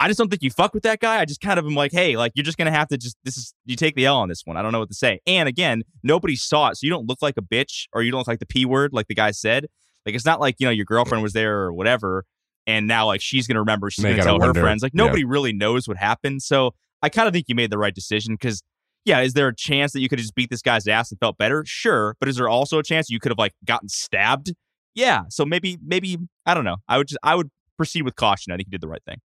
[0.02, 1.20] I just don't think you fuck with that guy.
[1.20, 3.36] I just kind of am like, hey, like you're just gonna have to just this
[3.36, 4.56] is you take the L on this one.
[4.56, 5.20] I don't know what to say.
[5.28, 8.18] And again, nobody saw it, so you don't look like a bitch or you don't
[8.18, 9.66] look like the p word, like the guy said.
[10.04, 12.24] Like it's not like you know your girlfriend was there or whatever,
[12.66, 13.90] and now like she's gonna remember.
[13.90, 14.82] She's They gonna tell her friends.
[14.82, 15.04] Like Yeah.
[15.04, 16.42] nobody really knows what happened.
[16.42, 18.62] So I kind of think you made the right decision because.
[19.04, 21.18] Yeah, is there a chance that you could have just beat this guy's ass and
[21.18, 21.64] felt better?
[21.66, 24.52] Sure, but is there also a chance you could have like gotten stabbed?
[24.94, 26.76] Yeah, so maybe maybe I don't know.
[26.86, 28.52] I would just I would proceed with caution.
[28.52, 29.16] I think you did the right thing.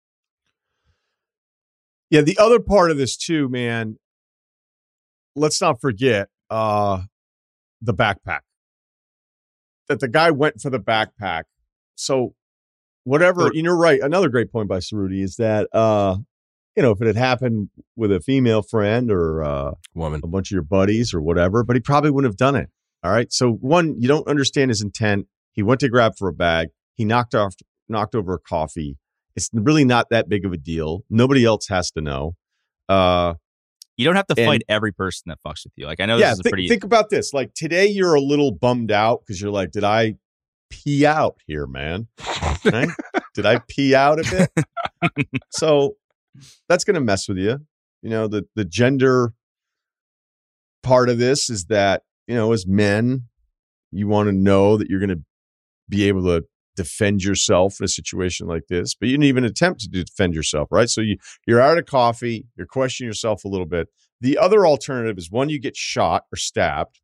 [2.09, 3.97] Yeah, the other part of this too, man.
[5.35, 7.01] Let's not forget uh
[7.81, 8.41] the backpack.
[9.88, 11.43] That the guy went for the backpack.
[11.95, 12.34] So
[13.03, 14.01] whatever, and you're right.
[14.01, 16.17] Another great point by Ceruti is that uh,
[16.75, 20.21] you know, if it had happened with a female friend or uh Woman.
[20.23, 22.69] a bunch of your buddies or whatever, but he probably wouldn't have done it.
[23.03, 23.31] All right.
[23.31, 25.27] So one, you don't understand his intent.
[25.51, 26.69] He went to grab for a bag.
[26.93, 27.55] He knocked off,
[27.88, 28.97] knocked over a coffee.
[29.38, 31.05] It's really not that big of a deal.
[31.09, 32.35] Nobody else has to know.
[32.89, 33.35] Uh,
[33.95, 35.85] You don't have to And- fight every person that fucks with you.
[35.85, 36.31] Like I know yeah.
[36.31, 36.68] this is a pretty.
[36.68, 37.34] think about this.
[37.34, 40.15] Like today, you're a little bummed out because you're like, did I
[40.69, 42.07] pee out here, man?
[42.65, 42.89] Right?
[43.35, 45.27] did I pee out a bit?
[45.51, 45.95] so
[46.68, 47.59] that's going to mess with you.
[48.01, 49.34] You know, the the gender
[50.84, 53.23] part of this is that you know, as men,
[53.91, 55.23] you want to know that you're going to
[55.89, 56.45] be able to
[56.77, 60.69] defend yourself in a situation like this, but you didn't even attempt to defend yourself,
[60.71, 60.89] right?
[60.89, 63.89] So you you're out of coffee, you're questioning yourself a little bit.
[64.21, 67.01] The other alternative is one you get shot or stabbed.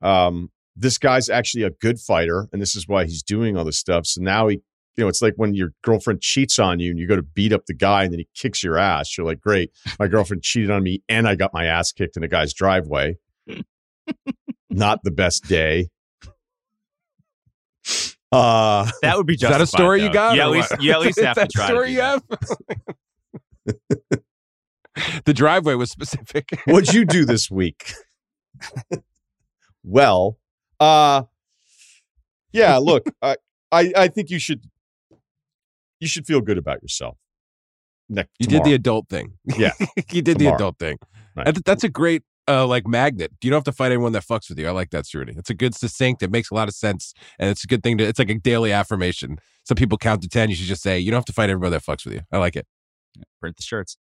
[0.00, 3.78] Um, this guy's actually a good fighter, and this is why he's doing all this
[3.78, 4.06] stuff.
[4.06, 4.56] So now he,
[4.96, 7.52] you know, it's like when your girlfriend cheats on you and you go to beat
[7.52, 9.16] up the guy and then he kicks your ass.
[9.16, 12.22] You're like, great, my girlfriend cheated on me and I got my ass kicked in
[12.22, 13.18] a guy's driveway.
[14.70, 15.88] Not the best day.
[18.32, 20.34] Uh that would be Is that a justified, story you got?
[20.36, 21.66] You at least you at least Is have that a try.
[21.66, 22.22] story to you have?
[25.24, 26.48] the driveway was specific.
[26.66, 27.92] what'd you do this week?
[29.82, 30.38] well,
[30.80, 31.22] uh
[32.52, 33.36] yeah, look, I,
[33.72, 34.64] I I think you should
[36.00, 37.16] you should feel good about yourself.
[38.08, 39.32] Next You did the adult thing.
[39.56, 39.72] Yeah.
[40.12, 40.40] you did Tomorrow.
[40.50, 40.98] the adult thing.
[41.36, 41.48] Right.
[41.48, 43.32] I think that's a great uh, like magnet.
[43.42, 44.68] You don't have to fight anyone that fucks with you.
[44.68, 45.36] I like that, Ceruti.
[45.36, 46.22] It's a good succinct.
[46.22, 48.04] It makes a lot of sense, and it's a good thing to.
[48.04, 49.38] It's like a daily affirmation.
[49.64, 50.50] Some people count to ten.
[50.50, 52.20] You should just say you don't have to fight everybody that fucks with you.
[52.32, 52.66] I like it.
[53.40, 53.96] Print the shirts.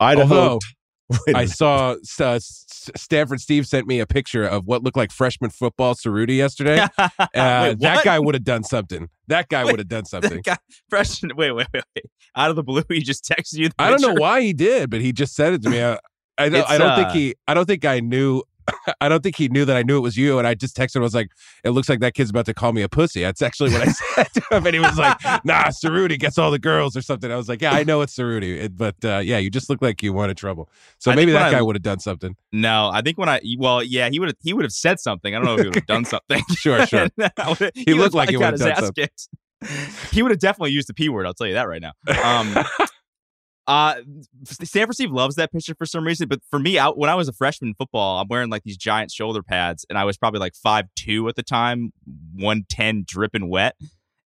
[0.00, 0.34] Idaho.
[0.34, 0.83] Although Wait a
[1.34, 5.94] I saw uh, Stanford Steve sent me a picture of what looked like freshman football
[5.94, 6.86] Ceruti yesterday.
[7.34, 9.08] Uh, Wait, that guy would have done something.
[9.28, 10.40] That guy would have done something.
[10.42, 10.56] guy,
[10.88, 11.22] fresh.
[11.22, 12.04] Wait, wait, wait, wait.
[12.36, 13.68] Out of the blue, he just texted you.
[13.68, 15.82] The I don't know why he did, but he just said it to me.
[15.82, 15.98] I,
[16.38, 17.34] I don't, I don't think uh, he.
[17.46, 18.42] I don't think I knew.
[19.00, 20.38] I don't think he knew that I knew it was you.
[20.38, 20.96] And I just texted.
[20.96, 21.30] him, I was like,
[21.64, 23.92] "It looks like that kid's about to call me a pussy." That's actually what I
[24.14, 27.30] said to him, and he was like, "Nah, Ceruti gets all the girls or something."
[27.30, 30.02] I was like, "Yeah, I know it's Ceruti, but uh, yeah, you just look like
[30.02, 30.68] you wanted trouble."
[30.98, 32.36] So I maybe that guy would have done something.
[32.52, 35.34] No, I think when I well, yeah, he would have he would have said something.
[35.34, 36.42] I don't know if he would have done something.
[36.54, 37.08] Sure, sure.
[37.74, 38.92] he, looked like he would've done something.
[39.04, 39.28] kicked.
[40.12, 41.26] He would have definitely used the p word.
[41.26, 41.92] I'll tell you that right now.
[42.22, 42.54] Um,
[43.66, 43.96] uh,
[44.44, 47.28] Stanford Steve loves that picture for some reason, but for me, out when I was
[47.28, 50.40] a freshman in football, I'm wearing like these giant shoulder pads, and I was probably
[50.40, 51.92] like five two at the time,
[52.34, 53.76] one ten, dripping wet.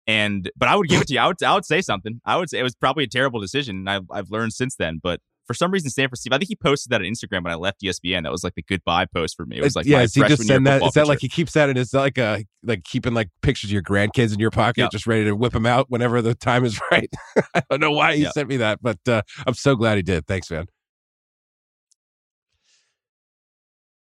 [0.06, 1.20] And but I would give it to you.
[1.20, 2.20] I would I would say something.
[2.24, 4.98] I would say it was probably a terrible decision, and I've I've learned since then.
[5.02, 7.57] But for some reason, Stanford Steve, I think he posted that on Instagram when I
[7.57, 8.23] left ESPN.
[8.23, 9.57] That was like the goodbye post for me.
[9.59, 10.75] It was like Uh, yeah, my is he just year send that?
[10.75, 13.73] football that like he keeps that and it's like a like keeping like pictures of
[13.73, 14.91] your grandkids in your pocket, Yep.
[14.93, 17.11] just ready to whip them out whenever the time is right?
[17.55, 18.33] I don't know why he Yep.
[18.35, 20.27] sent me that, but uh, I'm so glad he did.
[20.27, 20.66] Thanks, man.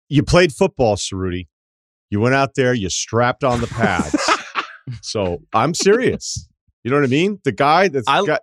[0.08, 1.48] You played football, Ceruti.
[2.10, 4.14] You went out there, you strapped on the pads.
[5.02, 6.48] so I'm serious.
[6.84, 7.40] You know what I mean?
[7.44, 8.42] The guy that's I, got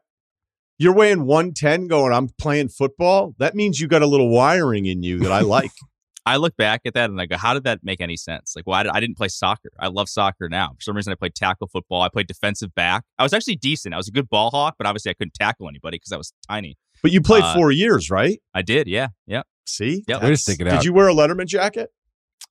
[0.82, 3.36] you're weighing 110 going, I'm playing football.
[3.38, 5.72] That means you got a little wiring in you that I like.
[6.26, 8.56] I look back at that and I go, how did that make any sense?
[8.56, 9.70] Like, why well, I, I didn't play soccer?
[9.80, 10.70] I love soccer now.
[10.70, 12.02] For some reason, I played tackle football.
[12.02, 13.04] I played defensive back.
[13.20, 13.94] I was actually decent.
[13.94, 16.34] I was a good ball hawk, but obviously I couldn't tackle anybody because I was
[16.50, 16.78] tiny.
[17.04, 18.40] But you played uh, four years, right?
[18.54, 18.88] I did.
[18.88, 19.10] Yeah.
[19.28, 19.44] Yeah.
[19.66, 20.04] See?
[20.08, 20.20] Yeah.
[20.20, 20.78] Just stick it out.
[20.78, 21.92] Did you wear a Letterman jacket?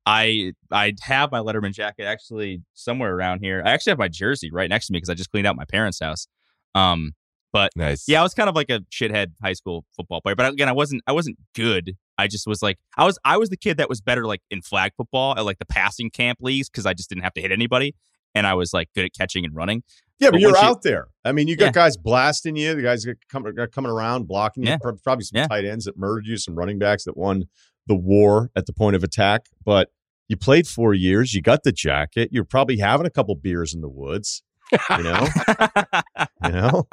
[0.06, 3.62] I I have my Letterman jacket actually somewhere around here.
[3.64, 5.64] I actually have my jersey right next to me because I just cleaned out my
[5.64, 6.26] parents' house.
[6.74, 7.12] Um,
[7.52, 8.08] but nice.
[8.08, 10.36] Yeah, I was kind of like a shithead high school football player.
[10.36, 11.96] But again, I wasn't I wasn't good.
[12.18, 14.62] I just was like I was I was the kid that was better like in
[14.62, 17.52] flag football at like the passing camp leagues because I just didn't have to hit
[17.52, 17.94] anybody
[18.34, 19.82] and I was like good at catching and running.
[20.18, 21.08] Yeah, but, but you're out you, there.
[21.24, 21.72] I mean, you got yeah.
[21.72, 22.74] guys blasting you.
[22.74, 24.70] The guys coming coming around blocking you.
[24.70, 24.78] Yeah.
[25.02, 25.46] Probably some yeah.
[25.48, 26.36] tight ends that murdered you.
[26.36, 27.44] Some running backs that won
[27.86, 29.46] the war at the point of attack.
[29.64, 29.90] But
[30.28, 31.34] you played four years.
[31.34, 32.28] You got the jacket.
[32.32, 34.42] You're probably having a couple beers in the woods.
[34.90, 35.26] You know,
[36.44, 36.84] you know.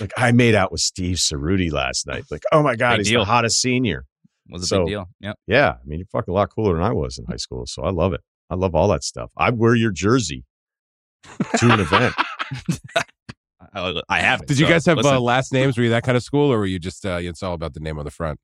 [0.00, 2.24] Like I made out with Steve Ceruti last night.
[2.30, 3.20] Like, oh my god, big he's deal.
[3.20, 4.04] the hottest senior.
[4.50, 5.08] Was a so, big deal.
[5.20, 5.70] Yeah, yeah.
[5.70, 7.64] I mean, you're fucking a lot cooler than I was in high school.
[7.66, 8.20] So I love it.
[8.50, 9.30] I love all that stuff.
[9.36, 10.44] I'd wear your jersey
[11.56, 12.14] to an event.
[13.74, 14.46] I have.
[14.46, 15.76] Did you guys have uh, last names?
[15.76, 17.80] Were you that kind of school, or were you just uh, it's all about the
[17.80, 18.38] name on the front?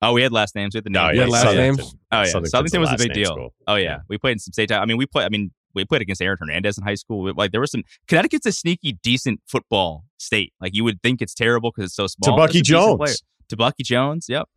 [0.00, 0.74] Oh, we had last names.
[0.74, 1.02] We had the name.
[1.02, 1.94] Oh, yeah, last names.
[2.12, 3.32] Oh yeah, Southington was a big deal.
[3.32, 3.54] School.
[3.66, 3.82] Oh yeah.
[3.82, 3.98] yeah.
[4.08, 4.72] we played in some state.
[4.72, 5.26] I mean, we played.
[5.26, 7.32] I mean, we played against Aaron Hernandez in high school.
[7.34, 10.52] Like there was some Connecticut's a sneaky decent football state.
[10.60, 12.36] Like you would think it's terrible because it's so small.
[12.36, 13.22] To Bucky Jones.
[13.48, 14.26] To Bucky Jones.
[14.28, 14.48] Yep.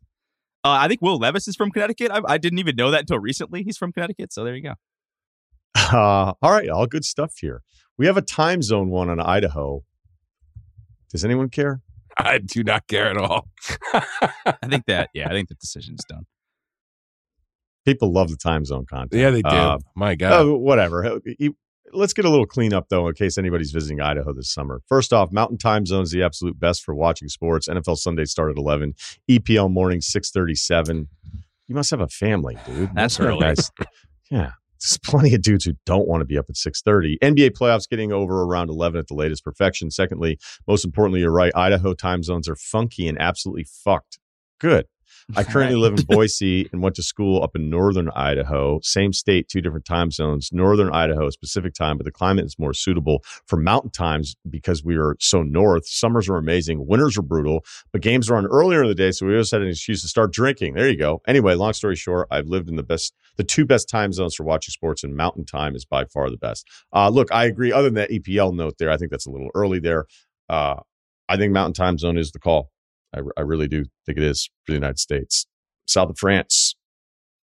[0.64, 2.12] Uh, I think Will Levis is from Connecticut.
[2.12, 3.64] I, I, didn't even know that until recently.
[3.64, 4.34] He's from Connecticut.
[4.34, 4.74] So there you go.
[5.76, 7.62] Uh, all right, all good stuff here.
[7.98, 9.84] We have a time zone one on Idaho.
[11.10, 11.82] Does anyone care?
[12.18, 13.48] I do not care at all.
[13.94, 16.26] I think that, yeah, I think the decision is done.
[17.88, 19.18] People love the time zone content.
[19.18, 19.48] Yeah, they do.
[19.48, 20.46] Uh, My God.
[20.46, 21.22] Uh, whatever.
[21.94, 24.82] Let's get a little cleanup, though, in case anybody's visiting Idaho this summer.
[24.90, 27.70] First off, Mountain Time Zone is the absolute best for watching sports.
[27.70, 28.94] NFL Sunday start at 11.
[29.30, 31.08] EPL morning, 637.
[31.70, 32.94] You must have a family, dude.
[32.94, 33.40] That's early.
[33.40, 33.72] Guys,
[34.30, 34.52] yeah.
[34.82, 37.18] There's plenty of dudes who don't want to be up at 6:30.
[37.22, 39.46] NBA playoffs getting over around 11 at the latest.
[39.46, 39.92] Perfection.
[39.92, 40.38] Secondly,
[40.68, 41.54] most importantly, you're right.
[41.56, 44.20] Idaho time zones are funky and absolutely fucked.
[44.60, 44.88] Good.
[45.36, 48.80] I currently live in Boise and went to school up in northern Idaho.
[48.82, 50.50] Same state, two different time zones.
[50.54, 54.96] Northern Idaho, Pacific time, but the climate is more suitable for mountain times because we
[54.96, 55.86] are so north.
[55.86, 59.26] Summers are amazing, winters are brutal, but games are on earlier in the day, so
[59.26, 60.74] we always had an excuse to start drinking.
[60.76, 61.22] There you go.
[61.28, 64.44] Anyway, long story short, I've lived in the best, the two best time zones for
[64.44, 66.68] watching sports, and mountain time is by far the best.
[66.94, 67.72] Uh, look, I agree.
[67.72, 70.06] Other than that EPL note there, I think that's a little early there.
[70.50, 70.76] Uh,
[71.30, 72.72] I think mountain time zone is the call.
[73.16, 75.46] I, I really do think it is for the United States.
[75.86, 76.76] South of France,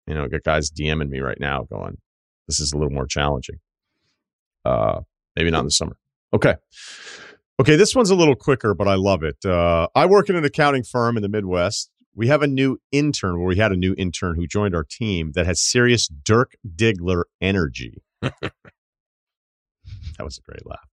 [0.06, 1.98] you know, got guys DMing me right now going,
[2.46, 3.56] this is a little more challenging.
[4.64, 5.00] Uh,
[5.34, 5.96] maybe not in the summer.
[6.32, 6.56] Okay.
[7.58, 9.44] Okay, this one's a little quicker, but I love it.
[9.44, 11.90] Uh, I work in an accounting firm in the Midwest.
[12.14, 15.32] We have a new intern, where we had a new intern who joined our team
[15.34, 18.02] that has serious Dirk Diggler energy.
[18.20, 18.52] that
[20.20, 20.88] was a great laugh.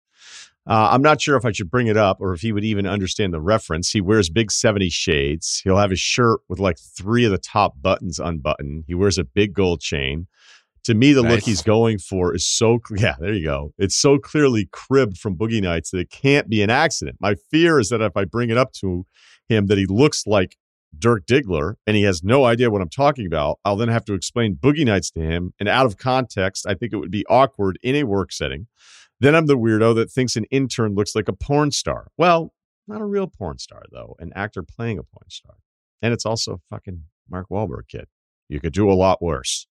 [0.68, 2.86] Uh, I'm not sure if I should bring it up or if he would even
[2.86, 3.90] understand the reference.
[3.90, 5.62] He wears big 70 shades.
[5.64, 8.84] He'll have his shirt with like three of the top buttons unbuttoned.
[8.88, 10.28] He wears a big gold chain.
[10.86, 11.32] To me, the nice.
[11.32, 13.74] look he's going for is so, yeah, there you go.
[13.78, 17.18] It's so clearly cribbed from Boogie Nights that it can't be an accident.
[17.20, 19.06] My fear is that if I bring it up to
[19.48, 20.58] him that he looks like
[20.98, 24.14] Dirk Diggler and he has no idea what I'm talking about, I'll then have to
[24.14, 25.54] explain Boogie Nights to him.
[25.60, 28.68] And out of context, I think it would be awkward in a work setting.
[29.22, 32.08] Then I'm the weirdo that thinks an intern looks like a porn star.
[32.18, 32.56] Well,
[32.88, 35.54] not a real porn star, though, an actor playing a porn star.
[36.02, 38.08] And it's also fucking Mark Wahlberg kid.
[38.50, 39.68] You could do a lot worse.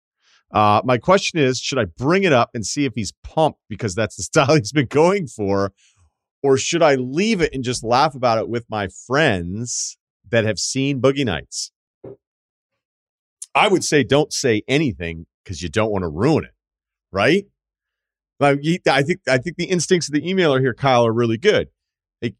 [0.55, 3.97] Uh, my question is should I bring it up and see if he's pumped because
[3.97, 5.72] that's the style he's been going for?
[6.44, 9.98] Or should I leave it and just laugh about it with my friends
[10.31, 11.72] that have seen Boogie Nights?
[13.52, 16.55] I would say don't say anything because you don't want to ruin it,
[17.10, 17.47] right?
[18.40, 21.68] Like, I think I think the instincts of the emailer here, Kyle, are really good.
[22.22, 22.34] Like,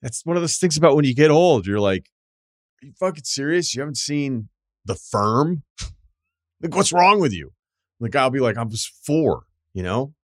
[0.00, 1.66] that's one of those things about when you get old.
[1.66, 2.08] You're like,
[2.82, 3.74] are you fucking serious?
[3.74, 4.48] You haven't seen
[4.84, 5.64] The Firm?
[6.62, 7.50] like, what's wrong with you?
[8.00, 10.14] The guy will be like, I'm just four, you know?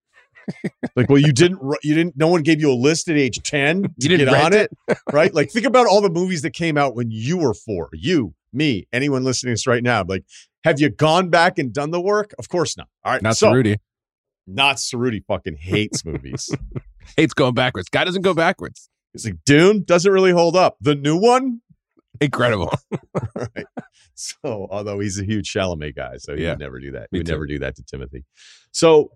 [0.97, 3.83] like, well, you didn't, you didn't, no one gave you a list at age 10
[3.83, 5.33] to you didn't get on it, it right?
[5.33, 7.89] Like, think about all the movies that came out when you were four.
[7.93, 10.05] You, me, anyone listening to this right now.
[10.07, 10.25] Like,
[10.65, 12.35] have you gone back and done the work?
[12.39, 12.89] Of course not.
[13.05, 13.23] All right.
[13.23, 13.79] Not so, Rudy.
[14.55, 16.55] Not Ceruti fucking hates movies.
[17.17, 17.89] hates going backwards.
[17.89, 18.89] Guy doesn't go backwards.
[19.13, 20.77] He's like, Dune doesn't really hold up.
[20.81, 21.61] The new one,
[22.21, 22.73] incredible.
[23.35, 23.67] right.
[24.15, 26.51] So, although he's a huge Chalamet guy, so he yeah.
[26.51, 27.09] would never do that.
[27.11, 27.33] He would too.
[27.33, 28.25] never do that to Timothée.
[28.73, 29.13] So,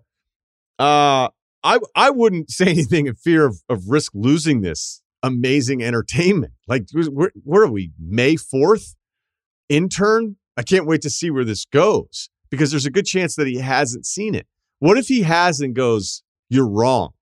[0.79, 1.29] uh,
[1.63, 6.53] I I wouldn't say anything in fear of, of risk losing this amazing entertainment.
[6.67, 7.91] Like, where, where are we?
[7.99, 8.95] May fourth,
[9.69, 10.37] intern.
[10.57, 13.57] I can't wait to see where this goes because there's a good chance that he
[13.57, 14.47] hasn't seen it.
[14.85, 17.13] What if he has and goes, "You're wrong."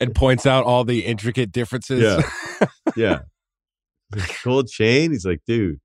[0.00, 2.02] and points out all the intricate differences.
[2.02, 2.66] Yeah.
[2.96, 3.20] yeah.
[4.42, 5.12] Gold chain.
[5.12, 5.78] He's like, dude.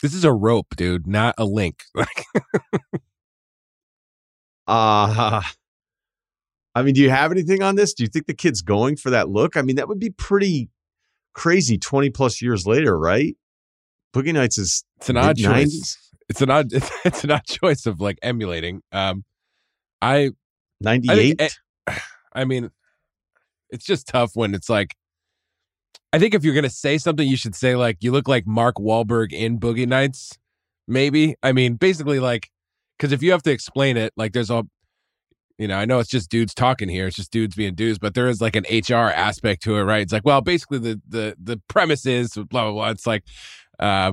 [0.00, 1.82] This is a rope, dude, not a link.
[4.66, 5.42] uh
[6.74, 7.92] I mean, do you have anything on this?
[7.92, 9.58] Do you think the kid's going for that look?
[9.58, 10.70] I mean, that would be pretty
[11.34, 13.36] crazy 20 plus years later, right?
[14.14, 15.96] Boogie Nights is it's an odd choice.
[16.28, 18.82] It's an odd it's, it's an odd choice of like emulating.
[18.92, 19.24] Um
[20.02, 20.30] I
[20.80, 22.00] 98 I,
[22.32, 22.70] I mean
[23.70, 24.96] it's just tough when it's like
[26.12, 28.76] I think if you're gonna say something, you should say like you look like Mark
[28.76, 30.36] Wahlberg in Boogie Nights.
[30.88, 31.36] Maybe.
[31.42, 32.50] I mean, basically like
[32.98, 34.64] because if you have to explain it, like there's a
[35.60, 37.06] you know, I know it's just dudes talking here.
[37.06, 40.00] It's just dudes being dudes, but there is like an HR aspect to it, right?
[40.00, 42.88] It's like, well, basically the the the premise is blah blah blah.
[42.88, 43.24] It's like,
[43.80, 44.12] uh,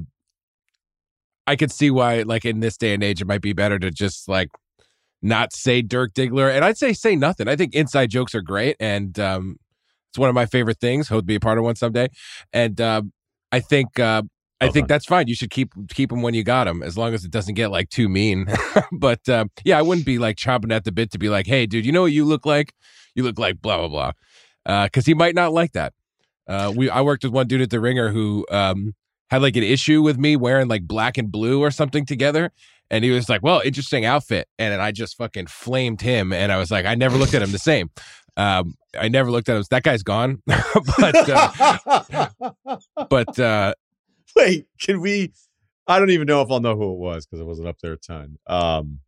[1.45, 3.91] I could see why, like in this day and age, it might be better to
[3.91, 4.49] just like
[5.21, 6.53] not say Dirk Diggler.
[6.53, 7.47] And I'd say say nothing.
[7.47, 9.57] I think inside jokes are great, and um,
[10.09, 11.07] it's one of my favorite things.
[11.07, 12.09] Hope to be a part of one someday.
[12.51, 13.13] And um,
[13.51, 14.23] I think uh,
[14.59, 15.27] I think that's fine.
[15.27, 17.69] You should keep keep them when you got them, as long as it doesn't get
[17.69, 18.47] like too mean.
[18.91, 21.65] but um, yeah, I wouldn't be like chomping at the bit to be like, "Hey,
[21.65, 22.73] dude, you know what you look like?
[23.15, 25.93] You look like blah blah blah," because uh, he might not like that.
[26.47, 28.93] Uh, we I worked with one dude at the Ringer who um,
[29.29, 32.51] had like an issue with me wearing like black and blue or something together,
[32.89, 36.57] and he was like, "Well, interesting outfit," and I just fucking flamed him, and I
[36.57, 37.89] was like, I never looked at him the same.
[38.37, 39.63] Um, I never looked at him.
[39.69, 42.29] That guy's gone, but uh,
[43.09, 43.73] but uh,
[44.35, 45.33] wait, can we?
[45.87, 47.93] I don't even know if I'll know who it was because I wasn't up there
[47.93, 48.37] a ton.
[48.45, 48.99] Um,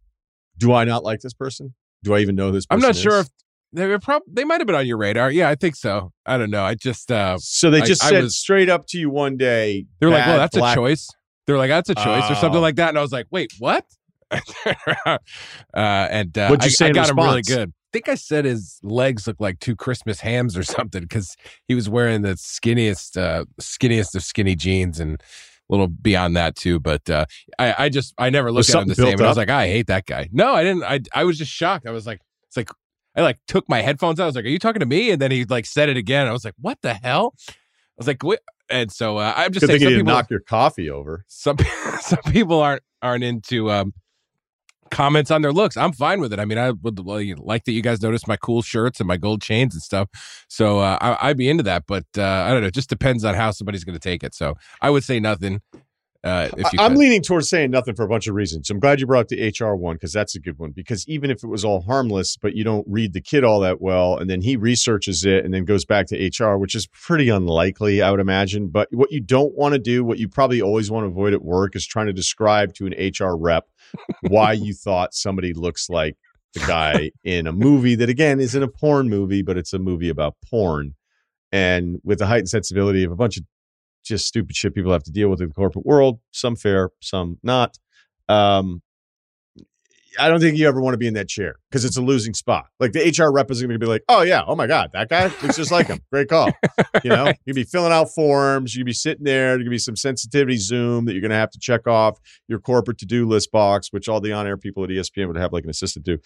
[0.57, 1.73] do I not like this person?
[2.03, 2.65] Do I even know this?
[2.69, 3.01] I'm not is?
[3.01, 3.27] sure if
[3.73, 5.31] they were prob- they might have been on your radar.
[5.31, 6.11] Yeah, I think so.
[6.25, 6.63] I don't know.
[6.63, 9.37] I just uh, so they just I, said I was, straight up to you one
[9.37, 9.85] day.
[9.99, 11.09] They're like, "Well, that's black- a choice."
[11.49, 12.61] They're like, that's a choice or something oh.
[12.61, 12.89] like that.
[12.89, 13.83] And I was like, wait, what?
[14.29, 15.17] uh,
[15.73, 17.19] and uh, What'd you say I, I got response?
[17.19, 17.69] him really good.
[17.69, 21.35] I think I said his legs look like two Christmas hams or something because
[21.67, 25.23] he was wearing the skinniest, uh, skinniest of skinny jeans and a
[25.73, 26.79] little beyond that too.
[26.79, 27.25] But uh,
[27.57, 29.19] I, I just I never looked at him the same.
[29.19, 30.29] I was like, I hate that guy.
[30.31, 30.83] No, I didn't.
[30.83, 31.87] I I was just shocked.
[31.87, 32.69] I was like, it's like
[33.19, 34.23] I like took my headphones out.
[34.23, 35.11] I was like, Are you talking to me?
[35.11, 36.27] And then he like said it again.
[36.27, 37.35] I was like, What the hell?
[37.49, 37.53] I
[37.97, 38.39] was like, what?
[38.69, 41.25] and so uh, I'm just Good saying, some people knock your coffee over.
[41.27, 41.57] Some
[42.01, 43.93] some people aren't aren't into um,
[44.91, 45.77] comments on their looks.
[45.77, 46.39] I'm fine with it.
[46.39, 49.41] I mean, I would like that you guys notice my cool shirts and my gold
[49.41, 50.09] chains and stuff.
[50.47, 52.67] So uh, I, would be into that, but uh, I don't know.
[52.67, 54.33] It just depends on how somebody's going to take it.
[54.33, 55.61] So I would say nothing.
[56.21, 58.69] Uh, I'm leaning towards saying nothing for a bunch of reasons.
[58.69, 60.71] I'm glad you brought up the HR one because that's a good one.
[60.71, 63.79] Because even if it was all harmless, but you don't read the kid all that
[63.79, 67.29] well, and then he researches it and then goes back to HR, which is pretty
[67.29, 68.67] unlikely, I would imagine.
[68.67, 71.41] But what you don't want to do, what you probably always want to avoid at
[71.41, 73.69] work, is trying to describe to an HR rep
[74.27, 76.17] why you thought somebody looks like
[76.53, 80.09] the guy in a movie that, again, isn't a porn movie, but it's a movie
[80.09, 80.95] about porn.
[81.53, 83.43] And with the heightened sensibility of a bunch of
[84.03, 86.19] just stupid shit people have to deal with in the corporate world.
[86.31, 87.77] Some fair, some not.
[88.27, 88.81] Um,
[90.17, 92.33] I don't think you ever want to be in that chair because it's a losing
[92.33, 92.65] spot.
[92.79, 95.09] Like the HR rep is going to be like, "Oh yeah, oh my god, that
[95.09, 95.99] guy looks just like him.
[96.11, 96.51] Great call."
[97.03, 98.75] You know, you'd be filling out forms.
[98.75, 99.57] You'd be sitting there.
[99.57, 102.97] To be some sensitivity Zoom that you're going to have to check off your corporate
[102.97, 105.63] to do list box, which all the on air people at ESPN would have like
[105.63, 106.17] an assistant do.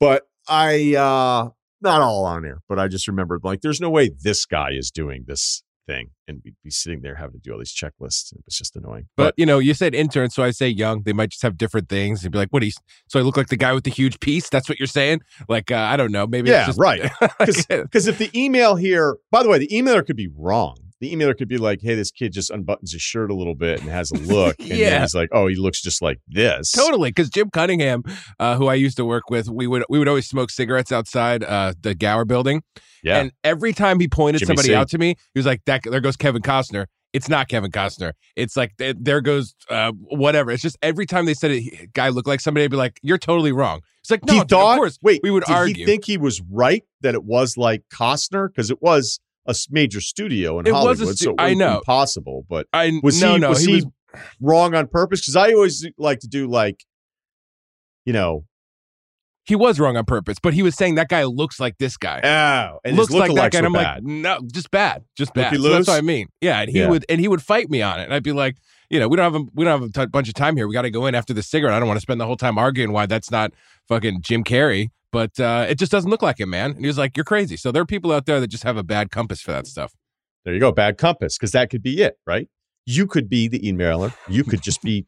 [0.00, 1.50] But I, uh
[1.82, 4.90] not all on air, but I just remembered like, there's no way this guy is
[4.90, 8.32] doing this thing and we'd be sitting there having to do all these checklists.
[8.32, 9.08] It was just annoying.
[9.16, 11.02] But, but you know, you said intern, so I say young.
[11.02, 12.22] They might just have different things.
[12.22, 12.72] You'd be like, what do you,
[13.08, 14.48] so I look like the guy with the huge piece?
[14.48, 15.22] That's what you're saying?
[15.48, 16.26] Like, uh, I don't know.
[16.26, 17.10] Maybe yeah, just, right.
[17.38, 21.36] Because if the email here, by the way, the emailer could be wrong the emailer
[21.36, 24.12] could be like, "Hey, this kid just unbuttons his shirt a little bit and has
[24.12, 25.00] a look," and yeah.
[25.00, 28.04] he's like, "Oh, he looks just like this." Totally, because Jim Cunningham,
[28.38, 31.42] uh, who I used to work with, we would we would always smoke cigarettes outside
[31.42, 32.62] uh, the Gower building.
[33.02, 34.74] Yeah, and every time he pointed Jimmy somebody C.
[34.76, 38.12] out to me, he was like, "That there goes Kevin Costner." It's not Kevin Costner.
[38.36, 40.52] It's like there goes uh, whatever.
[40.52, 43.18] It's just every time they said a guy looked like somebody, I'd be like, "You're
[43.18, 44.98] totally wrong." It's like no, he thought, of course.
[45.02, 45.74] Wait, we would did argue.
[45.74, 50.00] He think he was right that it was like Costner because it was a major
[50.00, 52.44] studio in it Hollywood, was stu- so I know impossible.
[52.48, 53.86] But I was no, he no, was he, he was,
[54.40, 55.20] wrong on purpose?
[55.20, 56.84] Because I always like to do like,
[58.04, 58.44] you know,
[59.44, 62.20] he was wrong on purpose, but he was saying that guy looks like this guy.
[62.22, 63.58] Oh, and looks like that guy.
[63.58, 63.96] And I'm bad.
[63.96, 65.56] like, no, just bad, just bad.
[65.56, 66.28] So that's what I mean.
[66.40, 66.88] Yeah, and he Yeah.
[66.88, 68.56] would and he would fight me on it, and I'd be like,
[68.88, 70.68] you know, we don't have a, we don't have a t- bunch of time here.
[70.68, 71.74] We got to go in after the cigarette.
[71.74, 73.52] I don't want to spend the whole time arguing why that's not
[73.88, 76.72] fucking Jim Carrey, but uh, it just doesn't look like him, man.
[76.72, 77.56] And he was like, you're crazy.
[77.56, 79.92] So there are people out there that just have a bad compass for that stuff.
[80.44, 82.48] There you go, bad compass, because that could be it, right?
[82.86, 84.12] You could be the emailer.
[84.26, 85.06] You could just be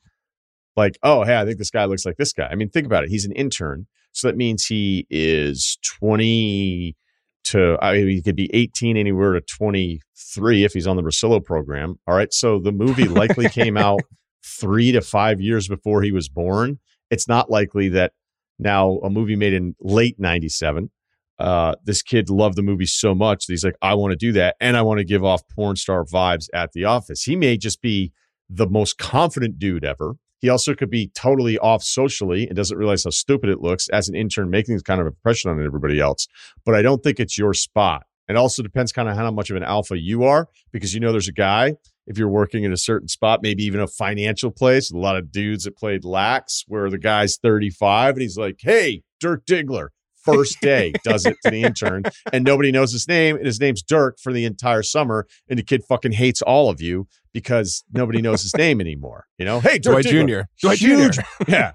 [0.77, 2.47] like, oh, hey, I think this guy looks like this guy.
[2.47, 3.11] I mean, think about it.
[3.11, 6.97] He's an intern, so that means he is twenty
[7.45, 7.77] to.
[7.83, 11.45] I mean, he could be eighteen anywhere to twenty three if he's on the Russillo
[11.45, 11.97] program.
[12.07, 14.01] All right, so the movie likely came out
[14.45, 16.79] three to five years before he was born.
[17.11, 18.13] It's not likely that
[18.59, 20.91] now a movie made in late ninety seven
[21.39, 24.33] uh, this kid loved the movie so much that he's like, I want to do
[24.33, 24.57] that.
[24.61, 27.23] And I want to give off porn star vibes at the office.
[27.23, 28.13] He may just be
[28.49, 30.17] the most confident dude ever.
[30.39, 34.09] He also could be totally off socially and doesn't realize how stupid it looks as
[34.09, 36.29] an intern, making this kind of impression on everybody else.
[36.65, 38.05] But I don't think it's your spot.
[38.29, 41.13] It also depends kind of how much of an alpha you are, because you know
[41.13, 41.75] there's a guy,
[42.07, 45.33] if you're working in a certain spot, maybe even a financial place, a lot of
[45.33, 49.89] dudes that played lax, where the guy's 35 and he's like, Hey, Dirk Diggler,
[50.25, 52.03] first day does it to the intern
[52.33, 55.63] and nobody knows his name and his name's Dirk for the entire summer and the
[55.63, 59.27] kid fucking hates all of you because nobody knows his name anymore.
[59.39, 60.41] You know, hey, Dirk Dwight Jr.
[60.61, 61.23] Dwight Huge, Jr.
[61.49, 61.73] yeah,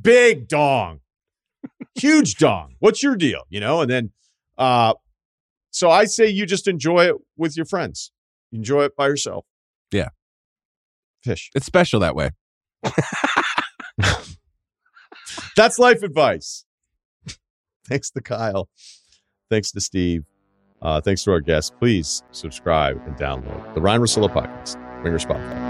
[0.00, 1.00] big dong,
[1.94, 2.74] huge dong.
[2.80, 3.42] What's your deal?
[3.48, 4.10] You know, and then,
[4.58, 4.94] uh,
[5.70, 8.12] so I say you just enjoy it with your friends.
[8.52, 9.46] Enjoy it by yourself.
[9.92, 10.08] Yeah.
[11.22, 11.50] Fish.
[11.54, 12.30] It's special that way.
[15.56, 16.64] That's life advice.
[17.86, 18.68] thanks to Kyle.
[19.48, 20.24] Thanks to Steve.
[20.82, 21.72] Uh, thanks to our guests.
[21.78, 24.76] Please subscribe and download the Ryen Russillo podcast.
[25.04, 25.69] Ringer Spotify.